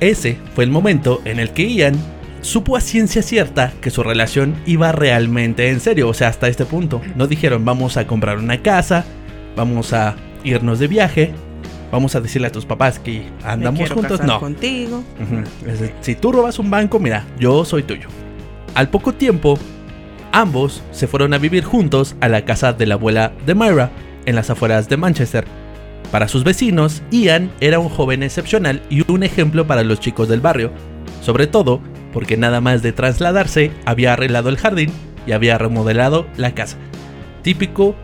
Ese 0.00 0.36
fue 0.54 0.64
el 0.64 0.70
momento 0.70 1.22
en 1.24 1.38
el 1.38 1.50
que 1.50 1.72
Ian 1.72 1.94
supo 2.40 2.76
a 2.76 2.80
ciencia 2.80 3.22
cierta 3.22 3.72
que 3.80 3.90
su 3.90 4.02
relación 4.02 4.56
iba 4.66 4.92
realmente 4.92 5.70
en 5.70 5.80
serio, 5.80 6.08
o 6.08 6.14
sea, 6.14 6.28
hasta 6.28 6.48
este 6.48 6.64
punto. 6.64 7.00
No 7.14 7.26
dijeron 7.26 7.64
vamos 7.64 7.96
a 7.96 8.06
comprar 8.06 8.38
una 8.38 8.62
casa, 8.62 9.04
vamos 9.56 9.92
a 9.92 10.16
irnos 10.44 10.80
de 10.80 10.88
viaje, 10.88 11.32
vamos 11.92 12.16
a 12.16 12.20
decirle 12.20 12.48
a 12.48 12.52
tus 12.52 12.66
papás 12.66 12.98
que 12.98 13.26
andamos 13.44 13.90
juntos. 13.90 14.20
no. 14.22 14.40
contigo. 14.40 15.04
Si 16.00 16.14
tú 16.16 16.32
robas 16.32 16.58
un 16.58 16.68
banco, 16.70 16.98
mira, 16.98 17.24
yo 17.38 17.64
soy 17.64 17.84
tuyo. 17.84 18.08
Al 18.74 18.88
poco 18.88 19.12
tiempo, 19.12 19.58
ambos 20.32 20.82
se 20.90 21.06
fueron 21.06 21.34
a 21.34 21.38
vivir 21.38 21.62
juntos 21.62 22.16
a 22.20 22.28
la 22.28 22.44
casa 22.44 22.72
de 22.72 22.86
la 22.86 22.94
abuela 22.94 23.32
de 23.46 23.54
Myra, 23.54 23.90
en 24.26 24.36
las 24.36 24.50
afueras 24.50 24.88
de 24.88 24.96
Manchester. 24.96 25.44
Para 26.10 26.28
sus 26.28 26.44
vecinos, 26.44 27.02
Ian 27.10 27.50
era 27.60 27.78
un 27.78 27.88
joven 27.88 28.22
excepcional 28.22 28.82
y 28.90 29.10
un 29.10 29.22
ejemplo 29.22 29.66
para 29.66 29.82
los 29.82 30.00
chicos 30.00 30.28
del 30.28 30.40
barrio, 30.40 30.70
sobre 31.22 31.46
todo 31.46 31.80
porque 32.12 32.36
nada 32.36 32.60
más 32.60 32.82
de 32.82 32.92
trasladarse 32.92 33.70
había 33.86 34.12
arreglado 34.12 34.50
el 34.50 34.58
jardín 34.58 34.90
y 35.26 35.32
había 35.32 35.56
remodelado 35.56 36.26
la 36.36 36.54
casa. 36.54 36.76
Típico 37.42 37.94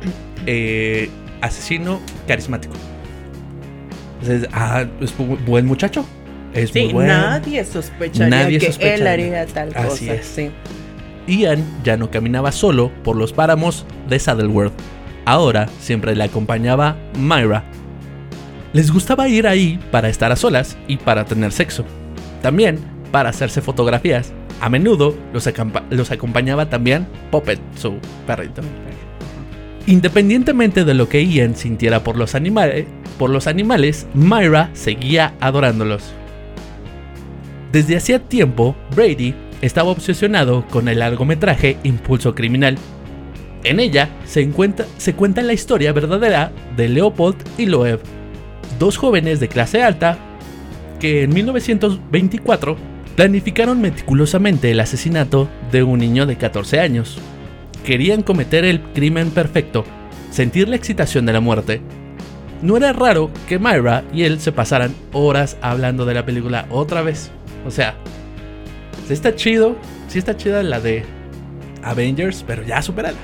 eh, 0.46 1.10
asesino 1.42 2.00
carismático. 2.26 2.74
ah, 4.52 4.86
es 5.00 5.14
buen 5.46 5.66
muchacho. 5.66 6.06
Es 6.54 6.74
muy 6.74 6.92
bueno. 6.92 7.12
nadie 7.12 7.62
sospecharía 7.64 8.58
que 8.58 8.94
él 8.94 9.06
haría 9.06 9.46
tal 9.46 9.68
cosa. 9.74 9.88
Así 9.88 10.08
es. 10.08 10.40
Ian 11.26 11.62
ya 11.84 11.98
no 11.98 12.10
caminaba 12.10 12.52
solo 12.52 12.90
por 13.04 13.14
los 13.16 13.34
páramos 13.34 13.84
de 14.08 14.18
Saddleworth 14.18 14.72
Ahora 15.28 15.68
siempre 15.78 16.16
le 16.16 16.24
acompañaba 16.24 16.96
Myra. 17.14 17.62
Les 18.72 18.90
gustaba 18.90 19.28
ir 19.28 19.46
ahí 19.46 19.78
para 19.90 20.08
estar 20.08 20.32
a 20.32 20.36
solas 20.36 20.78
y 20.86 20.96
para 20.96 21.26
tener 21.26 21.52
sexo. 21.52 21.84
También 22.40 22.78
para 23.12 23.28
hacerse 23.28 23.60
fotografías. 23.60 24.32
A 24.62 24.70
menudo 24.70 25.14
los, 25.34 26.10
acompañaba 26.10 26.70
también 26.70 27.06
Puppet, 27.30 27.60
su 27.76 27.98
perrito. 28.26 28.62
Independientemente 29.86 30.86
de 30.86 30.94
lo 30.94 31.10
que 31.10 31.22
Ian 31.26 31.54
sintiera 31.56 32.02
por 32.02 32.16
los, 32.16 32.34
animales, 32.34 32.86
por 33.18 33.28
los 33.28 33.46
animales, 33.46 34.06
Myra 34.14 34.70
seguía 34.72 35.34
adorándolos. 35.40 36.04
Desde 37.70 37.98
hacía 37.98 38.18
tiempo, 38.18 38.74
Brady 38.96 39.34
estaba 39.60 39.90
obsesionado 39.90 40.66
con 40.68 40.88
el 40.88 41.00
largometraje 41.00 41.76
Impulso 41.82 42.34
Criminal, 42.34 42.78
en 43.64 43.80
ella 43.80 44.08
se, 44.24 44.48
se 44.98 45.14
cuenta 45.14 45.42
la 45.42 45.52
historia 45.52 45.92
verdadera 45.92 46.52
de 46.76 46.88
Leopold 46.88 47.36
y 47.58 47.66
Loeb, 47.66 48.00
dos 48.78 48.96
jóvenes 48.96 49.40
de 49.40 49.48
clase 49.48 49.82
alta 49.82 50.18
que 51.00 51.22
en 51.24 51.32
1924 51.32 52.76
planificaron 53.16 53.80
meticulosamente 53.80 54.70
el 54.70 54.80
asesinato 54.80 55.48
de 55.72 55.82
un 55.82 55.98
niño 55.98 56.26
de 56.26 56.36
14 56.36 56.80
años. 56.80 57.18
Querían 57.84 58.22
cometer 58.22 58.64
el 58.64 58.80
crimen 58.80 59.30
perfecto, 59.30 59.84
sentir 60.30 60.68
la 60.68 60.76
excitación 60.76 61.26
de 61.26 61.32
la 61.32 61.40
muerte. 61.40 61.80
No 62.62 62.76
era 62.76 62.92
raro 62.92 63.30
que 63.48 63.58
Myra 63.58 64.04
y 64.12 64.24
él 64.24 64.40
se 64.40 64.52
pasaran 64.52 64.94
horas 65.12 65.56
hablando 65.62 66.04
de 66.04 66.14
la 66.14 66.24
película 66.24 66.66
otra 66.70 67.02
vez. 67.02 67.30
O 67.66 67.70
sea, 67.70 67.94
si 69.06 69.14
está 69.14 69.34
chido, 69.34 69.76
si 70.08 70.18
está 70.18 70.36
chida 70.36 70.62
la 70.62 70.80
de 70.80 71.04
Avengers, 71.82 72.44
pero 72.46 72.62
ya 72.62 72.82
superada. 72.82 73.16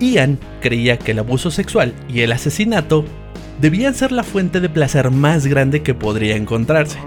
Ian 0.00 0.38
creía 0.60 0.98
que 0.98 1.12
el 1.12 1.20
abuso 1.20 1.50
sexual 1.50 1.94
y 2.08 2.20
el 2.20 2.32
asesinato 2.32 3.04
debían 3.60 3.94
ser 3.94 4.12
la 4.12 4.22
fuente 4.22 4.60
de 4.60 4.68
placer 4.68 5.10
más 5.10 5.46
grande 5.46 5.82
que 5.82 5.94
podría 5.94 6.36
encontrarse. 6.36 6.98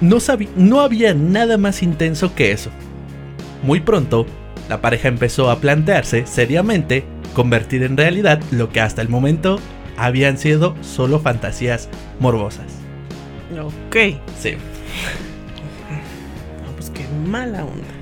No, 0.00 0.18
no 0.56 0.80
había 0.80 1.14
nada 1.14 1.56
más 1.56 1.82
intenso 1.82 2.34
que 2.34 2.52
eso. 2.52 2.70
Muy 3.62 3.80
pronto, 3.80 4.26
la 4.68 4.80
pareja 4.80 5.08
empezó 5.08 5.50
a 5.50 5.60
plantearse 5.60 6.26
seriamente 6.26 7.04
convertir 7.34 7.82
en 7.82 7.96
realidad 7.96 8.40
lo 8.50 8.70
que 8.70 8.80
hasta 8.80 9.02
el 9.02 9.08
momento 9.08 9.58
habían 9.96 10.38
sido 10.38 10.74
solo 10.82 11.20
fantasías 11.20 11.88
morbosas. 12.20 12.66
Ok. 13.58 13.96
Sí. 14.38 14.54
pues 16.76 16.90
qué 16.90 17.06
mala 17.26 17.64
onda. 17.64 17.95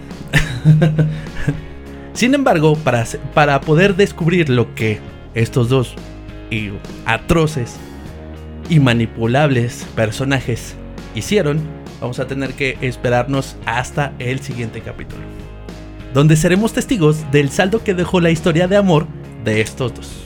Sin 2.14 2.34
embargo, 2.34 2.76
para, 2.76 3.04
para 3.34 3.60
poder 3.60 3.96
descubrir 3.96 4.48
lo 4.48 4.74
que 4.74 5.00
estos 5.34 5.68
dos 5.68 5.96
atroces 7.04 7.76
y 8.68 8.80
manipulables 8.80 9.86
personajes 9.96 10.76
hicieron, 11.14 11.60
vamos 12.00 12.18
a 12.18 12.26
tener 12.26 12.54
que 12.54 12.78
esperarnos 12.80 13.56
hasta 13.66 14.12
el 14.18 14.40
siguiente 14.40 14.80
capítulo, 14.80 15.22
donde 16.12 16.36
seremos 16.36 16.72
testigos 16.72 17.30
del 17.32 17.50
saldo 17.50 17.82
que 17.82 17.94
dejó 17.94 18.20
la 18.20 18.30
historia 18.30 18.68
de 18.68 18.76
amor 18.76 19.06
de 19.44 19.60
estos 19.60 19.94
dos. 19.94 20.20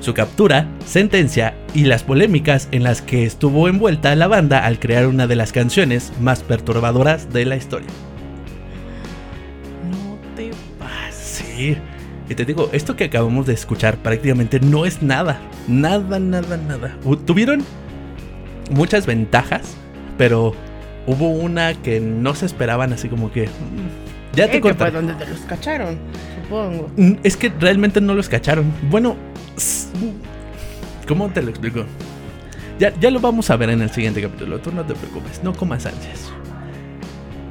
Su 0.00 0.14
captura, 0.14 0.68
sentencia 0.86 1.54
y 1.74 1.84
las 1.84 2.04
polémicas 2.04 2.68
en 2.70 2.84
las 2.84 3.02
que 3.02 3.24
estuvo 3.24 3.68
envuelta 3.68 4.14
la 4.14 4.28
banda 4.28 4.64
al 4.64 4.78
crear 4.78 5.06
una 5.06 5.26
de 5.26 5.36
las 5.36 5.52
canciones 5.52 6.12
más 6.20 6.42
perturbadoras 6.44 7.32
de 7.32 7.44
la 7.44 7.56
historia. 7.56 7.88
Y 12.28 12.34
te 12.34 12.44
digo, 12.44 12.68
esto 12.72 12.94
que 12.94 13.04
acabamos 13.04 13.46
de 13.46 13.54
escuchar 13.54 13.96
prácticamente 13.96 14.60
no 14.60 14.84
es 14.84 15.02
nada. 15.02 15.40
Nada, 15.66 16.18
nada, 16.18 16.56
nada. 16.58 16.96
Tuvieron 17.24 17.64
muchas 18.70 19.06
ventajas, 19.06 19.74
pero 20.18 20.52
hubo 21.06 21.30
una 21.30 21.72
que 21.74 22.00
no 22.00 22.34
se 22.34 22.44
esperaban, 22.46 22.92
así 22.92 23.08
como 23.08 23.32
que. 23.32 23.46
mm, 23.46 24.36
Ya 24.36 24.44
Eh, 24.44 24.48
te 24.48 24.60
fue 24.60 24.70
contaré. 24.70 24.90
donde 24.92 25.14
te 25.14 25.26
los 25.26 25.40
cacharon, 25.40 25.96
supongo. 26.42 26.90
Mm, 26.98 27.12
Es 27.22 27.36
que 27.36 27.48
realmente 27.58 28.00
no 28.02 28.14
los 28.14 28.28
cacharon. 28.28 28.66
Bueno, 28.90 29.16
¿cómo 31.06 31.28
te 31.30 31.42
lo 31.42 31.48
explico? 31.50 31.84
Ya, 32.78 32.92
ya 33.00 33.10
lo 33.10 33.20
vamos 33.20 33.50
a 33.50 33.56
ver 33.56 33.70
en 33.70 33.80
el 33.80 33.90
siguiente 33.90 34.20
capítulo. 34.20 34.58
Tú 34.60 34.70
no 34.70 34.84
te 34.84 34.94
preocupes, 34.94 35.42
no 35.42 35.52
comas 35.54 35.86
ansias. 35.86 36.30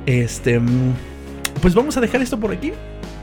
Este. 0.06 0.60
mm, 0.60 0.94
Pues 1.62 1.74
vamos 1.74 1.98
a 1.98 2.02
dejar 2.02 2.22
esto 2.22 2.40
por 2.40 2.52
aquí. 2.52 2.72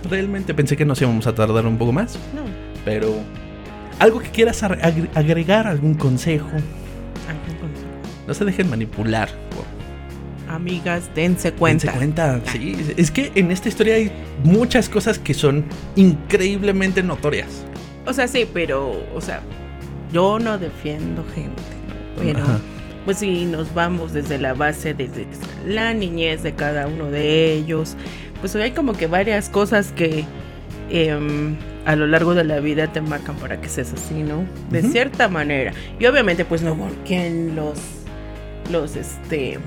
Realmente 0.08 0.54
pensé 0.54 0.76
que 0.76 0.84
nos 0.84 1.00
íbamos 1.00 1.26
a 1.26 1.34
tardar 1.34 1.66
un 1.66 1.78
poco 1.78 1.92
más. 1.92 2.14
No, 2.34 2.42
Pero. 2.84 3.14
¿Algo 4.00 4.18
que 4.20 4.28
quieras 4.30 4.62
ar- 4.62 4.78
agre- 4.82 5.08
agregar? 5.14 5.66
¿Algún 5.66 5.94
consejo? 5.94 6.48
algún 6.48 7.56
consejo. 7.60 7.88
No 8.26 8.34
se 8.34 8.44
dejen 8.44 8.68
manipular. 8.68 9.28
Por, 9.50 9.64
Amigas, 10.52 11.10
dense 11.14 11.52
cuenta. 11.52 11.86
Dense 11.86 11.96
cuenta. 11.98 12.40
Sí, 12.52 12.76
es 12.96 13.10
que 13.10 13.32
en 13.34 13.50
esta 13.50 13.68
historia 13.68 13.94
hay 13.94 14.10
muchas 14.44 14.88
cosas 14.88 15.18
que 15.18 15.32
son 15.32 15.64
increíblemente 15.96 17.02
notorias. 17.02 17.64
O 18.06 18.12
sea, 18.12 18.28
sí, 18.28 18.46
pero, 18.52 18.92
o 19.14 19.20
sea, 19.20 19.40
yo 20.12 20.38
no 20.38 20.58
defiendo 20.58 21.24
gente, 21.34 21.62
¿no? 21.88 22.22
Pero, 22.22 22.40
Ajá. 22.40 22.58
pues 23.04 23.18
si 23.18 23.46
nos 23.46 23.72
vamos 23.74 24.12
desde 24.12 24.38
la 24.38 24.54
base, 24.54 24.92
desde 24.92 25.26
la 25.66 25.94
niñez 25.94 26.42
de 26.42 26.52
cada 26.54 26.86
uno 26.88 27.10
de 27.10 27.52
ellos, 27.54 27.96
pues 28.52 28.54
hay 28.56 28.72
como 28.72 28.92
que 28.92 29.06
varias 29.06 29.48
cosas 29.48 29.90
que 29.92 30.26
em, 30.90 31.56
a 31.86 31.96
lo 31.96 32.06
largo 32.06 32.34
de 32.34 32.44
la 32.44 32.60
vida 32.60 32.92
te 32.92 33.00
marcan 33.00 33.36
para 33.36 33.58
que 33.58 33.70
seas 33.70 33.94
así, 33.94 34.22
¿no? 34.22 34.44
De 34.70 34.82
cierta 34.82 35.28
manera. 35.28 35.72
Y 35.98 36.04
obviamente, 36.04 36.44
pues 36.44 36.60
no 36.60 36.76
quien 37.06 37.56
los, 37.56 37.78
los, 38.70 38.96
este, 38.96 39.58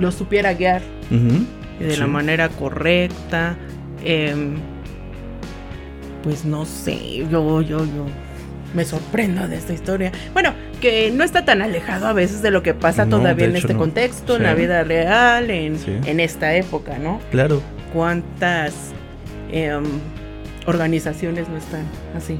los 0.00 0.16
supiera 0.16 0.52
guiar 0.54 0.82
Ujú. 1.12 1.44
de 1.78 1.92
Sí. 1.94 2.00
la 2.00 2.08
manera 2.08 2.48
correcta. 2.48 3.56
em, 4.04 4.56
pues 6.24 6.44
no 6.44 6.64
sé, 6.64 7.24
yo, 7.30 7.62
yo, 7.62 7.78
yo 7.84 8.06
me 8.74 8.84
sorprendo 8.84 9.46
de 9.46 9.56
esta 9.56 9.72
historia. 9.72 10.10
Bueno, 10.32 10.52
que 10.80 11.10
no 11.12 11.22
está 11.22 11.44
tan 11.44 11.62
alejado 11.62 12.06
a 12.08 12.12
veces 12.12 12.42
de 12.42 12.50
lo 12.50 12.62
que 12.64 12.74
pasa 12.74 13.04
No, 13.04 13.18
todavía 13.18 13.44
en 13.46 13.52
hecho 13.52 13.58
este 13.68 13.72
no. 13.74 13.78
contexto, 13.78 14.36
en 14.36 14.42
la 14.42 14.54
vida 14.54 14.82
real, 14.82 15.50
en, 15.50 15.78
Sí. 15.78 15.96
en 16.04 16.18
esta 16.20 16.54
época, 16.56 16.98
¿no? 16.98 17.20
Claro. 17.30 17.62
¿Cuántas 17.96 18.74
em, 19.50 19.82
organizaciones 20.66 21.48
no 21.48 21.56
están 21.56 21.84
así? 22.14 22.38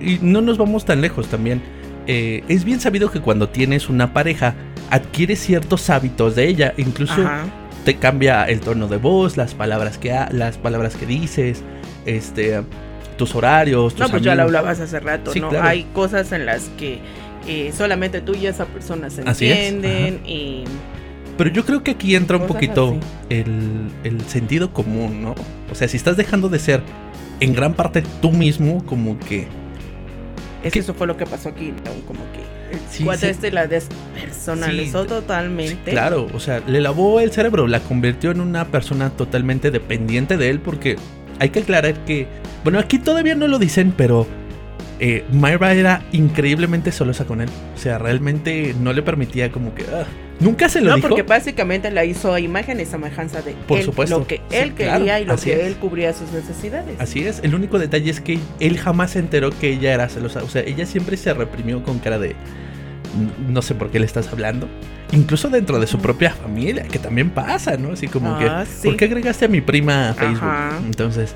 Y 0.00 0.18
no 0.22 0.40
nos 0.40 0.58
vamos 0.58 0.84
tan 0.84 1.00
lejos 1.00 1.28
también. 1.28 1.62
Eh, 2.08 2.42
es 2.48 2.64
bien 2.64 2.80
sabido 2.80 3.12
que 3.12 3.20
cuando 3.20 3.48
tienes 3.48 3.88
una 3.88 4.12
pareja, 4.12 4.56
adquieres 4.90 5.38
ciertos 5.38 5.88
hábitos 5.88 6.34
de 6.34 6.48
ella. 6.48 6.74
Incluso 6.78 7.12
Ajá. 7.22 7.44
te 7.84 7.94
cambia 7.94 8.42
el 8.48 8.58
tono 8.58 8.88
de 8.88 8.96
voz, 8.96 9.36
las 9.36 9.54
palabras 9.54 9.98
que, 9.98 10.10
ha- 10.12 10.28
las 10.32 10.58
palabras 10.58 10.96
que 10.96 11.06
dices, 11.06 11.62
este, 12.04 12.60
tus 13.16 13.36
horarios. 13.36 13.94
Tus 13.94 14.00
No, 14.00 14.08
pues 14.10 14.22
ya 14.24 14.34
lo 14.34 14.42
hablabas 14.42 14.80
hace 14.80 14.98
rato, 14.98 15.30
Sí, 15.32 15.38
¿no? 15.40 15.48
claro. 15.50 15.68
Hay 15.68 15.84
cosas 15.94 16.32
en 16.32 16.44
las 16.44 16.64
que 16.76 16.98
eh, 17.46 17.72
solamente 17.72 18.20
tú 18.20 18.34
y 18.34 18.46
esa 18.48 18.64
persona 18.64 19.10
se 19.10 19.20
entienden 19.22 20.26
y 20.26 20.64
Pero 21.36 21.50
yo 21.50 21.64
creo 21.64 21.82
que 21.82 21.92
aquí 21.92 22.14
entra 22.14 22.36
un 22.36 22.46
poquito 22.46 22.96
el, 23.28 23.88
el 24.04 24.20
sentido 24.22 24.72
común, 24.72 25.22
¿no? 25.22 25.34
O 25.70 25.74
sea, 25.74 25.88
si 25.88 25.96
estás 25.96 26.16
dejando 26.16 26.48
de 26.48 26.58
ser 26.58 26.82
en 27.40 27.52
gran 27.54 27.74
parte 27.74 28.02
tú 28.22 28.30
mismo, 28.30 28.84
como 28.86 29.18
que... 29.18 29.48
Es 30.62 30.72
que 30.72 30.78
eso 30.78 30.94
fue 30.94 31.06
lo 31.06 31.16
que 31.16 31.26
pasó 31.26 31.48
aquí, 31.50 31.72
¿no? 31.84 32.06
Como 32.06 32.20
que 32.32 32.40
el 32.74 32.80
Sí, 32.90 33.04
cuate 33.04 33.26
sí. 33.26 33.26
este 33.26 33.50
la 33.52 33.66
despersonalizó 33.66 35.02
Sí, 35.02 35.08
totalmente. 35.08 35.90
Claro, 35.90 36.28
o 36.32 36.40
sea, 36.40 36.60
le 36.66 36.80
lavó 36.80 37.20
el 37.20 37.32
cerebro, 37.32 37.66
la 37.66 37.80
convirtió 37.80 38.30
en 38.30 38.40
una 38.40 38.66
persona 38.68 39.10
totalmente 39.10 39.70
dependiente 39.70 40.36
de 40.36 40.50
él 40.50 40.60
porque 40.60 40.96
hay 41.40 41.50
que 41.50 41.60
aclarar 41.60 42.04
que, 42.04 42.26
bueno, 42.62 42.78
aquí 42.78 42.98
todavía 42.98 43.34
no 43.34 43.46
lo 43.48 43.58
dicen, 43.58 43.92
pero 43.96 44.26
eh, 45.00 45.24
Myra 45.32 45.72
era 45.74 46.02
increíblemente 46.12 46.92
celosa 46.92 47.24
con 47.24 47.40
él. 47.40 47.48
O 47.74 47.78
sea, 47.78 47.98
realmente 47.98 48.74
no 48.80 48.92
le 48.92 49.02
permitía 49.02 49.50
como 49.50 49.74
que... 49.74 49.82
ah, 49.92 50.04
nunca 50.40 50.68
se 50.68 50.80
lo 50.80 50.90
No, 50.90 50.96
dijo. 50.96 51.08
porque 51.08 51.22
básicamente 51.22 51.90
la 51.90 52.04
hizo 52.04 52.32
a 52.32 52.40
imagen 52.40 52.80
y 52.80 52.84
semejanza 52.86 53.42
de 53.42 53.52
Por 53.66 53.78
él, 53.78 53.84
supuesto. 53.84 54.18
lo 54.20 54.26
que 54.26 54.36
Sí, 54.36 54.56
él 54.56 54.72
claro, 54.72 54.98
quería 54.98 55.20
y 55.20 55.24
lo 55.24 55.36
que 55.36 55.52
es. 55.52 55.58
él 55.66 55.76
cubría 55.76 56.12
sus 56.12 56.30
necesidades. 56.32 57.00
Así 57.00 57.24
es, 57.26 57.40
el 57.42 57.54
único 57.54 57.78
detalle 57.78 58.10
es 58.10 58.20
que 58.20 58.38
él 58.60 58.78
jamás 58.78 59.12
se 59.12 59.18
enteró 59.18 59.50
que 59.50 59.70
ella 59.72 59.92
era 59.94 60.08
celosa. 60.08 60.42
O 60.42 60.48
sea, 60.48 60.62
ella 60.62 60.86
siempre 60.86 61.16
se 61.16 61.32
reprimió 61.34 61.82
con 61.82 61.98
cara 61.98 62.18
de... 62.18 62.30
"N- 62.30 63.30
No 63.52 63.62
sé 63.62 63.74
por 63.74 63.90
qué 63.90 63.98
le 63.98 64.06
estás 64.06 64.28
hablando. 64.32 64.68
Incluso 65.12 65.48
dentro 65.48 65.78
de 65.78 65.86
su 65.86 65.98
propia 65.98 66.30
familia, 66.30 66.84
que 66.84 66.98
también 66.98 67.30
pasa, 67.30 67.76
¿no? 67.76 67.92
Así 67.92 68.08
como 68.08 68.36
que... 68.38 68.46
Ah, 68.46 68.64
sí. 68.66 68.88
¿Por 68.88 68.96
qué 68.96 69.04
agregaste 69.04 69.44
a 69.44 69.48
mi 69.48 69.60
prima 69.60 70.10
a 70.10 70.14
Facebook? 70.14 70.48
Ajá. 70.48 70.78
Entonces... 70.84 71.34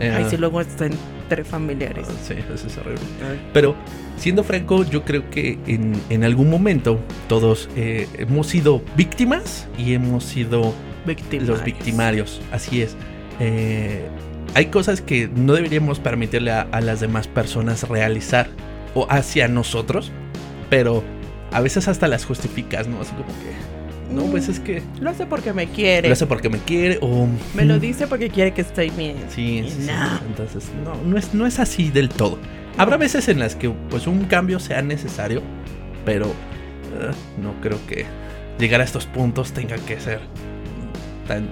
eh, 0.00 0.14
Ay, 0.16 0.26
sí, 0.28 0.36
luego 0.36 0.60
está 0.60 0.86
entre 0.86 1.44
familiares. 1.44 2.08
Sí, 2.26 2.34
eso 2.52 2.66
es 2.66 2.78
horrible. 2.78 3.00
Pero, 3.52 3.76
siendo 4.16 4.42
franco, 4.42 4.84
yo 4.84 5.04
creo 5.04 5.30
que 5.30 5.58
en, 5.66 5.92
en 6.08 6.24
algún 6.24 6.50
momento 6.50 6.98
todos 7.28 7.68
eh, 7.76 8.08
hemos 8.18 8.48
sido 8.48 8.82
víctimas 8.96 9.68
y 9.78 9.94
hemos 9.94 10.24
sido 10.24 10.72
Victimarios. 11.06 11.48
los 11.48 11.64
victimarios. 11.64 12.40
Así 12.50 12.82
es. 12.82 12.96
Eh, 13.38 14.06
hay 14.54 14.66
cosas 14.66 15.00
que 15.00 15.28
no 15.28 15.52
deberíamos 15.52 16.00
permitirle 16.00 16.50
a, 16.50 16.62
a 16.72 16.80
las 16.80 17.00
demás 17.00 17.28
personas 17.28 17.88
realizar 17.88 18.48
o 18.94 19.06
hacia 19.08 19.46
nosotros, 19.48 20.10
pero 20.68 21.04
a 21.52 21.60
veces 21.60 21.88
hasta 21.88 22.08
las 22.08 22.24
justificas, 22.24 22.88
¿no? 22.88 23.00
Así 23.00 23.12
como 23.12 23.26
que, 23.26 23.52
no, 24.10 24.24
pues 24.24 24.48
es 24.48 24.60
que 24.60 24.82
Lo 25.00 25.10
hace 25.10 25.26
porque 25.26 25.52
me 25.52 25.68
quiere. 25.68 26.08
lo 26.08 26.12
hace 26.12 26.26
porque 26.26 26.48
me 26.48 26.58
quiere 26.58 26.98
o... 27.00 27.28
Me 27.54 27.64
lo 27.64 27.76
mm, 27.76 27.80
dice 27.80 28.06
porque 28.06 28.28
quiere 28.28 28.52
que 28.52 28.62
esté 28.62 28.90
bien. 28.90 29.16
Sí, 29.28 29.64
sí, 29.68 29.82
sí. 29.82 29.90
Entonces, 30.26 30.70
no, 30.84 30.94
no 31.04 31.16
es, 31.18 31.34
no 31.34 31.46
es 31.46 31.58
así 31.58 31.90
del 31.90 32.08
todo. 32.08 32.38
Habrá 32.76 32.96
veces 32.96 33.28
en 33.28 33.38
las 33.38 33.54
que 33.54 33.70
pues 33.70 34.06
un 34.06 34.24
cambio 34.24 34.58
sea 34.58 34.82
necesario, 34.82 35.42
pero 36.04 36.26
eh, 36.26 37.10
no 37.42 37.60
creo 37.60 37.78
que 37.86 38.06
llegar 38.58 38.80
a 38.80 38.84
estos 38.84 39.06
puntos 39.06 39.52
tenga 39.52 39.76
que 39.76 39.98
ser 40.00 40.20
tan... 41.26 41.48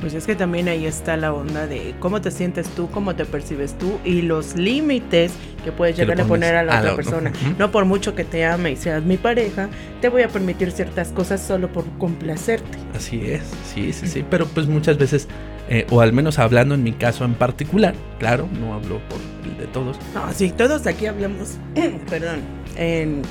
Pues 0.00 0.12
es 0.12 0.26
que 0.26 0.34
también 0.36 0.68
ahí 0.68 0.84
está 0.84 1.16
la 1.16 1.32
onda 1.32 1.66
de 1.66 1.94
cómo 2.00 2.20
te 2.20 2.30
sientes 2.30 2.68
tú, 2.68 2.90
cómo 2.90 3.16
te 3.16 3.24
percibes 3.24 3.76
tú 3.78 3.98
y 4.04 4.22
los 4.22 4.54
límites 4.54 5.32
que 5.64 5.72
puedes 5.72 5.96
llegar 5.96 6.20
a 6.20 6.24
poner 6.24 6.54
a 6.54 6.62
la 6.62 6.74
a 6.74 6.78
otra 6.80 6.90
la- 6.90 6.96
persona. 6.96 7.32
No 7.58 7.70
por 7.70 7.86
mucho 7.86 8.14
que 8.14 8.22
te 8.24 8.44
ame 8.44 8.72
y 8.72 8.76
seas 8.76 9.02
mi 9.04 9.16
pareja, 9.16 9.68
te 10.02 10.08
voy 10.10 10.22
a 10.22 10.28
permitir 10.28 10.70
ciertas 10.70 11.08
cosas 11.08 11.40
solo 11.40 11.72
por 11.72 11.84
complacerte. 11.98 12.78
Así 12.94 13.22
es, 13.24 13.42
sí, 13.74 13.92
sí, 13.94 14.06
sí. 14.06 14.24
Pero 14.28 14.46
pues 14.46 14.66
muchas 14.66 14.98
veces, 14.98 15.28
eh, 15.70 15.86
o 15.90 16.02
al 16.02 16.12
menos 16.12 16.38
hablando 16.38 16.74
en 16.74 16.82
mi 16.82 16.92
caso 16.92 17.24
en 17.24 17.34
particular, 17.34 17.94
claro, 18.18 18.48
no 18.60 18.74
hablo 18.74 19.00
por 19.08 19.18
el 19.50 19.56
de 19.58 19.66
todos. 19.68 19.96
No, 20.14 20.30
sí, 20.34 20.50
todos 20.50 20.86
aquí 20.86 21.06
hablamos, 21.06 21.56
perdón, 22.10 22.40
en 22.76 23.22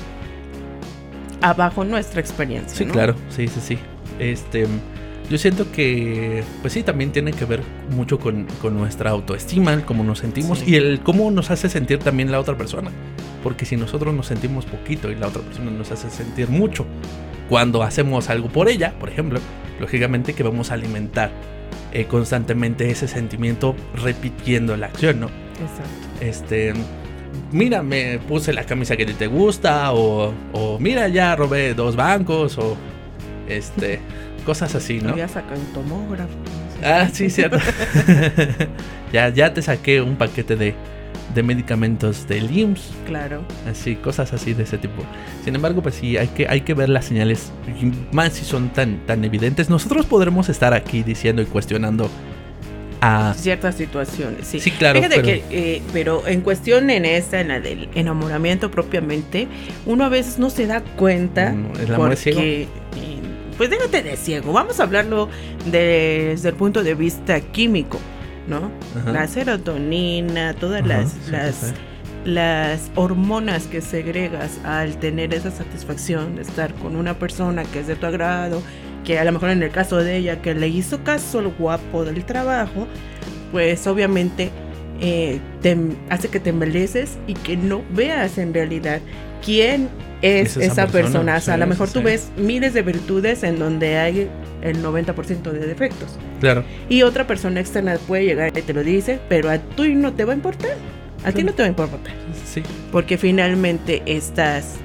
abajo 1.42 1.84
nuestra 1.84 2.20
experiencia. 2.20 2.76
Sí, 2.76 2.84
¿no? 2.84 2.92
claro, 2.92 3.14
sí, 3.30 3.46
sí, 3.48 3.60
sí. 3.60 3.78
Este, 4.18 4.66
yo 5.30 5.38
siento 5.38 5.70
que, 5.72 6.42
pues 6.62 6.72
sí, 6.72 6.82
también 6.82 7.10
tiene 7.12 7.32
que 7.32 7.44
ver 7.44 7.60
mucho 7.90 8.18
con, 8.18 8.46
con 8.62 8.76
nuestra 8.76 9.10
autoestima, 9.10 9.72
el 9.72 9.84
cómo 9.84 10.04
nos 10.04 10.18
sentimos 10.20 10.60
Sí. 10.60 10.64
y 10.72 10.74
el 10.76 11.00
cómo 11.00 11.30
nos 11.30 11.50
hace 11.50 11.68
sentir 11.68 11.98
también 11.98 12.30
la 12.30 12.38
otra 12.40 12.56
persona. 12.56 12.90
Porque 13.42 13.64
si 13.64 13.76
nosotros 13.76 14.14
nos 14.14 14.26
sentimos 14.26 14.64
poquito 14.66 15.10
y 15.10 15.14
la 15.16 15.28
otra 15.28 15.42
persona 15.42 15.70
nos 15.70 15.90
hace 15.92 16.10
sentir 16.10 16.48
mucho, 16.48 16.84
cuando 17.48 17.82
hacemos 17.82 18.28
algo 18.30 18.48
por 18.48 18.68
ella, 18.68 18.94
por 18.98 19.08
ejemplo, 19.08 19.40
lógicamente 19.80 20.32
que 20.34 20.42
vamos 20.42 20.70
a 20.70 20.74
alimentar 20.74 21.30
eh, 21.92 22.06
constantemente 22.06 22.90
ese 22.90 23.06
sentimiento 23.08 23.74
repitiendo 23.94 24.76
la 24.76 24.86
acción, 24.86 25.20
¿no? 25.20 25.26
Exacto. 25.26 26.24
este 26.24 26.72
mira 27.52 27.82
me 27.82 28.18
puse 28.18 28.52
la 28.52 28.64
camisa 28.64 28.96
que 28.96 29.06
te 29.06 29.26
gusta 29.26 29.92
o, 29.92 30.32
o 30.52 30.78
mira 30.78 31.06
ya 31.08 31.36
robé 31.36 31.74
dos 31.74 31.94
bancos 31.96 32.58
o 32.58 32.76
este 33.48 34.00
cosas 34.46 34.74
así 34.74 35.00
no 35.00 35.12
Voy 35.12 35.20
a 35.20 35.28
sacar 35.28 35.58
un 35.58 35.66
tomógrafo. 35.74 36.32
ah 36.82 37.08
sí 37.12 37.28
cierto 37.28 37.58
ya 39.12 39.28
ya 39.28 39.52
te 39.52 39.60
saqué 39.62 40.00
un 40.00 40.16
paquete 40.16 40.56
de 40.56 40.74
de 41.34 41.42
medicamentos 41.42 42.26
del 42.28 42.56
IMSS 42.56 42.92
Claro. 43.06 43.42
así 43.70 43.96
cosas 43.96 44.32
así 44.32 44.54
de 44.54 44.62
ese 44.62 44.78
tipo 44.78 45.02
sin 45.44 45.54
embargo 45.56 45.82
pues 45.82 45.96
sí 45.96 46.16
hay 46.16 46.28
que 46.28 46.46
hay 46.48 46.60
que 46.62 46.72
ver 46.74 46.88
las 46.88 47.04
señales 47.06 47.52
más 48.12 48.32
si 48.34 48.44
son 48.44 48.70
tan 48.70 49.04
tan 49.06 49.24
evidentes 49.24 49.68
nosotros 49.68 50.06
podremos 50.06 50.48
estar 50.48 50.72
aquí 50.72 51.02
diciendo 51.02 51.42
y 51.42 51.46
cuestionando 51.46 52.08
a 53.02 53.34
Ciertas 53.36 53.74
situaciones, 53.74 54.46
sí. 54.46 54.58
sí 54.58 54.70
claro 54.70 54.98
Fíjate 55.00 55.16
pero- 55.16 55.26
que, 55.26 55.44
eh, 55.50 55.82
pero 55.92 56.26
en 56.26 56.40
cuestión 56.40 56.88
en 56.88 57.04
esta, 57.04 57.40
en 57.42 57.48
la 57.48 57.60
del 57.60 57.90
enamoramiento 57.94 58.70
propiamente, 58.70 59.48
uno 59.84 60.04
a 60.04 60.08
veces 60.08 60.38
no 60.38 60.48
se 60.48 60.66
da 60.66 60.80
cuenta. 60.80 61.52
Mm, 61.52 61.72
el 61.78 61.94
amor 61.94 62.14
es 62.14 62.20
ciego. 62.20 62.38
porque, 62.38 62.62
eh, 62.62 62.66
Pues 63.56 63.70
déjate 63.70 64.02
de 64.02 64.16
ciego. 64.16 64.52
Vamos 64.52 64.80
a 64.80 64.84
hablarlo 64.84 65.28
desde 65.64 66.48
el 66.48 66.54
punto 66.54 66.82
de 66.82 66.94
vista 66.94 67.40
químico. 67.40 67.98
¿no? 68.48 68.70
Ajá. 68.98 69.12
La 69.12 69.26
serotonina, 69.26 70.54
todas 70.54 70.82
Ajá, 70.82 70.88
las, 70.88 71.10
sí, 71.10 71.18
sí, 71.24 71.30
las, 71.32 71.54
sí. 71.56 71.66
las 72.24 72.90
hormonas 72.94 73.66
que 73.66 73.80
segregas 73.80 74.60
al 74.64 74.96
tener 74.98 75.34
esa 75.34 75.50
satisfacción 75.50 76.36
de 76.36 76.42
estar 76.42 76.72
con 76.74 76.96
una 76.96 77.18
persona 77.18 77.64
que 77.64 77.80
es 77.80 77.86
de 77.86 77.96
tu 77.96 78.06
agrado, 78.06 78.62
que 79.04 79.18
a 79.18 79.24
lo 79.24 79.32
mejor 79.32 79.50
en 79.50 79.62
el 79.62 79.70
caso 79.70 79.96
de 79.98 80.16
ella 80.16 80.42
que 80.42 80.54
le 80.54 80.68
hizo 80.68 81.02
caso 81.02 81.40
al 81.40 81.48
guapo 81.48 82.04
del 82.04 82.24
trabajo, 82.24 82.86
pues 83.52 83.86
obviamente 83.86 84.50
eh, 85.00 85.40
te 85.60 85.76
hace 86.08 86.28
que 86.28 86.40
te 86.40 86.50
embeleces 86.50 87.18
y 87.26 87.34
que 87.34 87.56
no 87.56 87.82
veas 87.90 88.38
en 88.38 88.54
realidad 88.54 89.00
quién 89.44 89.88
es, 90.22 90.56
Es 90.56 90.56
esa 90.56 90.64
esa, 90.66 90.86
persona. 90.86 91.02
persona, 91.02 91.36
O 91.36 91.40
sea, 91.40 91.54
a 91.54 91.56
lo 91.58 91.66
mejor 91.66 91.88
sí, 91.88 91.94
tú 91.94 92.02
ves 92.02 92.30
miles 92.36 92.74
de 92.74 92.82
virtudes 92.82 93.42
en 93.42 93.58
donde 93.58 93.96
hay 93.98 94.28
el 94.62 94.82
90% 94.82 95.50
de 95.52 95.66
defectos. 95.66 96.18
Claro. 96.40 96.64
Y 96.88 97.02
otra 97.02 97.26
persona 97.26 97.60
externa 97.60 97.96
puede 98.06 98.24
llegar 98.24 98.56
y 98.56 98.62
te 98.62 98.72
lo 98.72 98.82
dice, 98.82 99.20
pero 99.28 99.50
a 99.50 99.58
ti 99.58 99.94
no 99.94 100.12
te 100.14 100.24
va 100.24 100.32
a 100.32 100.36
importar. 100.36 100.70
A 101.24 101.32
ti 101.32 101.42
no 101.44 101.52
te 101.52 101.62
va 101.62 101.66
a 101.66 101.70
importar. 101.70 102.12
Sí. 102.44 102.62
Porque 102.92 103.18
finalmente 103.18 104.02
estás 104.06 104.76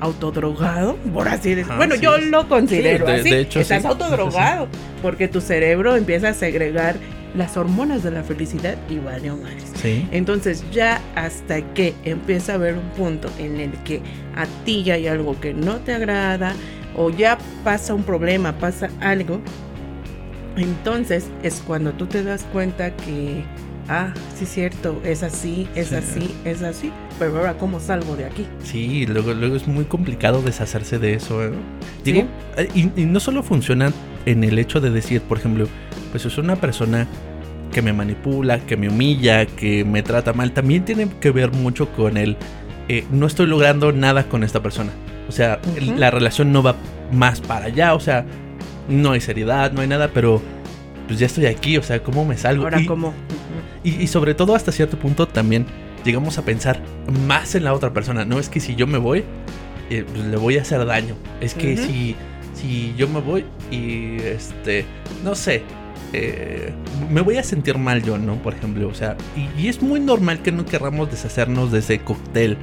autodrogado, 0.00 0.96
por 1.12 1.28
así 1.28 1.50
decirlo. 1.54 1.76
Bueno, 1.76 1.96
sí. 1.96 2.00
yo 2.02 2.18
lo 2.18 2.48
considero 2.48 3.06
Sí, 3.06 3.12
de- 3.12 3.20
así. 3.20 3.30
de 3.30 3.40
hecho, 3.40 3.60
estás 3.60 3.82
sí. 3.82 3.88
autodrogado. 3.88 4.68
Porque 5.02 5.28
tu 5.28 5.40
cerebro 5.40 5.96
empieza 5.96 6.30
a 6.30 6.34
segregar 6.34 6.96
las 7.36 7.56
hormonas 7.56 8.02
de 8.02 8.10
la 8.10 8.22
felicidad 8.22 8.76
y 8.88 8.98
vale 8.98 9.30
madres. 9.32 9.64
Sí. 9.74 10.08
Entonces 10.12 10.64
ya 10.72 11.00
hasta 11.14 11.60
que 11.74 11.94
empieza 12.04 12.52
a 12.52 12.54
haber 12.56 12.74
un 12.74 12.88
punto 12.96 13.28
en 13.38 13.60
el 13.60 13.72
que 13.84 14.00
a 14.36 14.46
ti 14.64 14.82
ya 14.82 14.94
hay 14.94 15.06
algo 15.08 15.38
que 15.40 15.52
no 15.54 15.76
te 15.76 15.92
agrada 15.94 16.54
o 16.96 17.10
ya 17.10 17.38
pasa 17.64 17.94
un 17.94 18.02
problema, 18.02 18.52
pasa 18.58 18.88
algo, 19.00 19.40
entonces 20.56 21.26
es 21.42 21.62
cuando 21.66 21.92
tú 21.92 22.06
te 22.06 22.22
das 22.24 22.44
cuenta 22.52 22.94
que, 22.96 23.44
ah, 23.88 24.12
sí 24.36 24.44
es 24.44 24.50
cierto, 24.50 25.00
es 25.04 25.22
así, 25.22 25.68
es 25.74 25.88
Sí. 25.88 25.94
así, 25.94 26.34
es 26.44 26.62
así, 26.62 26.92
pero 27.18 27.36
ahora 27.38 27.56
cómo 27.56 27.78
salgo 27.78 28.16
de 28.16 28.24
aquí. 28.24 28.46
Sí, 28.64 29.06
luego, 29.06 29.34
luego 29.34 29.54
es 29.56 29.68
muy 29.68 29.84
complicado 29.84 30.42
deshacerse 30.42 30.98
de 30.98 31.14
eso. 31.14 31.44
¿eh? 31.44 31.52
Digo, 32.04 32.24
eh, 32.56 32.68
y, 32.74 32.90
y 33.00 33.04
no 33.06 33.20
solo 33.20 33.42
funciona 33.42 33.92
en 34.26 34.42
el 34.44 34.58
hecho 34.58 34.80
de 34.80 34.90
decir, 34.90 35.20
por 35.22 35.38
ejemplo, 35.38 35.68
pues 36.10 36.24
es 36.26 36.38
una 36.38 36.56
persona 36.56 37.06
que 37.72 37.82
me 37.82 37.92
manipula, 37.92 38.60
que 38.60 38.76
me 38.76 38.88
humilla, 38.88 39.44
que 39.46 39.84
me 39.84 40.02
trata 40.02 40.32
mal, 40.32 40.52
también 40.52 40.84
tiene 40.84 41.08
que 41.20 41.30
ver 41.30 41.52
mucho 41.52 41.90
con 41.92 42.16
el, 42.16 42.36
eh, 42.88 43.04
no 43.10 43.26
estoy 43.26 43.46
logrando 43.46 43.92
nada 43.92 44.24
con 44.28 44.42
esta 44.42 44.62
persona. 44.62 44.90
O 45.28 45.32
sea, 45.32 45.60
la 45.96 46.10
relación 46.10 46.52
no 46.52 46.62
va 46.62 46.74
más 47.12 47.40
para 47.40 47.66
allá, 47.66 47.94
o 47.94 48.00
sea, 48.00 48.24
no 48.88 49.12
hay 49.12 49.20
seriedad, 49.20 49.70
no 49.72 49.82
hay 49.82 49.88
nada, 49.88 50.10
pero 50.14 50.40
pues 51.06 51.18
ya 51.18 51.26
estoy 51.26 51.46
aquí, 51.46 51.76
o 51.76 51.82
sea, 51.82 52.02
¿cómo 52.02 52.24
me 52.24 52.36
salgo? 52.38 52.64
Ahora 52.64 52.80
Y- 52.80 52.86
cómo. 52.86 53.12
y, 53.84 53.90
y 54.02 54.06
sobre 54.06 54.34
todo 54.34 54.54
hasta 54.54 54.72
cierto 54.72 54.98
punto 54.98 55.28
también 55.28 55.66
llegamos 56.04 56.38
a 56.38 56.42
pensar 56.44 56.80
más 57.26 57.54
en 57.54 57.64
la 57.64 57.74
otra 57.74 57.92
persona. 57.92 58.24
No 58.24 58.38
es 58.38 58.48
que 58.48 58.60
si 58.60 58.74
yo 58.76 58.86
me 58.86 58.96
voy, 58.98 59.24
eh, 59.90 60.04
pues 60.10 60.24
le 60.24 60.36
voy 60.38 60.56
a 60.56 60.62
hacer 60.62 60.84
daño. 60.86 61.14
Es 61.42 61.52
que 61.52 61.76
si, 61.76 62.16
si 62.54 62.94
yo 62.96 63.08
me 63.08 63.20
voy 63.20 63.44
y 63.70 64.16
este, 64.22 64.86
no 65.22 65.34
sé, 65.34 65.62
eh, 66.12 66.72
me 67.10 67.20
voy 67.20 67.36
a 67.36 67.42
sentir 67.42 67.76
mal 67.78 68.02
yo, 68.02 68.18
¿no? 68.18 68.36
Por 68.36 68.54
ejemplo, 68.54 68.88
o 68.88 68.94
sea, 68.94 69.16
y, 69.36 69.62
y 69.62 69.68
es 69.68 69.82
muy 69.82 70.00
normal 70.00 70.40
que 70.42 70.52
no 70.52 70.64
querramos 70.64 71.10
deshacernos 71.10 71.70
de 71.72 71.80
ese 71.80 71.98
cóctel 72.00 72.56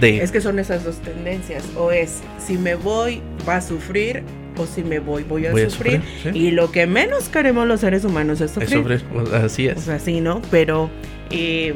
de... 0.00 0.22
Es 0.22 0.32
que 0.32 0.40
son 0.40 0.58
esas 0.58 0.84
dos 0.84 0.96
tendencias. 0.98 1.64
O 1.76 1.92
es, 1.92 2.20
si 2.38 2.56
me 2.58 2.74
voy, 2.74 3.20
va 3.48 3.56
a 3.56 3.60
sufrir, 3.60 4.22
o 4.56 4.66
si 4.66 4.82
me 4.82 4.98
voy, 4.98 5.22
voy 5.24 5.46
a 5.46 5.52
voy 5.52 5.62
a 5.62 5.70
sufrir. 5.70 6.02
Y 6.34 6.50
lo 6.50 6.72
que 6.72 6.86
menos 6.86 7.28
queremos 7.28 7.66
los 7.66 7.80
seres 7.80 8.04
humanos 8.04 8.40
es 8.40 8.56
Es 8.56 8.70
sufrir. 8.70 9.04
así 9.34 9.68
O 9.68 9.72
es. 9.72 9.80
sea, 9.82 9.98
sí, 9.98 10.20
¿no? 10.20 10.40
Pero, 10.50 10.90
eh, 11.30 11.74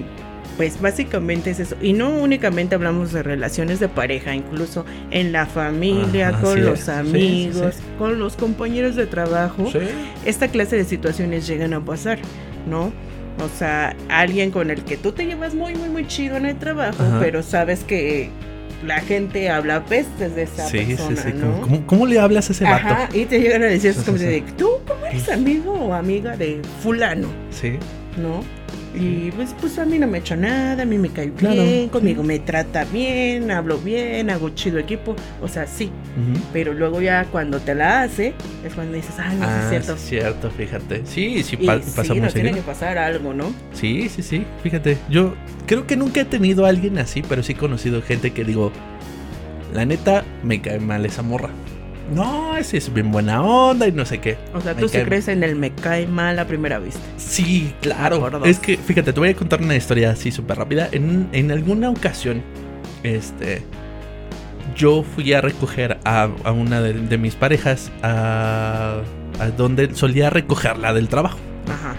pues 0.57 0.81
básicamente 0.81 1.51
es 1.51 1.61
eso. 1.61 1.77
Y 1.81 1.93
no 1.93 2.11
únicamente 2.11 2.75
hablamos 2.75 3.13
de 3.13 3.23
relaciones 3.23 3.81
de 3.81 3.89
pareja, 3.89 4.35
incluso 4.35 4.85
en 5.11 5.33
la 5.33 5.47
familia, 5.47 6.29
Ajá, 6.29 6.41
con 6.41 6.65
los 6.65 6.81
es. 6.81 6.85
Sí, 6.87 6.91
sí, 6.93 6.99
amigos, 6.99 7.75
sí. 7.77 7.83
con 7.99 8.19
los 8.19 8.37
compañeros 8.37 8.97
de 8.97 9.07
trabajo. 9.07 9.69
Sí. 9.71 9.79
Esta 10.25 10.49
clase 10.49 10.77
de 10.77 10.85
situaciones 10.85 11.47
llegan 11.47 11.75
a 11.75 11.85
pasar, 11.85 12.19
¿no? 12.69 12.93
O 13.45 13.49
sea, 13.59 13.97
alguien 14.09 14.51
con 14.51 14.71
el 14.71 14.85
que 14.85 14.97
tú 14.97 15.13
te 15.13 15.27
llevas 15.27 15.55
muy, 15.55 15.75
muy, 15.75 15.89
muy 15.89 16.07
chido 16.07 16.37
en 16.37 16.47
el 16.47 16.57
trabajo, 16.57 17.03
Ajá. 17.03 17.19
pero 17.21 17.43
sabes 17.43 17.83
que 17.83 18.31
la 18.87 19.01
gente 19.01 19.51
habla 19.51 19.85
pestes 19.85 20.37
de 20.37 20.43
esa 20.43 20.69
Sí, 20.69 20.79
sí, 20.81 20.85
persona, 20.95 21.23
sí. 21.23 21.33
¿no? 21.35 21.87
¿Cómo, 21.87 22.07
le 22.07 22.21
hablas 22.21 22.51
a 22.51 22.53
ese 22.53 22.65
vato? 22.65 22.87
Ajá, 22.87 23.09
y 23.13 23.25
te 23.25 23.41
llegan 23.41 23.63
a 23.63 23.67
decir, 23.67 23.95
como 24.05 24.19
de. 24.19 24.45
¿tú 24.57 24.69
cómo 24.87 25.05
eres 25.07 25.29
amigo 25.31 25.73
o 25.73 25.95
amiga 25.95 26.37
de 26.37 26.61
fulano? 26.83 27.29
Sí. 27.51 27.79
¿no? 28.17 28.43
Y 28.97 29.33
pues, 29.33 29.55
pues 29.61 29.77
a 29.81 29.85
mí 29.85 29.99
no 29.99 30.07
me 30.07 30.19
ha 30.19 30.21
hecho 30.21 30.37
nada, 30.37 30.85
a 30.85 30.87
mí 30.87 30.99
me 30.99 31.09
cae 31.09 31.31
Claro, 31.33 31.65
bien, 31.65 31.89
conmigo 31.89 32.23
sí. 32.23 32.29
me 32.29 32.39
trata 32.39 32.85
bien, 32.85 33.51
hablo 33.51 33.79
bien, 33.79 34.31
hago 34.31 34.51
chido 34.51 34.79
equipo, 34.79 35.17
o 35.43 35.49
sea, 35.49 35.67
sí, 35.67 35.91
pero 36.53 36.73
luego 36.73 37.01
ya 37.01 37.25
cuando 37.25 37.59
te 37.59 37.75
la 37.75 38.03
hace, 38.03 38.35
es 38.65 38.73
cuando 38.75 38.95
dices, 38.95 39.15
ah, 39.19 39.33
no, 39.35 39.45
sí 39.47 39.51
Ah, 39.51 39.61
es 39.63 39.69
cierto. 39.71 39.97
sí, 39.97 40.09
cierto, 40.11 40.51
fíjate. 40.51 41.03
Sí, 41.07 41.43
sí, 41.43 41.57
Y 41.61 41.67
pa- 41.67 41.83
sí, 41.83 42.09
tiene 42.13 42.31
seguido. 42.31 42.55
que 42.55 42.61
pasar 42.63 42.97
algo, 42.99 43.35
¿no? 43.35 43.53
Sí, 43.73 44.09
sí, 44.09 44.23
sí. 44.23 44.45
Fíjate, 44.63 44.97
yo 45.11 45.35
creo 45.67 45.87
que 45.89 45.97
nunca 45.97 46.21
he 46.21 46.25
tenido 46.25 46.65
a 46.65 46.69
alguien 46.69 46.99
así, 46.99 47.23
pero 47.29 47.43
sí 47.43 47.53
he 47.53 47.57
conocido 47.57 48.01
gente 48.01 48.31
que 48.33 48.45
digo, 48.45 48.71
la 49.73 49.85
neta, 49.85 50.23
me 50.45 50.61
cae 50.61 50.79
mal 50.79 51.05
esa 51.05 51.23
morra. 51.23 51.51
No, 52.13 52.57
esa 52.57 52.77
es 52.77 52.93
bien 52.93 53.11
buena 53.11 53.43
onda 53.43 53.87
y 53.89 53.93
no 53.93 54.05
sé 54.05 54.19
qué. 54.21 54.37
O 54.55 54.61
sea, 54.61 54.75
tú 54.75 54.87
cae- 54.89 55.05
crees 55.05 55.29
en 55.29 55.43
el 55.43 55.57
me 55.57 55.71
cae 55.71 56.07
mal 56.07 56.39
a 56.39 56.47
primera 56.47 56.79
vista. 56.79 57.01
Sí, 57.17 57.73
claro. 57.81 58.45
Es 58.45 58.59
que, 58.59 58.77
fíjate, 58.77 59.13
te 59.13 59.21
voy 59.21 59.31
a 59.31 59.35
contar 59.35 59.63
una 59.63 59.75
historia 59.75 60.11
así 60.11 60.31
súper 60.31 60.59
rápida. 60.59 60.89
En, 60.93 61.29
en 61.33 61.51
alguna 61.51 61.89
ocasión, 61.91 62.43
este, 63.03 63.63
yo 64.77 65.03
fui 65.03 65.33
a 65.33 65.41
recoger 65.41 65.99
a, 66.05 66.29
a 66.45 66.53
una 66.53 66.83
de, 66.83 66.93
de 66.93 67.19
mis 67.19 67.37
parejas 67.37 67.91
a, 68.03 69.01
a 69.41 69.47
donde 69.57 69.95
solía 69.95 70.29
recogerla 70.31 70.93
del 70.93 71.09
trabajo. 71.09 71.39
Ajá. 71.73 71.95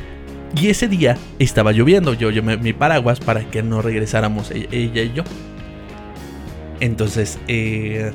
Y 0.55 0.69
ese 0.69 0.87
día 0.87 1.17
estaba 1.39 1.71
lloviendo. 1.71 2.13
Yo 2.13 2.29
llevé 2.29 2.57
mi 2.57 2.73
paraguas 2.73 3.19
para 3.19 3.43
que 3.49 3.63
no 3.63 3.81
regresáramos 3.81 4.51
ella, 4.51 4.67
ella 4.71 5.01
y 5.01 5.13
yo. 5.13 5.23
Entonces, 6.79 7.39
eh, 7.47 8.11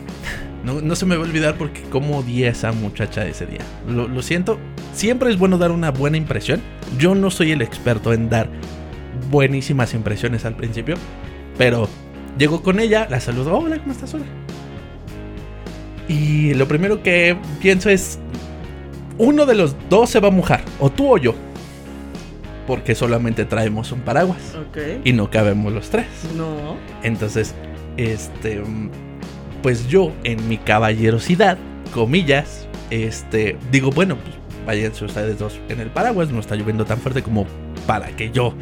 no, 0.64 0.80
no 0.80 0.94
se 0.94 1.06
me 1.06 1.16
va 1.16 1.24
a 1.24 1.26
olvidar 1.26 1.56
porque 1.56 1.82
como 1.82 2.18
odié 2.18 2.48
a 2.48 2.50
esa 2.50 2.72
muchacha 2.72 3.26
ese 3.26 3.46
día. 3.46 3.60
Lo, 3.88 4.08
lo 4.08 4.22
siento. 4.22 4.58
Siempre 4.94 5.30
es 5.30 5.38
bueno 5.38 5.58
dar 5.58 5.70
una 5.70 5.90
buena 5.90 6.16
impresión. 6.16 6.60
Yo 6.98 7.14
no 7.14 7.30
soy 7.30 7.52
el 7.52 7.62
experto 7.62 8.12
en 8.12 8.28
dar 8.28 8.48
buenísimas 9.30 9.94
impresiones 9.94 10.44
al 10.44 10.56
principio. 10.56 10.96
Pero 11.56 11.88
llego 12.38 12.62
con 12.62 12.80
ella, 12.80 13.06
la 13.10 13.20
saludo. 13.20 13.56
Hola, 13.56 13.78
¿cómo 13.78 13.92
estás? 13.92 14.14
Hola. 14.14 14.26
Y 16.08 16.54
lo 16.54 16.66
primero 16.66 17.02
que 17.02 17.36
pienso 17.60 17.88
es, 17.88 18.18
uno 19.16 19.46
de 19.46 19.54
los 19.54 19.76
dos 19.88 20.10
se 20.10 20.18
va 20.18 20.28
a 20.28 20.32
mojar, 20.32 20.62
o 20.80 20.90
tú 20.90 21.14
o 21.14 21.18
yo. 21.18 21.34
Porque 22.66 22.94
solamente 22.94 23.44
traemos 23.44 23.92
un 23.92 24.00
paraguas 24.00 24.56
y 25.04 25.12
no 25.12 25.30
cabemos 25.30 25.72
los 25.72 25.88
tres. 25.90 26.06
No. 26.36 26.76
Entonces, 27.02 27.54
este, 27.96 28.62
pues 29.62 29.88
yo 29.88 30.12
en 30.24 30.48
mi 30.48 30.58
caballerosidad, 30.58 31.58
comillas, 31.92 32.68
este, 32.90 33.56
digo, 33.70 33.90
bueno, 33.90 34.16
pues 34.16 34.34
váyanse 34.66 35.04
ustedes 35.04 35.38
dos 35.38 35.58
en 35.68 35.80
el 35.80 35.90
paraguas, 35.90 36.30
no 36.30 36.40
está 36.40 36.56
lloviendo 36.56 36.84
tan 36.84 36.98
fuerte 36.98 37.22
como 37.22 37.46
para 37.86 38.08
que 38.08 38.30
yo 38.30 38.54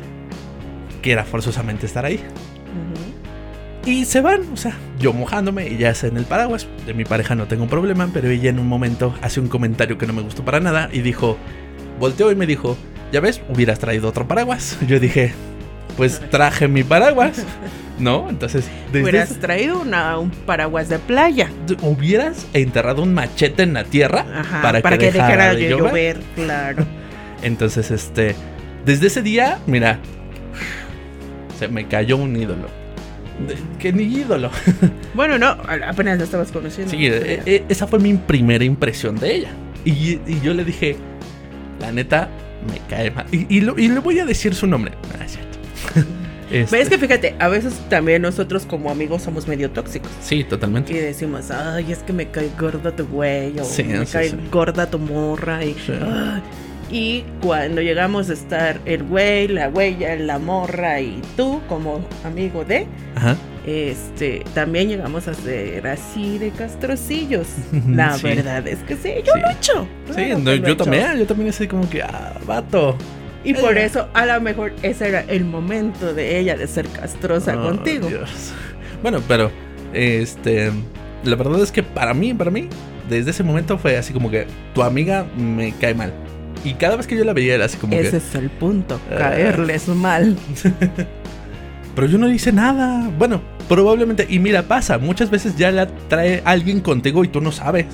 quiera 1.03 1.25
forzosamente 1.25 1.87
estar 1.87 2.05
ahí. 2.05 2.21
Y 3.87 4.05
se 4.05 4.21
van, 4.21 4.43
o 4.53 4.57
sea, 4.57 4.77
yo 4.99 5.15
mojándome 5.15 5.67
y 5.69 5.79
ya 5.79 5.95
en 6.03 6.19
el 6.19 6.25
paraguas. 6.25 6.67
De 6.85 6.93
mi 6.93 7.05
pareja 7.05 7.35
no 7.35 7.47
tengo 7.47 7.67
problema, 7.69 8.11
pero 8.13 8.29
ella 8.29 8.51
en 8.51 8.59
un 8.59 8.69
momento 8.69 9.15
hace 9.23 9.41
un 9.41 9.49
comentario 9.49 9.97
que 9.97 10.07
no 10.07 10.13
me 10.13 10.21
gustó 10.21 10.45
para 10.45 10.61
nada 10.61 10.91
y 10.93 11.01
dijo, 11.01 11.39
volteó 11.99 12.31
y 12.31 12.37
me 12.37 12.47
dijo, 12.47 12.77
ya 13.13 13.21
ves, 13.21 13.41
hubieras 13.49 13.79
traído 13.79 14.09
otro 14.09 14.29
paraguas. 14.29 14.77
Yo 14.87 15.01
dije, 15.01 15.33
pues 15.97 16.21
traje 16.31 16.69
mi 16.69 16.85
paraguas, 16.85 17.47
¿no? 17.99 18.29
Entonces, 18.31 18.69
desde 18.93 19.03
Hubieras 19.03 19.39
traído 19.41 19.81
una, 19.81 20.19
un 20.19 20.31
paraguas 20.31 20.89
de 20.89 20.99
playa. 20.99 21.51
hubieras 21.83 22.47
enterrado 22.55 23.03
un 23.03 23.15
machete 23.15 23.63
en 23.65 23.75
la 23.75 23.85
tierra 23.85 24.25
Ajá, 24.35 24.63
para, 24.63 24.81
para, 24.81 24.99
que, 24.99 25.07
que, 25.07 25.13
dejara 25.13 25.55
de 25.55 25.63
de 25.65 25.69
llover. 25.71 26.17
llover, 26.19 26.21
claro. 26.35 26.87
Entonces, 27.43 27.91
este, 27.91 28.35
desde 28.85 29.07
ese 29.09 29.23
día, 29.23 29.59
mira, 29.67 29.99
se 31.59 31.69
me 31.69 31.87
cayó 31.87 32.17
un 32.17 32.37
ídolo. 32.37 32.69
Que 33.79 33.93
ni 33.93 34.03
ídolo. 34.05 34.51
Bueno, 35.15 35.37
no, 35.39 35.57
apenas 35.87 36.19
la 36.19 36.25
estabas 36.25 36.53
conociendo. 36.53 36.91
Sí, 36.93 37.07
eh, 37.07 37.43
eh, 37.45 37.65
esa 37.69 37.87
fue 37.89 37.99
mi 37.99 38.15
primera 38.15 38.63
impresión 38.65 39.17
de 39.17 39.35
ella. 39.35 39.49
Y, 39.85 40.21
y 40.27 40.41
yo 40.43 40.55
le 40.55 40.65
dije, 40.65 40.97
la 41.81 41.91
neta, 41.91 42.29
me 42.71 42.79
cae 42.89 43.11
mal. 43.11 43.27
Y, 43.33 43.47
y 43.57 43.61
lo- 43.63 43.77
y 43.79 43.89
le 43.89 43.99
voy 44.01 44.19
a 44.21 44.25
decir 44.25 44.55
su 44.55 44.67
nombre. 44.69 44.93
No, 45.19 45.25
es. 46.51 46.65
Este, 46.65 46.77
Ves 46.77 46.89
que 46.89 46.99
fíjate, 46.99 47.35
a 47.39 47.49
veces 47.49 47.75
también 47.89 48.23
nosotros 48.23 48.65
como 48.67 48.91
amigos 48.91 49.23
somos 49.23 49.47
medio 49.49 49.71
tóxicos. 49.71 50.11
Sí, 50.21 50.45
totalmente. 50.45 50.93
Y 50.93 50.97
decimos, 50.97 51.51
ay, 51.51 51.93
es 51.93 51.99
que 51.99 52.13
me 52.13 52.29
cae 52.31 52.51
gorda 52.59 52.95
tu 52.95 53.07
güey, 53.07 53.59
o 53.59 53.65
Sí, 53.65 53.85
me 53.85 54.05
sí, 54.07 54.13
cae 54.13 54.31
sí. 54.31 54.37
gorda 54.51 54.91
tu 54.91 54.99
morra. 54.99 55.65
Y, 55.65 55.75
Sí. 55.75 55.93
Y 56.91 57.25
cuando 57.43 57.83
llegamos 57.83 58.31
a 58.31 58.33
estar 58.33 58.81
el 58.87 59.03
güey, 59.03 59.47
la 59.49 59.69
huella, 59.69 60.17
la 60.17 60.39
morra 60.39 61.03
y 61.03 61.21
tú 61.37 61.61
como 61.69 62.01
amigo 62.25 62.65
de, 62.65 62.87
Ajá. 63.15 63.37
este, 63.67 64.43
también 64.55 64.89
llegamos 64.89 65.29
a 65.29 65.35
ser 65.35 65.87
así 65.87 66.39
de 66.39 66.49
castrocillos. 66.51 67.47
La 67.91 68.15
Sí. 68.17 68.23
verdad 68.29 68.67
es 68.67 68.79
que 68.85 68.97
sí, 68.97 69.11
yo 69.23 69.35
Sí. 69.35 69.41
lo 69.41 69.49
he 69.49 69.53
hecho. 69.53 69.87
Sí, 70.07 70.15
claro 70.15 70.39
no, 70.39 70.45
que 70.45 70.45
lo 70.45 70.53
he 70.53 70.59
yo 70.61 70.67
hecho. 70.69 70.77
también, 70.85 71.19
yo 71.19 71.27
también 71.27 71.51
así 71.51 71.69
como 71.69 71.91
que, 71.91 72.03
ah, 72.03 72.33
vato. 72.47 72.97
Y 73.51 73.55
por 73.55 73.79
eso, 73.79 74.09
a 74.15 74.27
lo 74.27 74.41
mejor 74.41 74.73
ese 74.83 75.09
era 75.09 75.21
el 75.23 75.45
momento 75.45 76.13
de 76.15 76.39
ella 76.39 76.57
de 76.57 76.67
ser 76.67 76.87
castrosa 76.89 77.57
Oh, 77.59 77.63
contigo. 77.69 78.09
Dios. 78.09 78.53
Bueno, 79.03 79.21
pero, 79.27 79.51
este, 79.93 80.71
la 81.25 81.37
verdad 81.37 81.61
es 81.63 81.73
que 81.73 81.83
para 81.83 82.13
mí, 82.15 82.35
para 82.35 82.51
mí, 82.51 82.69
desde 83.09 83.31
ese 83.31 83.43
momento 83.43 83.79
fue 83.79 83.97
así 83.97 84.13
como 84.13 84.31
que 84.31 84.47
tu 84.75 84.83
amiga 84.83 85.25
me 85.37 85.73
cae 85.81 85.95
mal. 85.95 86.13
Y 86.65 86.75
cada 86.75 86.97
vez 86.97 87.07
que 87.07 87.17
yo 87.17 87.25
la 87.25 87.33
veía 87.33 87.55
era 87.55 87.65
así 87.67 87.77
como 87.79 87.95
Ese 87.95 88.11
que, 88.11 88.17
es 88.19 88.35
el 88.35 88.51
punto, 88.51 89.01
Ah. 89.11 89.17
caerles 89.17 89.89
mal. 89.89 90.37
pero 91.95 92.07
yo 92.07 92.19
no 92.19 92.29
hice 92.29 92.53
nada. 92.53 93.11
Bueno, 93.19 93.41
probablemente, 93.69 94.27
y 94.29 94.39
mira, 94.39 94.63
pasa, 94.65 94.99
muchas 94.99 95.31
veces 95.31 95.57
ya 95.57 95.71
la 95.71 95.87
trae 96.09 96.43
alguien 96.45 96.81
contigo 96.81 97.25
y 97.25 97.29
tú 97.29 97.41
no 97.41 97.53
sabes. 97.53 97.87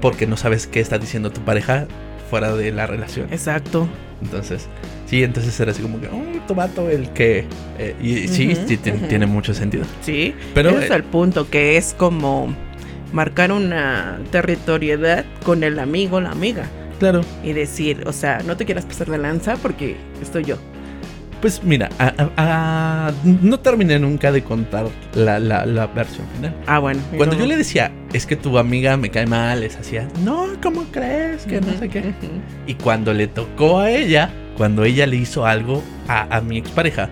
Porque 0.00 0.26
no 0.26 0.36
sabes 0.36 0.66
qué 0.66 0.80
está 0.80 0.98
diciendo 0.98 1.30
tu 1.30 1.42
pareja 1.42 1.86
fuera 2.30 2.54
de 2.54 2.70
la 2.70 2.86
relación. 2.86 3.26
Exacto. 3.32 3.88
Entonces, 4.22 4.68
sí, 5.06 5.24
entonces 5.24 5.58
era 5.58 5.72
así 5.72 5.82
como 5.82 6.00
que, 6.00 6.08
tu 6.46 6.54
vato 6.54 6.88
el 6.88 7.10
que... 7.10 7.46
eh, 7.78 7.96
y 8.00 8.28
sí, 8.28 8.54
sí, 8.66 8.76
tiene 8.76 9.26
mucho 9.26 9.52
sentido. 9.52 9.84
Sí, 10.02 10.34
Pero, 10.54 10.70
ese 10.70 10.84
es 10.84 10.90
eh, 10.90 10.94
el 10.94 11.04
punto, 11.04 11.50
que 11.50 11.76
es 11.76 11.94
como 11.96 12.54
marcar 13.12 13.50
una 13.50 14.20
territorialidad 14.30 15.24
con 15.44 15.64
el 15.64 15.78
amigo, 15.78 16.20
la 16.20 16.30
amiga. 16.30 16.66
Claro. 16.98 17.22
Y 17.42 17.54
decir, 17.54 18.04
o 18.06 18.12
sea, 18.12 18.42
no 18.46 18.56
te 18.56 18.66
quieras 18.66 18.84
pasar 18.84 19.10
de 19.10 19.18
lanza 19.18 19.56
porque 19.56 19.96
estoy 20.22 20.44
yo. 20.44 20.56
Pues 21.40 21.62
mira, 21.64 21.88
a- 21.98 22.12
a- 22.18 22.30
a- 23.08 23.12
no 23.24 23.58
terminé 23.60 23.98
nunca 23.98 24.30
de 24.30 24.42
contar 24.44 24.86
la, 25.14 25.38
la- 25.38 25.64
la 25.64 25.86
versión 25.86 26.26
final. 26.36 26.54
Ah, 26.66 26.78
bueno. 26.80 27.00
Cuando 27.16 27.34
no- 27.34 27.40
yo 27.40 27.46
le 27.46 27.56
decía, 27.56 27.90
es 28.12 28.26
que 28.26 28.36
tu 28.36 28.58
amiga 28.58 28.96
me 28.98 29.10
cae 29.10 29.26
mal, 29.26 29.60
les 29.60 29.74
hacía, 29.76 30.06
no, 30.22 30.48
¿cómo 30.62 30.84
crees? 30.92 31.46
Que 31.46 31.60
no 31.62 31.72
sé 31.78 31.88
qué. 31.88 32.12
Y 32.66 32.74
cuando 32.74 33.14
le 33.14 33.26
tocó 33.26 33.78
a 33.78 33.90
ella, 33.90 34.30
cuando 34.58 34.84
ella 34.84 35.06
le 35.06 35.16
hizo 35.16 35.46
algo 35.46 35.82
a, 36.08 36.36
a 36.36 36.40
mi 36.42 36.58
expareja, 36.58 37.08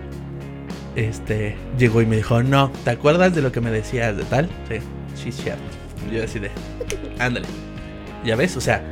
este, 0.95 1.57
llegó 1.79 2.03
y 2.03 2.07
me 2.07 2.17
dijo, 2.17 2.43
no, 2.43 2.71
¿te 2.85 2.91
acuerdas 2.91 3.35
de 3.35 3.41
lo 3.41 3.51
que 3.51 3.63
me 3.63 3.71
decías 3.71 4.15
de 4.15 4.25
tal? 4.25 4.49
Sí, 4.69 4.77
sí, 5.15 5.33
cierto. 5.33 5.63
Yo 6.13 6.23
así 6.25 6.39
de, 6.39 6.51
ándale. 7.19 7.47
Ya 8.27 8.37
ves, 8.37 8.57
o 8.57 8.61
sea, 8.61 8.83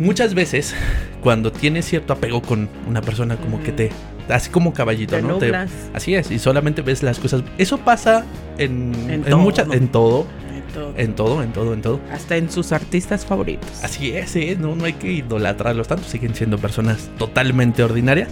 muchas 0.00 0.34
veces 0.34 0.74
cuando 1.22 1.52
tienes 1.52 1.84
cierto 1.84 2.12
apego 2.12 2.42
con 2.42 2.68
una 2.88 3.02
persona 3.02 3.36
como 3.36 3.62
que 3.62 3.72
te, 3.72 3.90
así 4.28 4.50
como 4.50 4.72
caballito, 4.72 5.16
Te 5.16 5.22
¿no? 5.22 5.38
Te- 5.38 5.52
así 5.94 6.14
es, 6.14 6.30
y 6.30 6.38
solamente 6.38 6.82
ves 6.82 7.02
las 7.02 7.18
cosas. 7.18 7.42
Eso 7.58 7.78
pasa 7.78 8.24
en, 8.58 8.92
En 9.08 9.24
en, 9.26 9.38
muchas, 9.38 9.68
en 9.72 9.88
todo, 9.88 10.26
en 10.54 10.62
todo. 10.72 10.92
en 10.96 11.14
todo, 11.14 11.42
en 11.42 11.52
todo, 11.52 11.74
en 11.74 11.82
todo. 11.82 12.00
Hasta 12.12 12.36
en 12.36 12.50
sus 12.50 12.72
artistas 12.72 13.24
favoritos. 13.24 13.82
Así 13.82 14.12
es, 14.12 14.30
sí, 14.30 14.56
no, 14.58 14.74
no 14.76 14.84
hay 14.84 14.94
que 14.94 15.10
idolatrarlos 15.12 15.88
tanto, 15.88 16.04
siguen 16.08 16.34
siendo 16.34 16.58
personas 16.58 17.10
totalmente 17.18 17.82
ordinarias. 17.82 18.28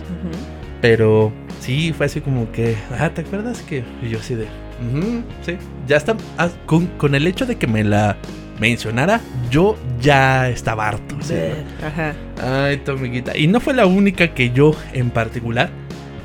Pero 0.81 1.33
sí, 1.61 1.93
fue 1.97 2.07
así 2.07 2.21
como 2.21 2.51
que, 2.53 2.77
ah, 2.99 3.11
¿te 3.11 3.23
acuerdas 3.23 3.63
que? 3.63 3.85
Y 4.03 4.11
yo 4.11 4.19
así 4.19 4.35
de, 4.35 4.45
"Ujú, 4.45 5.23
sí, 5.47 5.57
ya 5.87 5.97
está, 5.97 6.15
ah, 6.37 6.51
con, 6.67 6.87
con 6.99 7.15
el 7.15 7.27
hecho 7.27 7.47
de 7.47 7.57
que 7.57 7.67
me 7.67 7.83
la 7.85 8.17
mencionara, 8.61 9.21
yo 9.51 9.77
ya 10.01 10.49
estaba 10.51 10.89
harto. 10.89 11.17
de, 11.27 11.55
Ajá. 11.83 12.13
Ay, 12.67 12.77
tu 12.79 12.93
amiguita. 12.93 13.37
Y 13.37 13.47
no 13.47 13.61
fue 13.61 13.73
la 13.75 13.87
única 13.87 14.35
que 14.35 14.51
yo 14.51 14.75
en 14.93 15.11
particular 15.11 15.71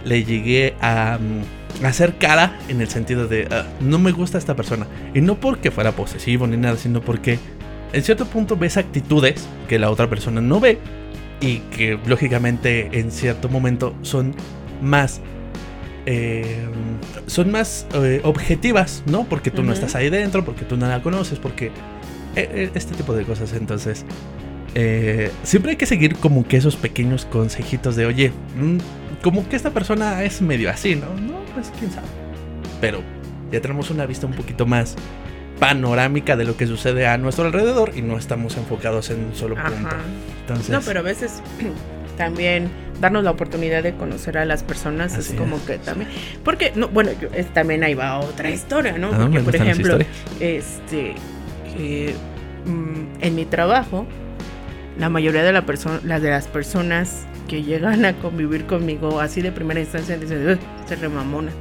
le 0.05 0.23
llegué 0.23 0.75
a 0.81 1.17
mm, 1.19 1.85
hacer 1.85 2.17
cara 2.17 2.57
en 2.69 2.81
el 2.81 2.87
sentido 2.89 3.27
de 3.27 3.47
"Ah, 3.51 3.65
no 3.81 3.99
me 3.99 4.11
gusta 4.11 4.37
esta 4.37 4.55
persona. 4.55 4.87
Y 5.13 5.21
no 5.21 5.39
porque 5.39 5.71
fuera 5.71 5.91
posesivo 5.93 6.47
ni 6.47 6.57
nada, 6.57 6.77
sino 6.77 7.01
porque 7.01 7.39
en 7.93 8.03
cierto 8.03 8.25
punto 8.25 8.55
ves 8.55 8.77
actitudes 8.77 9.47
que 9.67 9.79
la 9.79 9.89
otra 9.89 10.09
persona 10.09 10.41
no 10.41 10.59
ve 10.59 10.77
y 11.41 11.59
que 11.75 11.97
lógicamente 12.05 12.99
en 12.99 13.11
cierto 13.11 13.49
momento 13.49 13.95
son 14.01 14.33
más... 14.81 15.21
eh, 16.05 16.65
son 17.27 17.51
más 17.51 17.85
eh, 17.93 18.21
objetivas, 18.23 19.03
¿no? 19.05 19.25
Porque 19.25 19.51
tú 19.51 19.63
no 19.63 19.71
estás 19.73 19.95
ahí 19.95 20.09
dentro, 20.09 20.43
porque 20.43 20.65
tú 20.65 20.75
no 20.77 20.87
la 20.87 21.01
conoces, 21.01 21.37
porque 21.39 21.71
eh, 22.35 22.69
este 22.73 22.95
tipo 22.95 23.13
de 23.13 23.23
cosas. 23.23 23.53
Entonces, 23.53 24.05
eh, 24.75 25.31
siempre 25.43 25.71
hay 25.71 25.77
que 25.77 25.85
seguir 25.85 26.15
como 26.15 26.47
que 26.47 26.57
esos 26.57 26.75
pequeños 26.75 27.25
consejitos 27.25 27.95
de, 27.95 28.05
oye, 28.05 28.31
mm, 28.59 28.77
como 29.21 29.47
que 29.47 29.55
esta 29.55 29.71
persona 29.71 30.23
es 30.23 30.41
medio 30.41 30.69
así, 30.69 30.95
¿no? 30.95 31.07
No, 31.19 31.39
pues 31.53 31.71
quién 31.77 31.91
sabe. 31.91 32.07
Pero 32.81 33.01
ya 33.51 33.59
tenemos 33.61 33.89
una 33.89 34.05
vista 34.05 34.25
un 34.25 34.33
poquito 34.33 34.65
más 34.65 34.95
panorámica 35.59 36.37
de 36.37 36.45
lo 36.45 36.55
que 36.55 36.65
sucede 36.67 37.05
a 37.07 37.17
nuestro 37.17 37.45
alrededor 37.45 37.91
y 37.95 38.01
no 38.01 38.17
estamos 38.17 38.55
enfocados 38.57 39.09
en 39.09 39.25
un 39.25 39.35
solo 39.35 39.55
punto. 39.55 39.89
Entonces, 40.41 40.69
No, 40.69 40.79
pero 40.81 40.99
a 41.01 41.03
veces 41.03 41.41
también 42.17 42.69
darnos 43.01 43.23
la 43.23 43.31
oportunidad 43.31 43.83
de 43.83 43.93
conocer 43.95 44.37
a 44.37 44.45
las 44.45 44.63
personas 44.63 45.17
es 45.17 45.33
como 45.37 45.57
es, 45.57 45.61
que 45.63 45.77
también. 45.79 46.09
Porque, 46.43 46.71
no, 46.75 46.87
bueno, 46.89 47.11
yo, 47.19 47.27
es- 47.33 47.53
también 47.53 47.83
ahí 47.83 47.93
va 47.93 48.19
otra 48.19 48.49
historia, 48.49 48.97
¿no? 48.97 49.09
Porque, 49.11 49.39
por 49.39 49.55
ejemplo, 49.55 49.97
este, 50.39 51.15
que, 51.75 52.13
mm, 52.65 53.21
en 53.21 53.35
mi 53.35 53.45
trabajo, 53.45 54.05
la 54.99 55.09
mayoría 55.09 55.43
de, 55.43 55.51
la 55.53 55.63
las 56.03 56.21
de 56.21 56.29
las 56.29 56.47
personas 56.47 57.25
que 57.47 57.63
llegan 57.63 58.05
a 58.05 58.13
convivir 58.13 58.65
conmigo 58.65 59.19
así 59.19 59.41
de 59.41 59.51
primera 59.51 59.79
instancia 59.79 60.17
dicen, 60.17 60.47
"Ugh, 60.51 60.59
se 60.87 60.95
remamona, 60.97 61.51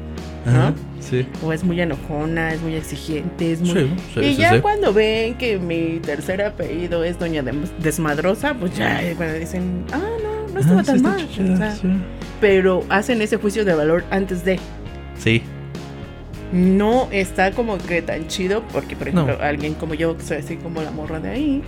Ajá, 0.45 0.75
sí. 1.01 1.27
o 1.43 1.53
es 1.53 1.65
muy 1.65 1.81
enojona, 1.81 2.53
es 2.53 2.61
muy 2.61 2.75
exigente, 2.75 3.53
es 3.53 3.61
muy... 3.61 3.73
Sí, 3.73 3.91
sí, 4.15 4.21
y 4.21 4.37
ya 4.37 4.61
cuando 4.61 4.93
ven 4.93 5.35
que 5.37 5.59
mi 5.59 6.01
tercer 6.01 6.43
apellido 6.43 7.05
es 7.05 7.19
Doña 7.19 7.43
Desmadrosa, 7.83 8.55
pues 8.55 8.77
ya 8.77 9.03
eh, 9.03 9.15
bueno, 9.15 9.33
dicen, 9.35 9.85
ah, 9.93 9.99
no, 10.23 10.53
no 10.53 10.61
estaba 10.61 10.81
Ah, 10.81 10.85
tan 10.85 11.03
mal. 11.03 11.29
chida, 11.31 11.55
o 11.55 11.57
sea. 11.57 11.77
Pero 12.41 12.85
hacen 12.89 13.21
ese 13.23 13.37
juicio 13.37 13.65
de 13.65 13.75
valor 13.75 14.05
antes 14.11 14.45
de. 14.45 14.59
Sí, 15.19 15.43
No 16.53 17.09
está 17.11 17.53
como 17.53 17.79
que 17.79 18.01
tan 18.03 18.27
chido, 18.29 18.63
porque 18.73 18.97
por 18.97 19.13
No. 19.13 19.23
ejemplo, 19.23 19.45
alguien 19.45 19.75
como 19.75 19.95
yo, 19.95 20.17
que 20.17 20.23
soy 20.23 20.39
así 20.39 20.57
como 20.57 20.81
la 20.83 20.91
morra 20.91 21.21
de 21.21 21.29
ahí, 21.31 21.63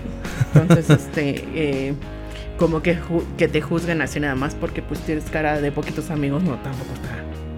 entonces, 0.54 0.88
este, 0.90 1.44
eh, 1.54 1.94
como 2.58 2.82
que, 2.82 2.96
ju- 2.98 3.24
que 3.36 3.48
te 3.48 3.60
juzgan 3.60 4.00
así 4.02 4.20
nada 4.20 4.34
más 4.34 4.54
porque 4.54 4.80
pues 4.82 5.00
tienes 5.00 5.24
cara 5.24 5.60
de 5.60 5.70
poquitos 5.72 6.10
amigos, 6.10 6.42
no, 6.42 6.54
tampoco 6.56 6.92
está 6.94 7.08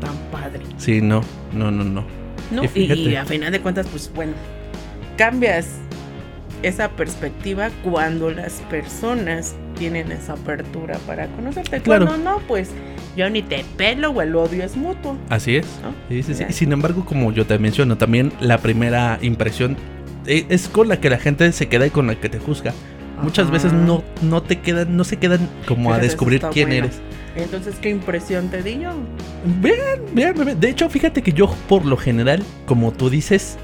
tan 0.00 0.16
padre. 0.32 0.60
sí, 0.78 1.00
no, 1.00 1.22
no, 1.52 1.70
no, 1.70 1.84
no. 1.84 2.04
¿no? 2.50 2.62
Y 2.74 3.14
a 3.16 3.24
final 3.24 3.52
de 3.52 3.60
cuentas, 3.60 3.86
pues 3.86 4.10
bueno, 4.14 4.32
cambias 5.16 5.68
esa 6.62 6.90
perspectiva 6.90 7.70
cuando 7.82 8.30
las 8.30 8.54
personas 8.70 9.54
tienen 9.78 10.12
esa 10.12 10.34
apertura 10.34 10.98
para 11.06 11.26
conocerte. 11.28 11.80
Claro. 11.80 12.06
Cuando 12.06 12.30
no, 12.30 12.38
pues 12.46 12.70
yo 13.16 13.28
ni 13.30 13.42
te 13.42 13.64
pelo 13.76 14.10
o 14.10 14.22
el 14.22 14.34
odio 14.34 14.64
es 14.64 14.76
mutuo. 14.76 15.16
Así 15.28 15.56
es. 15.56 15.66
¿no? 15.82 15.94
Sí, 16.08 16.22
sí, 16.22 16.34
sí. 16.34 16.44
Sin 16.50 16.72
embargo, 16.72 17.04
como 17.04 17.32
yo 17.32 17.46
te 17.46 17.58
menciono, 17.58 17.96
también 17.98 18.32
la 18.40 18.58
primera 18.58 19.18
impresión 19.22 19.76
eh, 20.26 20.46
es 20.48 20.68
con 20.68 20.88
la 20.88 21.00
que 21.00 21.10
la 21.10 21.18
gente 21.18 21.50
se 21.52 21.68
queda 21.68 21.86
y 21.86 21.90
con 21.90 22.06
la 22.06 22.14
que 22.14 22.28
te 22.28 22.38
juzga. 22.38 22.72
Muchas 23.22 23.50
veces 23.50 23.72
no, 23.72 24.02
no 24.22 24.42
te 24.42 24.60
quedan, 24.60 24.96
no 24.96 25.04
se 25.04 25.16
quedan 25.16 25.48
como 25.68 25.92
a 25.92 25.98
descubrir 25.98 26.40
quién 26.52 26.68
bueno. 26.70 26.86
eres. 26.86 27.00
Entonces, 27.36 27.76
¿qué 27.80 27.88
impresión 27.88 28.48
te 28.48 28.62
di 28.62 28.80
yo? 28.80 28.90
Bien, 29.60 29.76
bien, 30.12 30.34
bien. 30.34 30.58
De 30.58 30.68
hecho, 30.68 30.88
fíjate 30.90 31.22
que 31.22 31.32
yo, 31.32 31.54
por 31.68 31.86
lo 31.86 31.96
general, 31.96 32.42
como 32.66 32.92
tú 32.92 33.08
dices, 33.10 33.58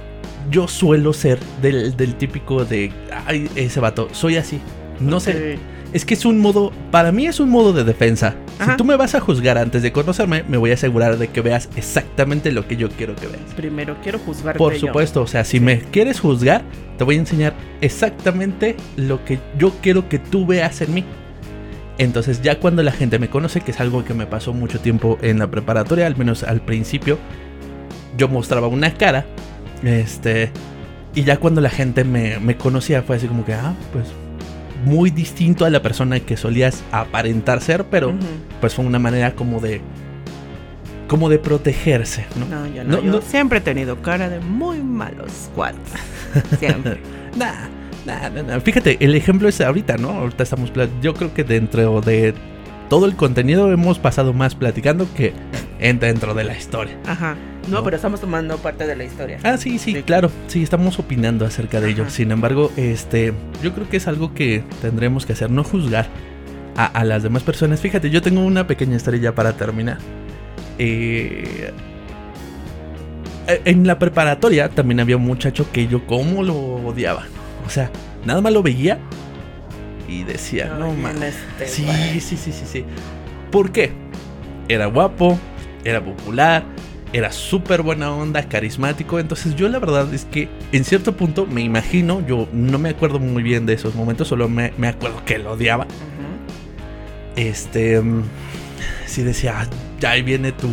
yo 0.50 0.68
suelo 0.68 1.12
ser 1.12 1.38
del, 1.60 1.96
del 1.96 2.14
típico 2.14 2.64
de, 2.64 2.92
ay, 3.26 3.50
ese 3.56 3.80
vato, 3.80 4.08
soy 4.12 4.36
así. 4.36 4.60
No 5.00 5.20
sé. 5.20 5.58
Es 5.92 6.04
que 6.04 6.14
es 6.14 6.24
un 6.24 6.38
modo, 6.38 6.72
para 6.90 7.12
mí 7.12 7.26
es 7.26 7.40
un 7.40 7.48
modo 7.50 7.72
de 7.72 7.84
defensa. 7.84 8.34
Ajá. 8.58 8.72
Si 8.72 8.76
tú 8.76 8.84
me 8.84 8.96
vas 8.96 9.14
a 9.14 9.20
juzgar 9.20 9.58
antes 9.58 9.82
de 9.82 9.92
conocerme, 9.92 10.44
me 10.48 10.56
voy 10.56 10.70
a 10.70 10.74
asegurar 10.74 11.16
de 11.16 11.28
que 11.28 11.40
veas 11.40 11.68
exactamente 11.76 12.52
lo 12.52 12.66
que 12.66 12.76
yo 12.76 12.90
quiero 12.90 13.14
que 13.16 13.26
veas. 13.26 13.54
Primero 13.56 13.96
quiero 14.02 14.18
juzgarte 14.18 14.58
Por 14.58 14.74
yo. 14.74 14.80
supuesto, 14.80 15.22
o 15.22 15.26
sea, 15.26 15.44
si 15.44 15.60
me 15.60 15.80
quieres 15.80 16.20
juzgar, 16.20 16.62
te 16.96 17.04
voy 17.04 17.16
a 17.16 17.18
enseñar 17.18 17.54
exactamente 17.80 18.76
lo 18.96 19.24
que 19.24 19.38
yo 19.58 19.72
quiero 19.80 20.08
que 20.08 20.18
tú 20.18 20.46
veas 20.46 20.80
en 20.80 20.94
mí. 20.94 21.04
Entonces, 21.98 22.42
ya 22.42 22.60
cuando 22.60 22.82
la 22.82 22.92
gente 22.92 23.18
me 23.18 23.28
conoce, 23.28 23.60
que 23.60 23.72
es 23.72 23.80
algo 23.80 24.04
que 24.04 24.14
me 24.14 24.26
pasó 24.26 24.52
mucho 24.52 24.78
tiempo 24.80 25.18
en 25.20 25.38
la 25.38 25.50
preparatoria, 25.50 26.06
al 26.06 26.16
menos 26.16 26.44
al 26.44 26.60
principio, 26.60 27.18
yo 28.16 28.28
mostraba 28.28 28.68
una 28.68 28.94
cara, 28.94 29.26
este, 29.82 30.50
y 31.14 31.24
ya 31.24 31.38
cuando 31.38 31.60
la 31.60 31.70
gente 31.70 32.04
me, 32.04 32.38
me 32.38 32.56
conocía 32.56 33.02
fue 33.02 33.16
así 33.16 33.26
como 33.26 33.44
que, 33.44 33.54
ah, 33.54 33.74
pues, 33.92 34.06
muy 34.84 35.10
distinto 35.10 35.64
a 35.64 35.70
la 35.70 35.82
persona 35.82 36.20
que 36.20 36.36
solías 36.36 36.82
aparentar 36.92 37.60
ser, 37.60 37.84
pero 37.84 38.14
pues 38.60 38.74
fue 38.74 38.84
una 38.84 38.98
manera 38.98 39.34
como 39.34 39.60
de, 39.60 39.80
como 41.08 41.28
de 41.28 41.38
protegerse, 41.38 42.26
¿no? 42.38 42.46
No, 42.46 42.66
yo 42.66 42.84
no, 42.84 42.96
No, 42.98 43.02
yo 43.02 43.12
no. 43.12 43.20
siempre 43.22 43.58
he 43.58 43.60
tenido 43.62 44.00
cara 44.02 44.28
de 44.28 44.40
muy 44.40 44.78
malos 44.82 45.50
cuates. 45.54 45.80
Siempre. 46.58 47.00
Nah, 47.36 47.52
Nah, 48.06 48.30
nah. 48.30 48.60
Fíjate, 48.60 48.96
el 49.04 49.14
ejemplo 49.14 49.48
es 49.48 49.60
ahorita, 49.60 49.98
¿no? 49.98 50.10
Ahorita 50.10 50.42
estamos. 50.42 50.72
Yo 51.02 51.12
creo 51.12 51.34
que 51.34 51.44
dentro 51.44 52.00
de 52.00 52.32
todo 52.88 53.04
el 53.04 53.16
contenido 53.16 53.70
hemos 53.70 53.98
pasado 53.98 54.32
más 54.32 54.54
platicando 54.54 55.06
que 55.14 55.34
en- 55.78 55.98
dentro 55.98 56.32
de 56.32 56.44
la 56.44 56.56
historia. 56.56 56.96
Ajá. 57.06 57.36
No, 57.68 57.78
No. 57.78 57.84
pero 57.84 57.96
estamos 57.96 58.20
tomando 58.20 58.56
parte 58.58 58.86
de 58.86 58.96
la 58.96 59.04
historia. 59.04 59.38
Ah, 59.44 59.56
sí, 59.56 59.78
sí, 59.78 59.92
Sí. 59.94 60.02
claro. 60.02 60.30
Sí, 60.46 60.62
estamos 60.62 60.98
opinando 60.98 61.44
acerca 61.46 61.80
de 61.80 61.90
ello. 61.90 62.02
Ajá. 62.04 62.10
Sin 62.12 62.30
embargo, 62.32 62.72
este, 62.76 63.32
yo 63.62 63.72
creo 63.74 63.88
que 63.88 63.96
es 63.98 64.08
algo 64.08 64.34
que 64.34 64.62
tendremos 64.80 65.26
que 65.26 65.32
hacer, 65.34 65.50
no 65.50 65.64
juzgar 65.64 66.08
a, 66.76 66.86
a 66.86 67.04
las 67.04 67.22
demás 67.22 67.42
personas. 67.42 67.80
Fíjate, 67.80 68.10
yo 68.10 68.22
tengo 68.22 68.40
una 68.44 68.66
pequeña 68.66 68.96
historia 68.96 69.20
ya 69.20 69.34
para 69.34 69.52
terminar. 69.54 69.98
Eh, 70.78 71.72
eh, 73.48 73.60
en 73.64 73.86
la 73.86 73.98
preparatoria 73.98 74.68
también 74.68 75.00
había 75.00 75.16
un 75.16 75.24
muchacho 75.24 75.70
que 75.72 75.86
yo 75.88 76.06
como 76.06 76.42
lo 76.42 76.54
odiaba. 76.54 77.24
O 77.66 77.70
sea, 77.70 77.90
nada 78.24 78.40
más 78.40 78.52
lo 78.52 78.62
veía 78.62 78.98
y 80.08 80.22
decía, 80.24 80.74
no 80.78 80.86
Ay, 80.86 80.96
mames. 80.96 81.34
este 81.60 81.66
Sí, 81.68 82.20
sí, 82.20 82.36
sí, 82.36 82.52
sí, 82.52 82.64
sí. 82.64 82.84
¿Por 83.50 83.72
qué? 83.72 83.92
Era 84.68 84.86
guapo, 84.86 85.38
era 85.84 86.02
popular, 86.04 86.62
era 87.12 87.32
súper 87.32 87.82
buena 87.82 88.12
onda, 88.12 88.42
carismático. 88.48 89.18
Entonces 89.18 89.54
yo 89.56 89.68
la 89.68 89.78
verdad 89.78 90.12
es 90.12 90.24
que 90.24 90.48
en 90.72 90.84
cierto 90.84 91.16
punto 91.16 91.46
me 91.46 91.62
imagino, 91.62 92.24
yo 92.26 92.48
no 92.52 92.78
me 92.78 92.90
acuerdo 92.90 93.18
muy 93.18 93.42
bien 93.42 93.66
de 93.66 93.74
esos 93.74 93.94
momentos, 93.94 94.28
solo 94.28 94.48
me, 94.48 94.72
me 94.76 94.88
acuerdo 94.88 95.24
que 95.24 95.38
lo 95.38 95.52
odiaba. 95.52 95.86
Este, 97.36 98.00
mm, 98.00 98.22
sí 99.06 99.22
decía, 99.22 99.60
"Ah, 99.60 100.08
ahí 100.08 100.22
viene 100.22 100.52
tu, 100.52 100.68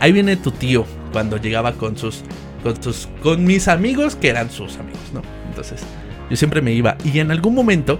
ahí 0.00 0.12
viene 0.12 0.36
tu 0.36 0.50
tío 0.50 0.84
cuando 1.10 1.36
llegaba 1.36 1.72
con 1.72 1.96
sus, 1.96 2.22
con 2.62 2.80
sus, 2.82 3.08
con 3.22 3.44
mis 3.44 3.68
amigos 3.68 4.14
que 4.14 4.28
eran 4.28 4.50
sus 4.50 4.76
amigos, 4.78 5.00
¿no? 5.12 5.22
Entonces 5.48 5.82
yo 6.30 6.36
siempre 6.36 6.60
me 6.60 6.72
iba 6.72 6.96
y 7.04 7.18
en 7.18 7.30
algún 7.30 7.54
momento, 7.54 7.98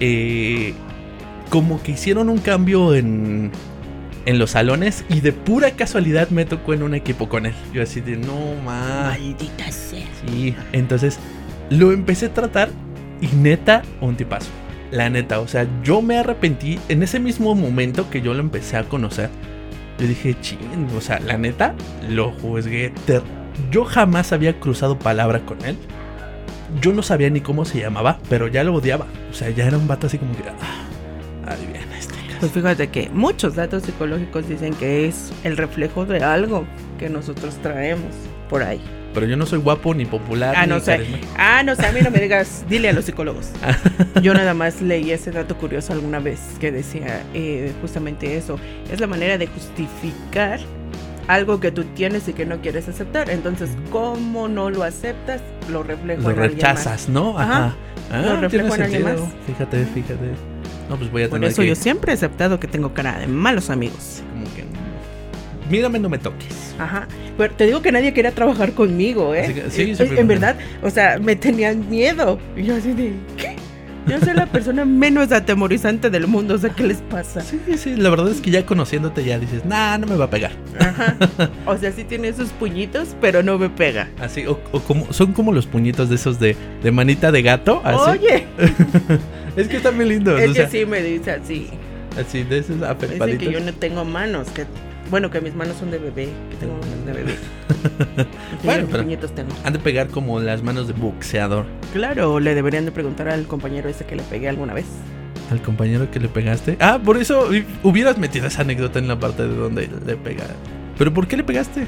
eh, 0.00 0.74
como 1.50 1.82
que 1.82 1.92
hicieron 1.92 2.28
un 2.28 2.38
cambio 2.38 2.94
en, 2.94 3.50
en 4.26 4.38
los 4.38 4.52
salones 4.52 5.04
y 5.08 5.20
de 5.20 5.32
pura 5.32 5.72
casualidad 5.72 6.30
me 6.30 6.44
tocó 6.44 6.74
en 6.74 6.82
un 6.82 6.94
equipo 6.94 7.28
con 7.28 7.46
él. 7.46 7.54
Yo 7.72 7.82
así 7.82 8.00
de, 8.00 8.16
no 8.16 8.54
más. 8.64 9.18
Maldita 9.18 9.70
sea. 9.70 10.06
Sí, 10.26 10.54
entonces 10.72 11.18
lo 11.70 11.92
empecé 11.92 12.26
a 12.26 12.34
tratar 12.34 12.70
y 13.20 13.28
neta, 13.36 13.82
un 14.00 14.16
tipazo. 14.16 14.50
La 14.90 15.08
neta, 15.08 15.40
o 15.40 15.48
sea, 15.48 15.66
yo 15.82 16.02
me 16.02 16.18
arrepentí 16.18 16.78
en 16.88 17.02
ese 17.02 17.18
mismo 17.18 17.54
momento 17.54 18.10
que 18.10 18.20
yo 18.20 18.34
lo 18.34 18.40
empecé 18.40 18.76
a 18.76 18.84
conocer. 18.84 19.28
Yo 19.98 20.06
dije, 20.06 20.36
ching, 20.40 20.88
o 20.96 21.00
sea, 21.00 21.20
la 21.20 21.38
neta, 21.38 21.74
lo 22.08 22.32
juzgué. 22.32 22.92
Yo 23.70 23.84
jamás 23.84 24.32
había 24.32 24.58
cruzado 24.58 24.98
palabra 24.98 25.40
con 25.40 25.64
él. 25.64 25.76
Yo 26.80 26.92
no 26.92 27.02
sabía 27.02 27.30
ni 27.30 27.40
cómo 27.40 27.64
se 27.64 27.80
llamaba, 27.80 28.18
pero 28.28 28.48
ya 28.48 28.64
lo 28.64 28.74
odiaba. 28.74 29.06
O 29.30 29.34
sea, 29.34 29.50
ya 29.50 29.66
era 29.66 29.78
un 29.78 29.86
vato 29.86 30.06
así 30.06 30.18
como 30.18 30.36
que, 30.36 30.42
ah, 30.48 31.52
adivina 31.52 31.78
este. 31.80 31.93
Pues 32.44 32.52
fíjate 32.52 32.88
que 32.88 33.08
muchos 33.08 33.54
datos 33.54 33.84
psicológicos 33.84 34.46
dicen 34.46 34.74
que 34.74 35.08
es 35.08 35.32
el 35.44 35.56
reflejo 35.56 36.04
de 36.04 36.22
algo 36.22 36.66
que 36.98 37.08
nosotros 37.08 37.56
traemos 37.62 38.12
por 38.50 38.62
ahí. 38.62 38.82
Pero 39.14 39.24
yo 39.24 39.34
no 39.38 39.46
soy 39.46 39.60
guapo 39.60 39.94
ni 39.94 40.04
popular. 40.04 40.52
Ah, 40.54 40.66
no 40.66 40.78
sé. 40.78 41.06
Ah, 41.38 41.62
no 41.62 41.74
sé, 41.74 41.86
a 41.86 41.92
mí 41.92 42.00
no 42.02 42.10
me 42.10 42.20
digas, 42.20 42.66
dile 42.68 42.90
a 42.90 42.92
los 42.92 43.06
psicólogos. 43.06 43.48
Yo 44.22 44.34
nada 44.34 44.52
más 44.52 44.82
leí 44.82 45.10
ese 45.10 45.30
dato 45.30 45.56
curioso 45.56 45.94
alguna 45.94 46.18
vez 46.18 46.38
que 46.60 46.70
decía 46.70 47.22
eh, 47.32 47.72
justamente 47.80 48.36
eso. 48.36 48.58
Es 48.92 49.00
la 49.00 49.06
manera 49.06 49.38
de 49.38 49.46
justificar 49.46 50.60
algo 51.26 51.60
que 51.60 51.70
tú 51.70 51.84
tienes 51.94 52.28
y 52.28 52.34
que 52.34 52.44
no 52.44 52.60
quieres 52.60 52.86
aceptar. 52.90 53.30
Entonces, 53.30 53.70
¿cómo 53.90 54.48
no 54.48 54.68
lo 54.68 54.82
aceptas? 54.82 55.40
Lo 55.72 55.82
reflejo 55.82 56.24
Lo 56.24 56.30
en 56.32 56.40
alguien 56.40 56.60
más. 56.60 56.74
rechazas, 56.74 57.08
¿no? 57.08 57.38
Ajá. 57.38 57.56
Ajá. 57.56 57.76
Ah, 58.12 58.20
Lo 58.20 58.40
reflejo 58.42 58.74
en 58.74 58.82
alguien 58.82 59.04
más. 59.04 59.20
Fíjate, 59.46 59.86
fíjate. 59.86 60.53
No, 60.88 60.96
pues 60.96 61.10
voy 61.10 61.22
a 61.22 61.28
Por 61.28 61.38
tener 61.38 61.50
eso 61.52 61.62
que... 61.62 61.68
yo 61.68 61.74
siempre 61.74 62.12
he 62.12 62.14
aceptado 62.14 62.60
que 62.60 62.66
tengo 62.66 62.92
cara 62.94 63.18
de 63.18 63.26
malos 63.26 63.70
amigos. 63.70 64.22
Como 64.32 64.44
que... 64.54 64.64
Mírame, 65.70 65.98
no 65.98 66.08
me 66.10 66.18
toques. 66.18 66.74
Ajá. 66.78 67.08
Pero 67.38 67.54
te 67.54 67.66
digo 67.66 67.80
que 67.82 67.90
nadie 67.90 68.12
quería 68.12 68.32
trabajar 68.32 68.72
conmigo, 68.72 69.34
¿eh? 69.34 69.52
Que- 69.54 69.70
sí, 69.70 69.82
Eh, 69.90 69.96
siempre 69.96 70.20
en 70.20 70.26
me- 70.26 70.34
verdad, 70.34 70.56
o 70.82 70.90
sea, 70.90 71.18
me 71.18 71.36
tenían 71.36 71.88
miedo. 71.88 72.38
Y 72.56 72.64
yo 72.64 72.76
así 72.76 72.92
de, 72.92 73.14
¿qué? 73.36 73.56
Yo 74.06 74.20
soy 74.20 74.34
la 74.34 74.46
persona 74.46 74.84
menos 74.84 75.32
atemorizante 75.32 76.10
del 76.10 76.26
mundo, 76.26 76.54
o 76.54 76.58
sea, 76.58 76.70
¿qué 76.70 76.82
les 76.84 76.98
pasa? 76.98 77.40
Sí, 77.40 77.58
sí, 77.76 77.96
la 77.96 78.10
verdad 78.10 78.30
es 78.30 78.40
que 78.40 78.50
ya 78.50 78.66
conociéndote 78.66 79.24
ya 79.24 79.38
dices, 79.38 79.64
nah, 79.64 79.96
no 79.98 80.06
me 80.06 80.16
va 80.16 80.26
a 80.26 80.30
pegar. 80.30 80.52
Ajá. 80.78 81.16
O 81.66 81.76
sea, 81.78 81.90
sí 81.92 82.04
tiene 82.04 82.32
sus 82.34 82.50
puñitos, 82.50 83.16
pero 83.20 83.42
no 83.42 83.58
me 83.58 83.70
pega. 83.70 84.08
Así, 84.20 84.46
o, 84.46 84.60
o 84.72 84.80
como, 84.80 85.12
son 85.12 85.32
como 85.32 85.52
los 85.52 85.66
puñitos 85.66 86.08
de 86.10 86.16
esos 86.16 86.38
de, 86.38 86.54
de 86.82 86.90
manita 86.90 87.32
de 87.32 87.42
gato, 87.42 87.80
así. 87.84 88.10
Oye, 88.18 88.46
es 89.56 89.68
que 89.68 89.76
están 89.78 89.96
muy 89.96 90.06
lindos, 90.06 90.38
es 90.40 90.50
o 90.50 90.52
que 90.52 90.60
sea, 90.60 90.68
sí 90.70 90.84
me 90.84 91.00
dice 91.02 91.30
así. 91.30 91.68
así, 92.20 92.42
de 92.42 92.58
esos 92.58 92.76
Dice 92.76 92.86
apelpaditos. 92.86 93.42
que 93.48 93.52
yo 93.52 93.60
no 93.60 93.72
tengo 93.72 94.04
manos, 94.04 94.48
que 94.50 94.66
bueno, 95.14 95.30
que 95.30 95.40
mis 95.40 95.54
manos 95.54 95.76
son 95.76 95.92
de 95.92 95.98
bebé, 95.98 96.28
que 96.50 96.56
tengo 96.56 96.74
manos 96.74 97.06
de 97.06 97.12
bebé. 97.12 97.34
Bueno, 98.64 98.88
pero- 98.90 99.04
tengo. 99.28 99.50
Han 99.62 99.72
de 99.74 99.78
pegar 99.78 100.08
como 100.08 100.40
las 100.40 100.60
manos 100.64 100.88
de 100.88 100.92
boxeador. 100.94 101.66
Claro, 101.92 102.40
le 102.40 102.56
deberían 102.56 102.84
de 102.84 102.90
preguntar 102.90 103.28
al 103.28 103.46
compañero 103.46 103.88
ese 103.88 104.04
que 104.06 104.16
le 104.16 104.24
pegué 104.24 104.48
alguna 104.48 104.74
vez. 104.74 104.86
Al 105.52 105.62
compañero 105.62 106.10
que 106.10 106.18
le 106.18 106.26
pegaste. 106.28 106.76
Ah, 106.80 106.98
por 107.04 107.16
eso 107.16 107.48
hu- 107.48 107.64
hubieras 107.84 108.18
metido 108.18 108.48
esa 108.48 108.62
anécdota 108.62 108.98
en 108.98 109.06
la 109.06 109.20
parte 109.20 109.46
de 109.46 109.54
donde 109.54 109.88
le 110.04 110.16
pega. 110.16 110.46
¿Pero 110.98 111.14
por 111.14 111.28
qué 111.28 111.36
le 111.36 111.44
pegaste? 111.44 111.86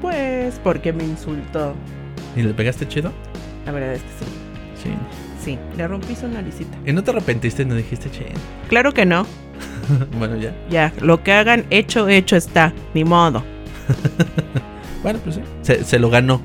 Pues 0.00 0.58
porque 0.64 0.92
me 0.94 1.04
insultó. 1.04 1.74
¿Y 2.36 2.42
le 2.42 2.54
pegaste 2.54 2.88
chido? 2.88 3.12
La 3.66 3.72
verdad 3.72 3.92
es 3.92 4.00
que 4.02 4.08
sí. 4.08 4.84
Sí. 4.84 4.90
Sí, 5.44 5.58
le 5.76 5.86
rompí 5.86 6.14
su 6.16 6.26
naricita. 6.28 6.76
¿Y 6.86 6.92
no 6.92 7.04
te 7.04 7.10
arrepentiste? 7.10 7.64
¿No 7.64 7.74
dijiste, 7.74 8.10
che? 8.10 8.26
Claro 8.68 8.92
que 8.92 9.04
no. 9.04 9.26
bueno, 10.18 10.36
ya. 10.36 10.54
Ya, 10.70 10.92
lo 11.00 11.22
que 11.22 11.32
hagan, 11.32 11.64
hecho, 11.70 12.08
hecho 12.08 12.36
está. 12.36 12.72
Ni 12.94 13.04
modo. 13.04 13.44
Bueno, 15.02 15.18
pues 15.22 15.36
sí. 15.36 15.42
Se, 15.60 15.84
se 15.84 15.98
lo 15.98 16.08
ganó. 16.08 16.40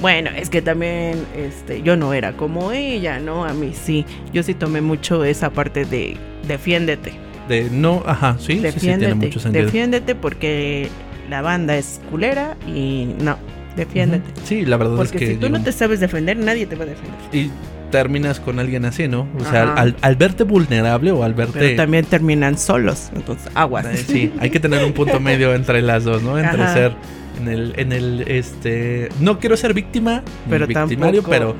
Bueno, 0.00 0.30
es 0.34 0.50
que 0.50 0.62
también 0.62 1.24
este, 1.36 1.80
yo 1.82 1.96
no 1.96 2.12
era 2.12 2.32
como 2.32 2.72
ella, 2.72 3.20
¿no? 3.20 3.44
A 3.44 3.52
mí 3.52 3.70
sí. 3.72 4.04
Yo 4.32 4.42
sí 4.42 4.52
tomé 4.54 4.80
mucho 4.80 5.22
esa 5.22 5.50
parte 5.50 5.84
de 5.84 6.16
defiéndete. 6.48 7.12
De 7.48 7.70
no, 7.70 8.02
ajá, 8.04 8.34
sí, 8.40 8.46
sí, 8.46 8.56
sí, 8.56 8.62
Defiéndete. 8.62 8.98
tiene 8.98 9.26
mucho 9.26 9.38
sentido. 9.38 9.64
defiéndete 9.64 10.14
porque 10.16 10.88
la 11.28 11.40
banda 11.40 11.76
es 11.76 12.00
culera 12.10 12.56
y 12.66 13.14
no. 13.20 13.36
Defiéndete. 13.76 14.24
Sí, 14.42 14.66
la 14.66 14.76
verdad 14.76 14.96
Porque 14.96 15.16
es 15.18 15.22
que. 15.22 15.26
si 15.28 15.36
tú 15.36 15.48
no 15.48 15.62
te 15.62 15.70
sabes 15.70 16.00
defender, 16.00 16.36
nadie 16.36 16.66
te 16.66 16.74
va 16.74 16.82
a 16.82 16.86
defender. 16.88 17.14
Y 17.32 17.48
terminas 17.90 18.40
con 18.40 18.58
alguien 18.58 18.84
así, 18.84 19.08
¿no? 19.08 19.28
O 19.38 19.44
sea, 19.44 19.74
al, 19.74 19.96
al 20.00 20.16
verte 20.16 20.44
vulnerable 20.44 21.10
o 21.12 21.22
al 21.24 21.34
verte. 21.34 21.58
Pero 21.58 21.76
también 21.76 22.04
terminan 22.04 22.56
solos. 22.58 23.10
Entonces, 23.14 23.50
aguas. 23.54 23.86
Eh, 23.86 23.96
Sí, 24.06 24.32
hay 24.40 24.50
que 24.50 24.60
tener 24.60 24.84
un 24.84 24.92
punto 24.92 25.20
medio 25.20 25.54
entre 25.54 25.82
las 25.82 26.04
dos, 26.04 26.22
¿no? 26.22 26.38
Entre 26.38 26.62
Ajá. 26.62 26.72
ser 26.72 26.92
en 27.40 27.48
el, 27.48 27.72
en 27.76 27.92
el, 27.92 28.24
este, 28.28 29.08
no 29.20 29.38
quiero 29.38 29.56
ser 29.56 29.72
víctima, 29.74 30.22
Pero 30.48 30.66
victimario, 30.66 31.22
tampoco- 31.22 31.30
pero, 31.30 31.56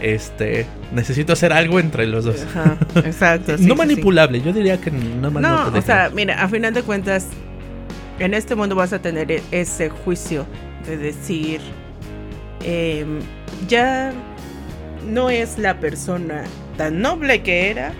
este, 0.00 0.66
necesito 0.92 1.32
hacer 1.32 1.52
algo 1.52 1.78
entre 1.80 2.06
los 2.06 2.24
dos. 2.24 2.42
Ajá, 2.54 2.76
exacto. 3.04 3.56
sí, 3.56 3.62
no 3.66 3.74
sí, 3.74 3.80
sí. 3.80 3.88
manipulable, 3.88 4.40
yo 4.42 4.52
diría 4.52 4.78
que 4.80 4.90
no, 4.90 5.30
No, 5.30 5.70
te 5.72 5.78
o 5.78 5.82
sea, 5.82 6.10
mira, 6.14 6.42
a 6.42 6.48
final 6.48 6.74
de 6.74 6.82
cuentas, 6.82 7.28
en 8.18 8.34
este 8.34 8.54
mundo 8.56 8.74
vas 8.74 8.92
a 8.92 9.00
tener 9.00 9.30
e- 9.32 9.42
ese 9.52 9.88
juicio 9.90 10.44
de 10.86 10.96
decir, 10.98 11.60
em, 12.64 13.20
ya 13.68 14.12
no 15.08 15.30
es 15.30 15.58
la 15.58 15.78
persona 15.80 16.44
tan 16.76 17.00
noble 17.02 17.42
que 17.42 17.70
era, 17.70 17.92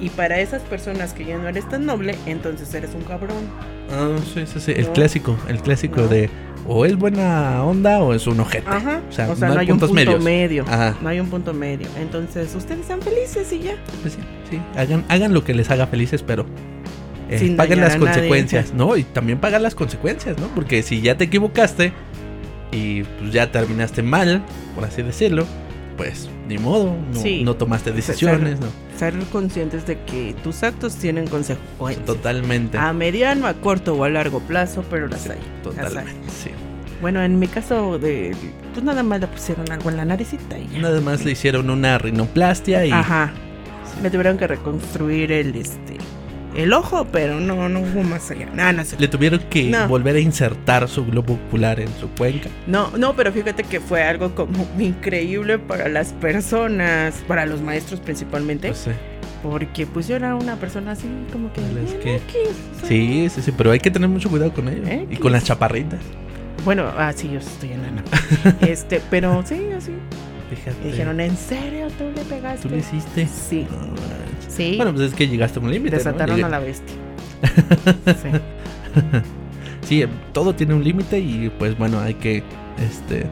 y 0.00 0.08
para 0.10 0.40
esas 0.40 0.62
personas 0.62 1.12
que 1.12 1.24
ya 1.24 1.36
no 1.38 1.48
eres 1.48 1.68
tan 1.68 1.84
noble, 1.86 2.14
entonces 2.26 2.72
eres 2.74 2.94
un 2.94 3.02
cabrón. 3.02 3.44
Ah, 3.92 4.16
sí, 4.32 4.44
sí, 4.46 4.60
sí, 4.60 4.72
el 4.76 4.86
No. 4.86 4.92
clásico, 4.92 5.36
el 5.48 5.60
clásico 5.60 6.00
No. 6.02 6.08
de 6.08 6.30
o 6.66 6.84
es 6.86 6.96
buena 6.96 7.64
onda 7.64 8.00
o 8.00 8.14
es 8.14 8.26
un 8.26 8.38
ojete. 8.40 8.68
Ajá. 8.68 9.00
O 9.08 9.12
sea, 9.12 9.30
O 9.30 9.36
sea, 9.36 9.48
no 9.48 9.54
no, 9.54 9.60
hay 9.60 9.66
hay 9.66 9.72
un 9.72 9.78
punto 9.78 9.94
medios. 9.94 10.22
medio. 10.22 10.64
Ajá. 10.68 10.96
No 11.02 11.08
hay 11.08 11.18
un 11.20 11.28
punto 11.28 11.52
medio. 11.52 11.88
Entonces, 11.98 12.54
ustedes 12.54 12.86
sean 12.86 13.02
felices 13.02 13.52
y 13.52 13.60
ya. 13.60 13.72
Pues 14.02 14.14
sí, 14.14 14.20
sí, 14.50 14.60
hagan, 14.76 15.04
hagan 15.08 15.34
lo 15.34 15.42
que 15.44 15.52
les 15.54 15.70
haga 15.70 15.86
felices, 15.86 16.22
pero 16.22 16.46
eh, 17.28 17.38
Sin 17.38 17.56
paguen 17.56 17.80
las 17.80 17.90
nadie. 17.98 18.00
consecuencias, 18.06 18.72
¿no? 18.74 18.96
Y 18.96 19.04
también 19.04 19.38
pagan 19.38 19.62
las 19.62 19.74
consecuencias, 19.74 20.38
¿no? 20.38 20.46
Porque 20.48 20.82
si 20.82 21.00
ya 21.00 21.16
te 21.16 21.24
equivocaste 21.24 21.92
y 22.72 23.02
pues 23.02 23.32
ya 23.32 23.50
terminaste 23.50 24.02
mal, 24.02 24.42
por 24.74 24.84
así 24.84 25.02
decirlo, 25.02 25.46
pues 26.00 26.30
ni 26.48 26.56
modo, 26.56 26.96
no, 27.12 27.20
Sí. 27.20 27.42
no 27.44 27.56
tomaste 27.56 27.92
decisiones, 27.92 28.58
¿no? 28.58 28.68
Ser 28.98 29.14
conscientes 29.30 29.86
de 29.86 29.98
que 30.04 30.34
tus 30.42 30.62
actos 30.62 30.94
tienen 30.96 31.26
consecuencias. 31.26 32.06
Totalmente. 32.06 32.78
A 32.78 32.94
mediano, 32.94 33.46
a 33.46 33.52
corto 33.52 33.94
o 33.96 34.04
a 34.04 34.08
largo 34.08 34.40
plazo, 34.40 34.82
pero 34.88 35.08
las 35.08 35.28
hay. 35.28 35.36
Totalmente, 35.62 36.10
sí. 36.30 36.48
Bueno, 37.02 37.22
en 37.22 37.38
mi 37.38 37.48
caso 37.48 37.98
de 37.98 38.34
pues 38.72 38.82
nada 38.82 39.02
más 39.02 39.20
le 39.20 39.26
pusieron 39.26 39.70
algo 39.70 39.90
en 39.90 39.98
la 39.98 40.06
naricita 40.06 40.58
y 40.58 40.68
ya. 40.68 40.78
Nada 40.78 41.02
más 41.02 41.22
le 41.22 41.32
hicieron 41.32 41.68
una 41.68 41.98
rinoplastia 41.98 42.86
y 42.86 42.92
Ajá. 42.92 43.30
Me 44.02 44.08
tuvieron 44.08 44.38
que 44.38 44.46
reconstruir 44.46 45.32
el 45.32 45.54
este 45.54 45.98
el 46.56 46.72
ojo, 46.72 47.06
pero 47.12 47.40
no, 47.40 47.68
no 47.68 47.80
hubo 47.80 48.02
más 48.02 48.30
allá. 48.30 48.46
Nada, 48.54 48.72
no 48.72 48.84
sé. 48.84 48.96
Le 48.98 49.08
tuvieron 49.08 49.40
que 49.50 49.64
No. 49.70 49.86
volver 49.88 50.16
a 50.16 50.20
insertar 50.20 50.88
su 50.88 51.04
globo 51.06 51.34
ocular 51.34 51.80
en 51.80 51.88
su 52.00 52.08
cuenca. 52.10 52.48
No, 52.66 52.90
no, 52.96 53.14
pero 53.14 53.32
fíjate 53.32 53.62
que 53.64 53.80
fue 53.80 54.02
algo 54.02 54.34
como 54.34 54.66
increíble 54.78 55.58
para 55.58 55.88
las 55.88 56.12
personas, 56.14 57.14
para 57.28 57.46
los 57.46 57.60
maestros 57.60 58.00
principalmente, 58.00 58.68
Pues, 58.68 58.78
sí. 58.80 58.90
porque 59.42 59.86
pues 59.86 60.08
yo 60.08 60.16
era 60.16 60.34
una 60.34 60.56
persona 60.56 60.92
así 60.92 61.06
como 61.32 61.52
que... 61.52 61.60
Es 61.60 61.92
"Eh, 61.92 61.98
que- 62.02 62.14
X", 62.16 62.36
o 62.76 62.78
sea, 62.80 62.88
sí, 62.88 63.28
sí, 63.34 63.42
sí, 63.42 63.52
pero 63.56 63.70
hay 63.70 63.80
que 63.80 63.90
tener 63.90 64.08
mucho 64.08 64.28
cuidado 64.28 64.52
con 64.52 64.68
ellos. 64.68 64.88
Y 65.10 65.16
con 65.16 65.32
las 65.32 65.44
chaparritas. 65.44 66.00
Bueno, 66.64 66.84
ah, 66.98 67.12
sí, 67.14 67.30
yo 67.32 67.38
estoy 67.38 67.72
enana. 67.72 68.02
este, 68.60 69.00
pero 69.10 69.42
sí, 69.46 69.60
así. 69.76 69.92
Fíjate. 70.50 70.76
Y 70.88 70.90
dijeron, 70.90 71.20
¿en 71.20 71.36
serio 71.36 71.86
tú 71.96 72.04
le 72.14 72.22
pegaste? 72.24 72.62
¿Tú 72.62 72.70
lo 72.70 72.76
hiciste? 72.76 73.26
Sí, 73.26 73.66
No. 73.70 74.19
Sí. 74.50 74.74
Bueno, 74.76 74.92
pues 74.94 75.08
es 75.08 75.14
que 75.14 75.28
llegaste 75.28 75.58
a 75.58 75.62
un 75.62 75.70
límite. 75.70 75.92
¿no? 75.92 75.98
Desataron 75.98 76.36
Llegué- 76.36 76.44
a 76.44 76.48
la 76.48 76.58
bestia. 76.58 76.96
Sí. 78.06 78.28
Sí, 79.82 80.04
todo 80.32 80.54
tiene 80.54 80.74
un 80.74 80.84
límite 80.84 81.18
y 81.18 81.50
pues 81.58 81.76
bueno, 81.78 82.00
hay 82.00 82.14
que 82.14 82.42
este 82.84 83.26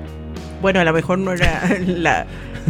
Bueno, 0.63 0.81
a 0.81 0.85
lo 0.85 0.93
mejor 0.93 1.19
no 1.19 1.33
era 1.33 1.63
la, 1.87 2.27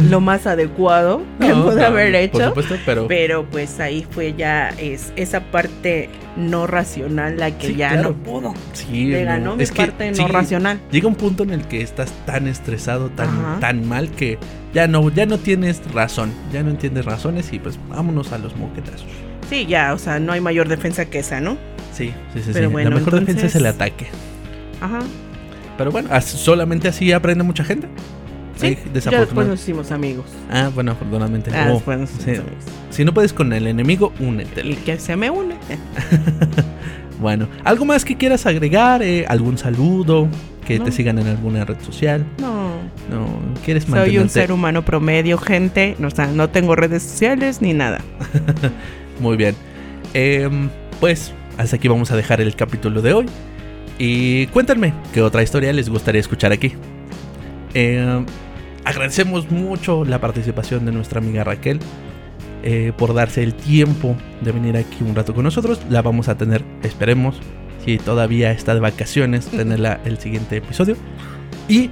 lo 0.09 0.19
más 0.21 0.45
adecuado 0.47 1.21
que 1.39 1.47
no, 1.49 1.63
pude 1.63 1.75
no, 1.81 1.87
haber 1.87 2.11
Por 2.29 2.41
hecho. 2.41 2.47
supuesto, 2.49 2.75
pero 2.85 3.07
Pero 3.07 3.45
pues 3.45 3.79
ahí 3.79 4.05
fue 4.09 4.33
ya 4.37 4.69
es, 4.77 5.11
esa 5.15 5.39
parte 5.41 6.09
no 6.39 6.65
racional 6.67 7.37
la 7.37 7.51
que 7.57 7.67
Sí, 7.67 7.75
ya 7.75 7.89
claro. 7.91 8.09
no 8.09 8.15
pudo. 8.15 8.53
sí, 8.73 9.05
Le 9.07 9.21
no, 9.21 9.25
ganó 9.27 9.55
mi 9.55 9.63
es 9.63 9.71
que 9.71 9.77
parte 9.85 10.13
sí, 10.15 10.21
no 10.21 10.27
racional. 10.27 10.79
Llega 10.91 11.07
un 11.07 11.15
punto 11.15 11.43
en 11.43 11.51
el 11.51 11.67
que 11.67 11.81
estás 11.81 12.11
tan 12.25 12.47
estresado, 12.47 13.09
tan, 13.09 13.27
Ajá. 13.29 13.57
tan 13.59 13.87
mal 13.87 14.09
que 14.09 14.37
ya 14.73 14.87
no, 14.87 15.09
ya 15.09 15.25
no 15.25 15.37
tienes 15.37 15.81
razón, 15.93 16.31
ya 16.51 16.63
no 16.63 16.69
entiendes 16.71 17.05
razones 17.05 17.51
y 17.53 17.59
pues 17.59 17.79
vámonos 17.89 18.31
a 18.31 18.37
los 18.37 18.55
moquetazos. 18.55 19.05
Sí, 19.49 19.65
ya, 19.65 19.93
o 19.93 19.97
sea, 19.97 20.19
no 20.19 20.31
hay 20.31 20.41
mayor 20.41 20.67
defensa 20.67 21.05
que 21.05 21.19
esa, 21.19 21.39
¿no? 21.41 21.57
Sí, 21.93 22.13
sí, 22.33 22.41
sí, 22.43 22.51
Pero 22.53 22.67
sí. 22.67 22.71
bueno, 22.73 22.89
La 22.91 22.95
mejor 22.97 23.19
defensa 23.19 23.45
es 23.47 23.55
el 23.55 23.65
ataque. 23.65 24.07
Ajá. 24.79 24.99
Pero 25.77 25.91
bueno, 25.91 26.09
solamente 26.21 26.87
así 26.87 27.11
aprende 27.11 27.43
mucha 27.43 27.63
gente. 27.63 27.87
Sí, 28.59 28.77
ya 28.93 29.19
después 29.21 29.47
nos 29.47 29.61
hicimos 29.61 29.91
amigos. 29.91 30.25
Ah, 30.51 30.69
bueno, 30.73 30.91
afortunadamente. 30.91 31.51
Ah, 31.53 31.71
Oh, 31.71 31.95
nos 31.95 32.09
sí. 32.09 32.31
amigos. 32.31 32.45
Si 32.89 33.05
no 33.05 33.13
puedes 33.13 33.31
con 33.33 33.53
el 33.53 33.67
enemigo, 33.67 34.11
únete. 34.19 34.65
Y 34.67 34.73
que 34.75 34.99
se 34.99 35.15
me 35.15 35.29
une. 35.29 35.55
Bueno, 37.19 37.49
¿algo 37.65 37.83
más 37.83 38.05
que 38.05 38.15
quieras 38.15 38.45
agregar? 38.45 39.03
Eh, 39.03 39.25
¿Algún 39.27 39.57
saludo? 39.57 40.29
Que 40.65 40.79
No. 40.79 40.85
te 40.85 40.91
sigan 40.93 41.19
en 41.19 41.27
alguna 41.27 41.65
red 41.65 41.75
social. 41.81 42.25
No. 42.39 42.69
No, 43.11 43.27
¿quieres 43.65 43.83
Soy 43.83 43.91
mantenerte? 43.91 44.21
un 44.23 44.29
ser 44.29 44.51
humano 44.53 44.85
promedio, 44.85 45.37
gente. 45.37 45.97
O 46.01 46.09
sea, 46.11 46.27
no 46.27 46.49
tengo 46.49 46.77
redes 46.77 47.03
sociales 47.03 47.61
ni 47.61 47.73
nada. 47.73 47.99
Muy 49.19 49.35
bien. 49.35 49.53
Em, 50.13 50.69
pues 51.01 51.33
hasta 51.57 51.75
aquí 51.75 51.89
vamos 51.89 52.09
a 52.11 52.15
dejar 52.15 52.39
el 52.39 52.55
capítulo 52.55 53.01
de 53.01 53.11
hoy. 53.13 53.25
Y 53.97 54.47
cuéntenme 54.47 54.93
qué 55.13 55.21
otra 55.21 55.43
historia 55.43 55.73
les 55.73 55.89
gustaría 55.89 56.21
escuchar 56.21 56.53
aquí. 56.53 56.71
Em, 57.73 58.25
agradecemos 58.85 59.51
mucho 59.51 60.05
la 60.05 60.19
participación 60.19 60.85
de 60.85 60.91
nuestra 60.91 61.19
amiga 61.19 61.43
Raquel 61.43 61.79
eh, 62.61 62.91
por 62.97 63.13
darse 63.13 63.41
el 63.41 63.53
tiempo 63.53 64.17
de 64.41 64.51
venir 64.51 64.75
aquí 64.75 64.97
un 65.01 65.15
rato 65.15 65.33
con 65.33 65.43
nosotros. 65.43 65.79
La 65.89 66.01
vamos 66.01 66.27
a 66.27 66.37
tener, 66.37 66.63
esperemos, 66.83 67.39
si 67.85 67.97
todavía 67.97 68.51
está 68.51 68.73
de 68.73 68.81
vacaciones, 68.81 69.45
tenerla 69.51 69.99
el 70.05 70.17
siguiente 70.17 70.57
episodio. 70.57 70.95
Y 71.67 71.89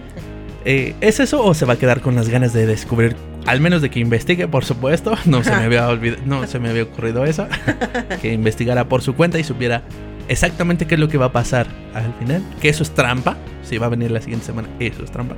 eh, 0.65 0.95
¿es 0.99 1.19
eso 1.19 1.43
o 1.43 1.53
se 1.53 1.65
va 1.65 1.73
a 1.73 1.77
quedar 1.77 2.01
con 2.01 2.15
las 2.15 2.27
ganas 2.27 2.51
de 2.51 2.65
descubrir? 2.65 3.15
Al 3.45 3.61
menos 3.61 3.81
de 3.81 3.89
que 3.89 3.99
investigue, 3.99 4.47
por 4.47 4.65
supuesto. 4.65 5.15
No 5.25 5.43
se 5.43 5.51
me 5.51 5.63
había 5.63 5.88
olvidado, 5.88 6.21
no 6.25 6.45
se 6.47 6.59
me 6.59 6.69
había 6.69 6.83
ocurrido 6.83 7.23
eso. 7.23 7.47
que 8.21 8.33
investigara 8.33 8.89
por 8.89 9.01
su 9.01 9.15
cuenta 9.15 9.39
y 9.39 9.45
supiera 9.45 9.83
exactamente 10.27 10.85
qué 10.85 10.95
es 10.95 10.99
lo 10.99 11.07
que 11.07 11.17
va 11.17 11.27
a 11.27 11.31
pasar 11.31 11.67
al 11.93 12.13
final. 12.15 12.43
Que 12.61 12.67
eso 12.67 12.83
es 12.83 12.91
trampa. 12.91 13.38
Si 13.63 13.77
va 13.77 13.85
a 13.85 13.89
venir 13.89 14.11
la 14.11 14.19
siguiente 14.19 14.45
semana, 14.45 14.67
eso 14.79 15.03
es 15.03 15.11
trampa. 15.11 15.35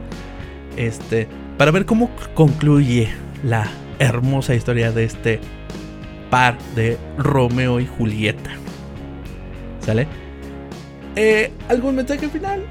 Este, 0.79 1.27
para 1.57 1.71
ver 1.71 1.85
cómo 1.85 2.09
concluye 2.33 3.09
la 3.43 3.67
hermosa 3.99 4.55
historia 4.55 4.93
de 4.93 5.03
este 5.03 5.41
par 6.29 6.57
de 6.73 6.97
Romeo 7.17 7.81
y 7.81 7.85
Julieta. 7.85 8.51
¿Sale? 9.81 10.07
Eh, 11.17 11.51
¿Algún 11.67 11.97
mensaje 11.97 12.29
final? 12.29 12.63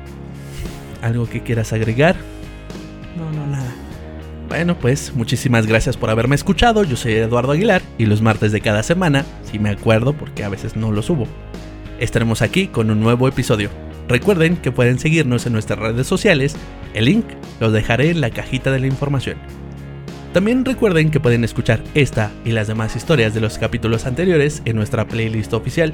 ¿Algo 1.02 1.28
que 1.28 1.42
quieras 1.42 1.74
agregar? 1.74 2.16
No, 3.14 3.30
no, 3.30 3.46
nada. 3.46 3.74
Bueno, 4.48 4.78
pues 4.78 5.12
muchísimas 5.14 5.66
gracias 5.66 5.98
por 5.98 6.08
haberme 6.08 6.34
escuchado. 6.34 6.84
Yo 6.84 6.96
soy 6.96 7.12
Eduardo 7.12 7.52
Aguilar 7.52 7.82
y 7.98 8.06
los 8.06 8.22
martes 8.22 8.52
de 8.52 8.62
cada 8.62 8.82
semana, 8.82 9.26
si 9.42 9.58
me 9.58 9.68
acuerdo 9.68 10.14
porque 10.14 10.44
a 10.44 10.48
veces 10.48 10.76
no 10.76 10.92
lo 10.92 11.02
subo, 11.02 11.26
estaremos 12.00 12.40
aquí 12.40 12.68
con 12.68 12.90
un 12.90 13.00
nuevo 13.00 13.28
episodio. 13.28 13.68
Recuerden 14.08 14.56
que 14.56 14.72
pueden 14.72 14.98
seguirnos 14.98 15.46
en 15.46 15.52
nuestras 15.52 15.78
redes 15.78 16.06
sociales. 16.06 16.56
El 16.94 17.04
link 17.04 17.26
los 17.60 17.72
dejaré 17.72 18.10
en 18.10 18.20
la 18.20 18.30
cajita 18.30 18.70
de 18.72 18.80
la 18.80 18.86
información. 18.86 19.36
También 20.32 20.64
recuerden 20.64 21.10
que 21.10 21.20
pueden 21.20 21.44
escuchar 21.44 21.82
esta 21.94 22.30
y 22.44 22.52
las 22.52 22.68
demás 22.68 22.96
historias 22.96 23.34
de 23.34 23.40
los 23.40 23.58
capítulos 23.58 24.06
anteriores 24.06 24.62
en 24.64 24.76
nuestra 24.76 25.06
playlist 25.06 25.52
oficial. 25.52 25.92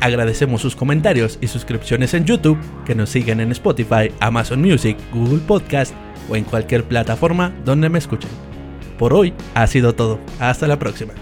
Agradecemos 0.00 0.62
sus 0.62 0.76
comentarios 0.76 1.38
y 1.40 1.48
suscripciones 1.48 2.14
en 2.14 2.24
YouTube, 2.24 2.58
que 2.84 2.94
nos 2.94 3.10
sigan 3.10 3.40
en 3.40 3.52
Spotify, 3.52 4.10
Amazon 4.20 4.60
Music, 4.60 4.96
Google 5.12 5.40
Podcast 5.40 5.94
o 6.28 6.36
en 6.36 6.44
cualquier 6.44 6.84
plataforma 6.84 7.52
donde 7.64 7.88
me 7.88 7.98
escuchen. 7.98 8.30
Por 8.98 9.12
hoy 9.12 9.32
ha 9.54 9.66
sido 9.66 9.94
todo. 9.94 10.18
Hasta 10.38 10.66
la 10.68 10.78
próxima. 10.78 11.12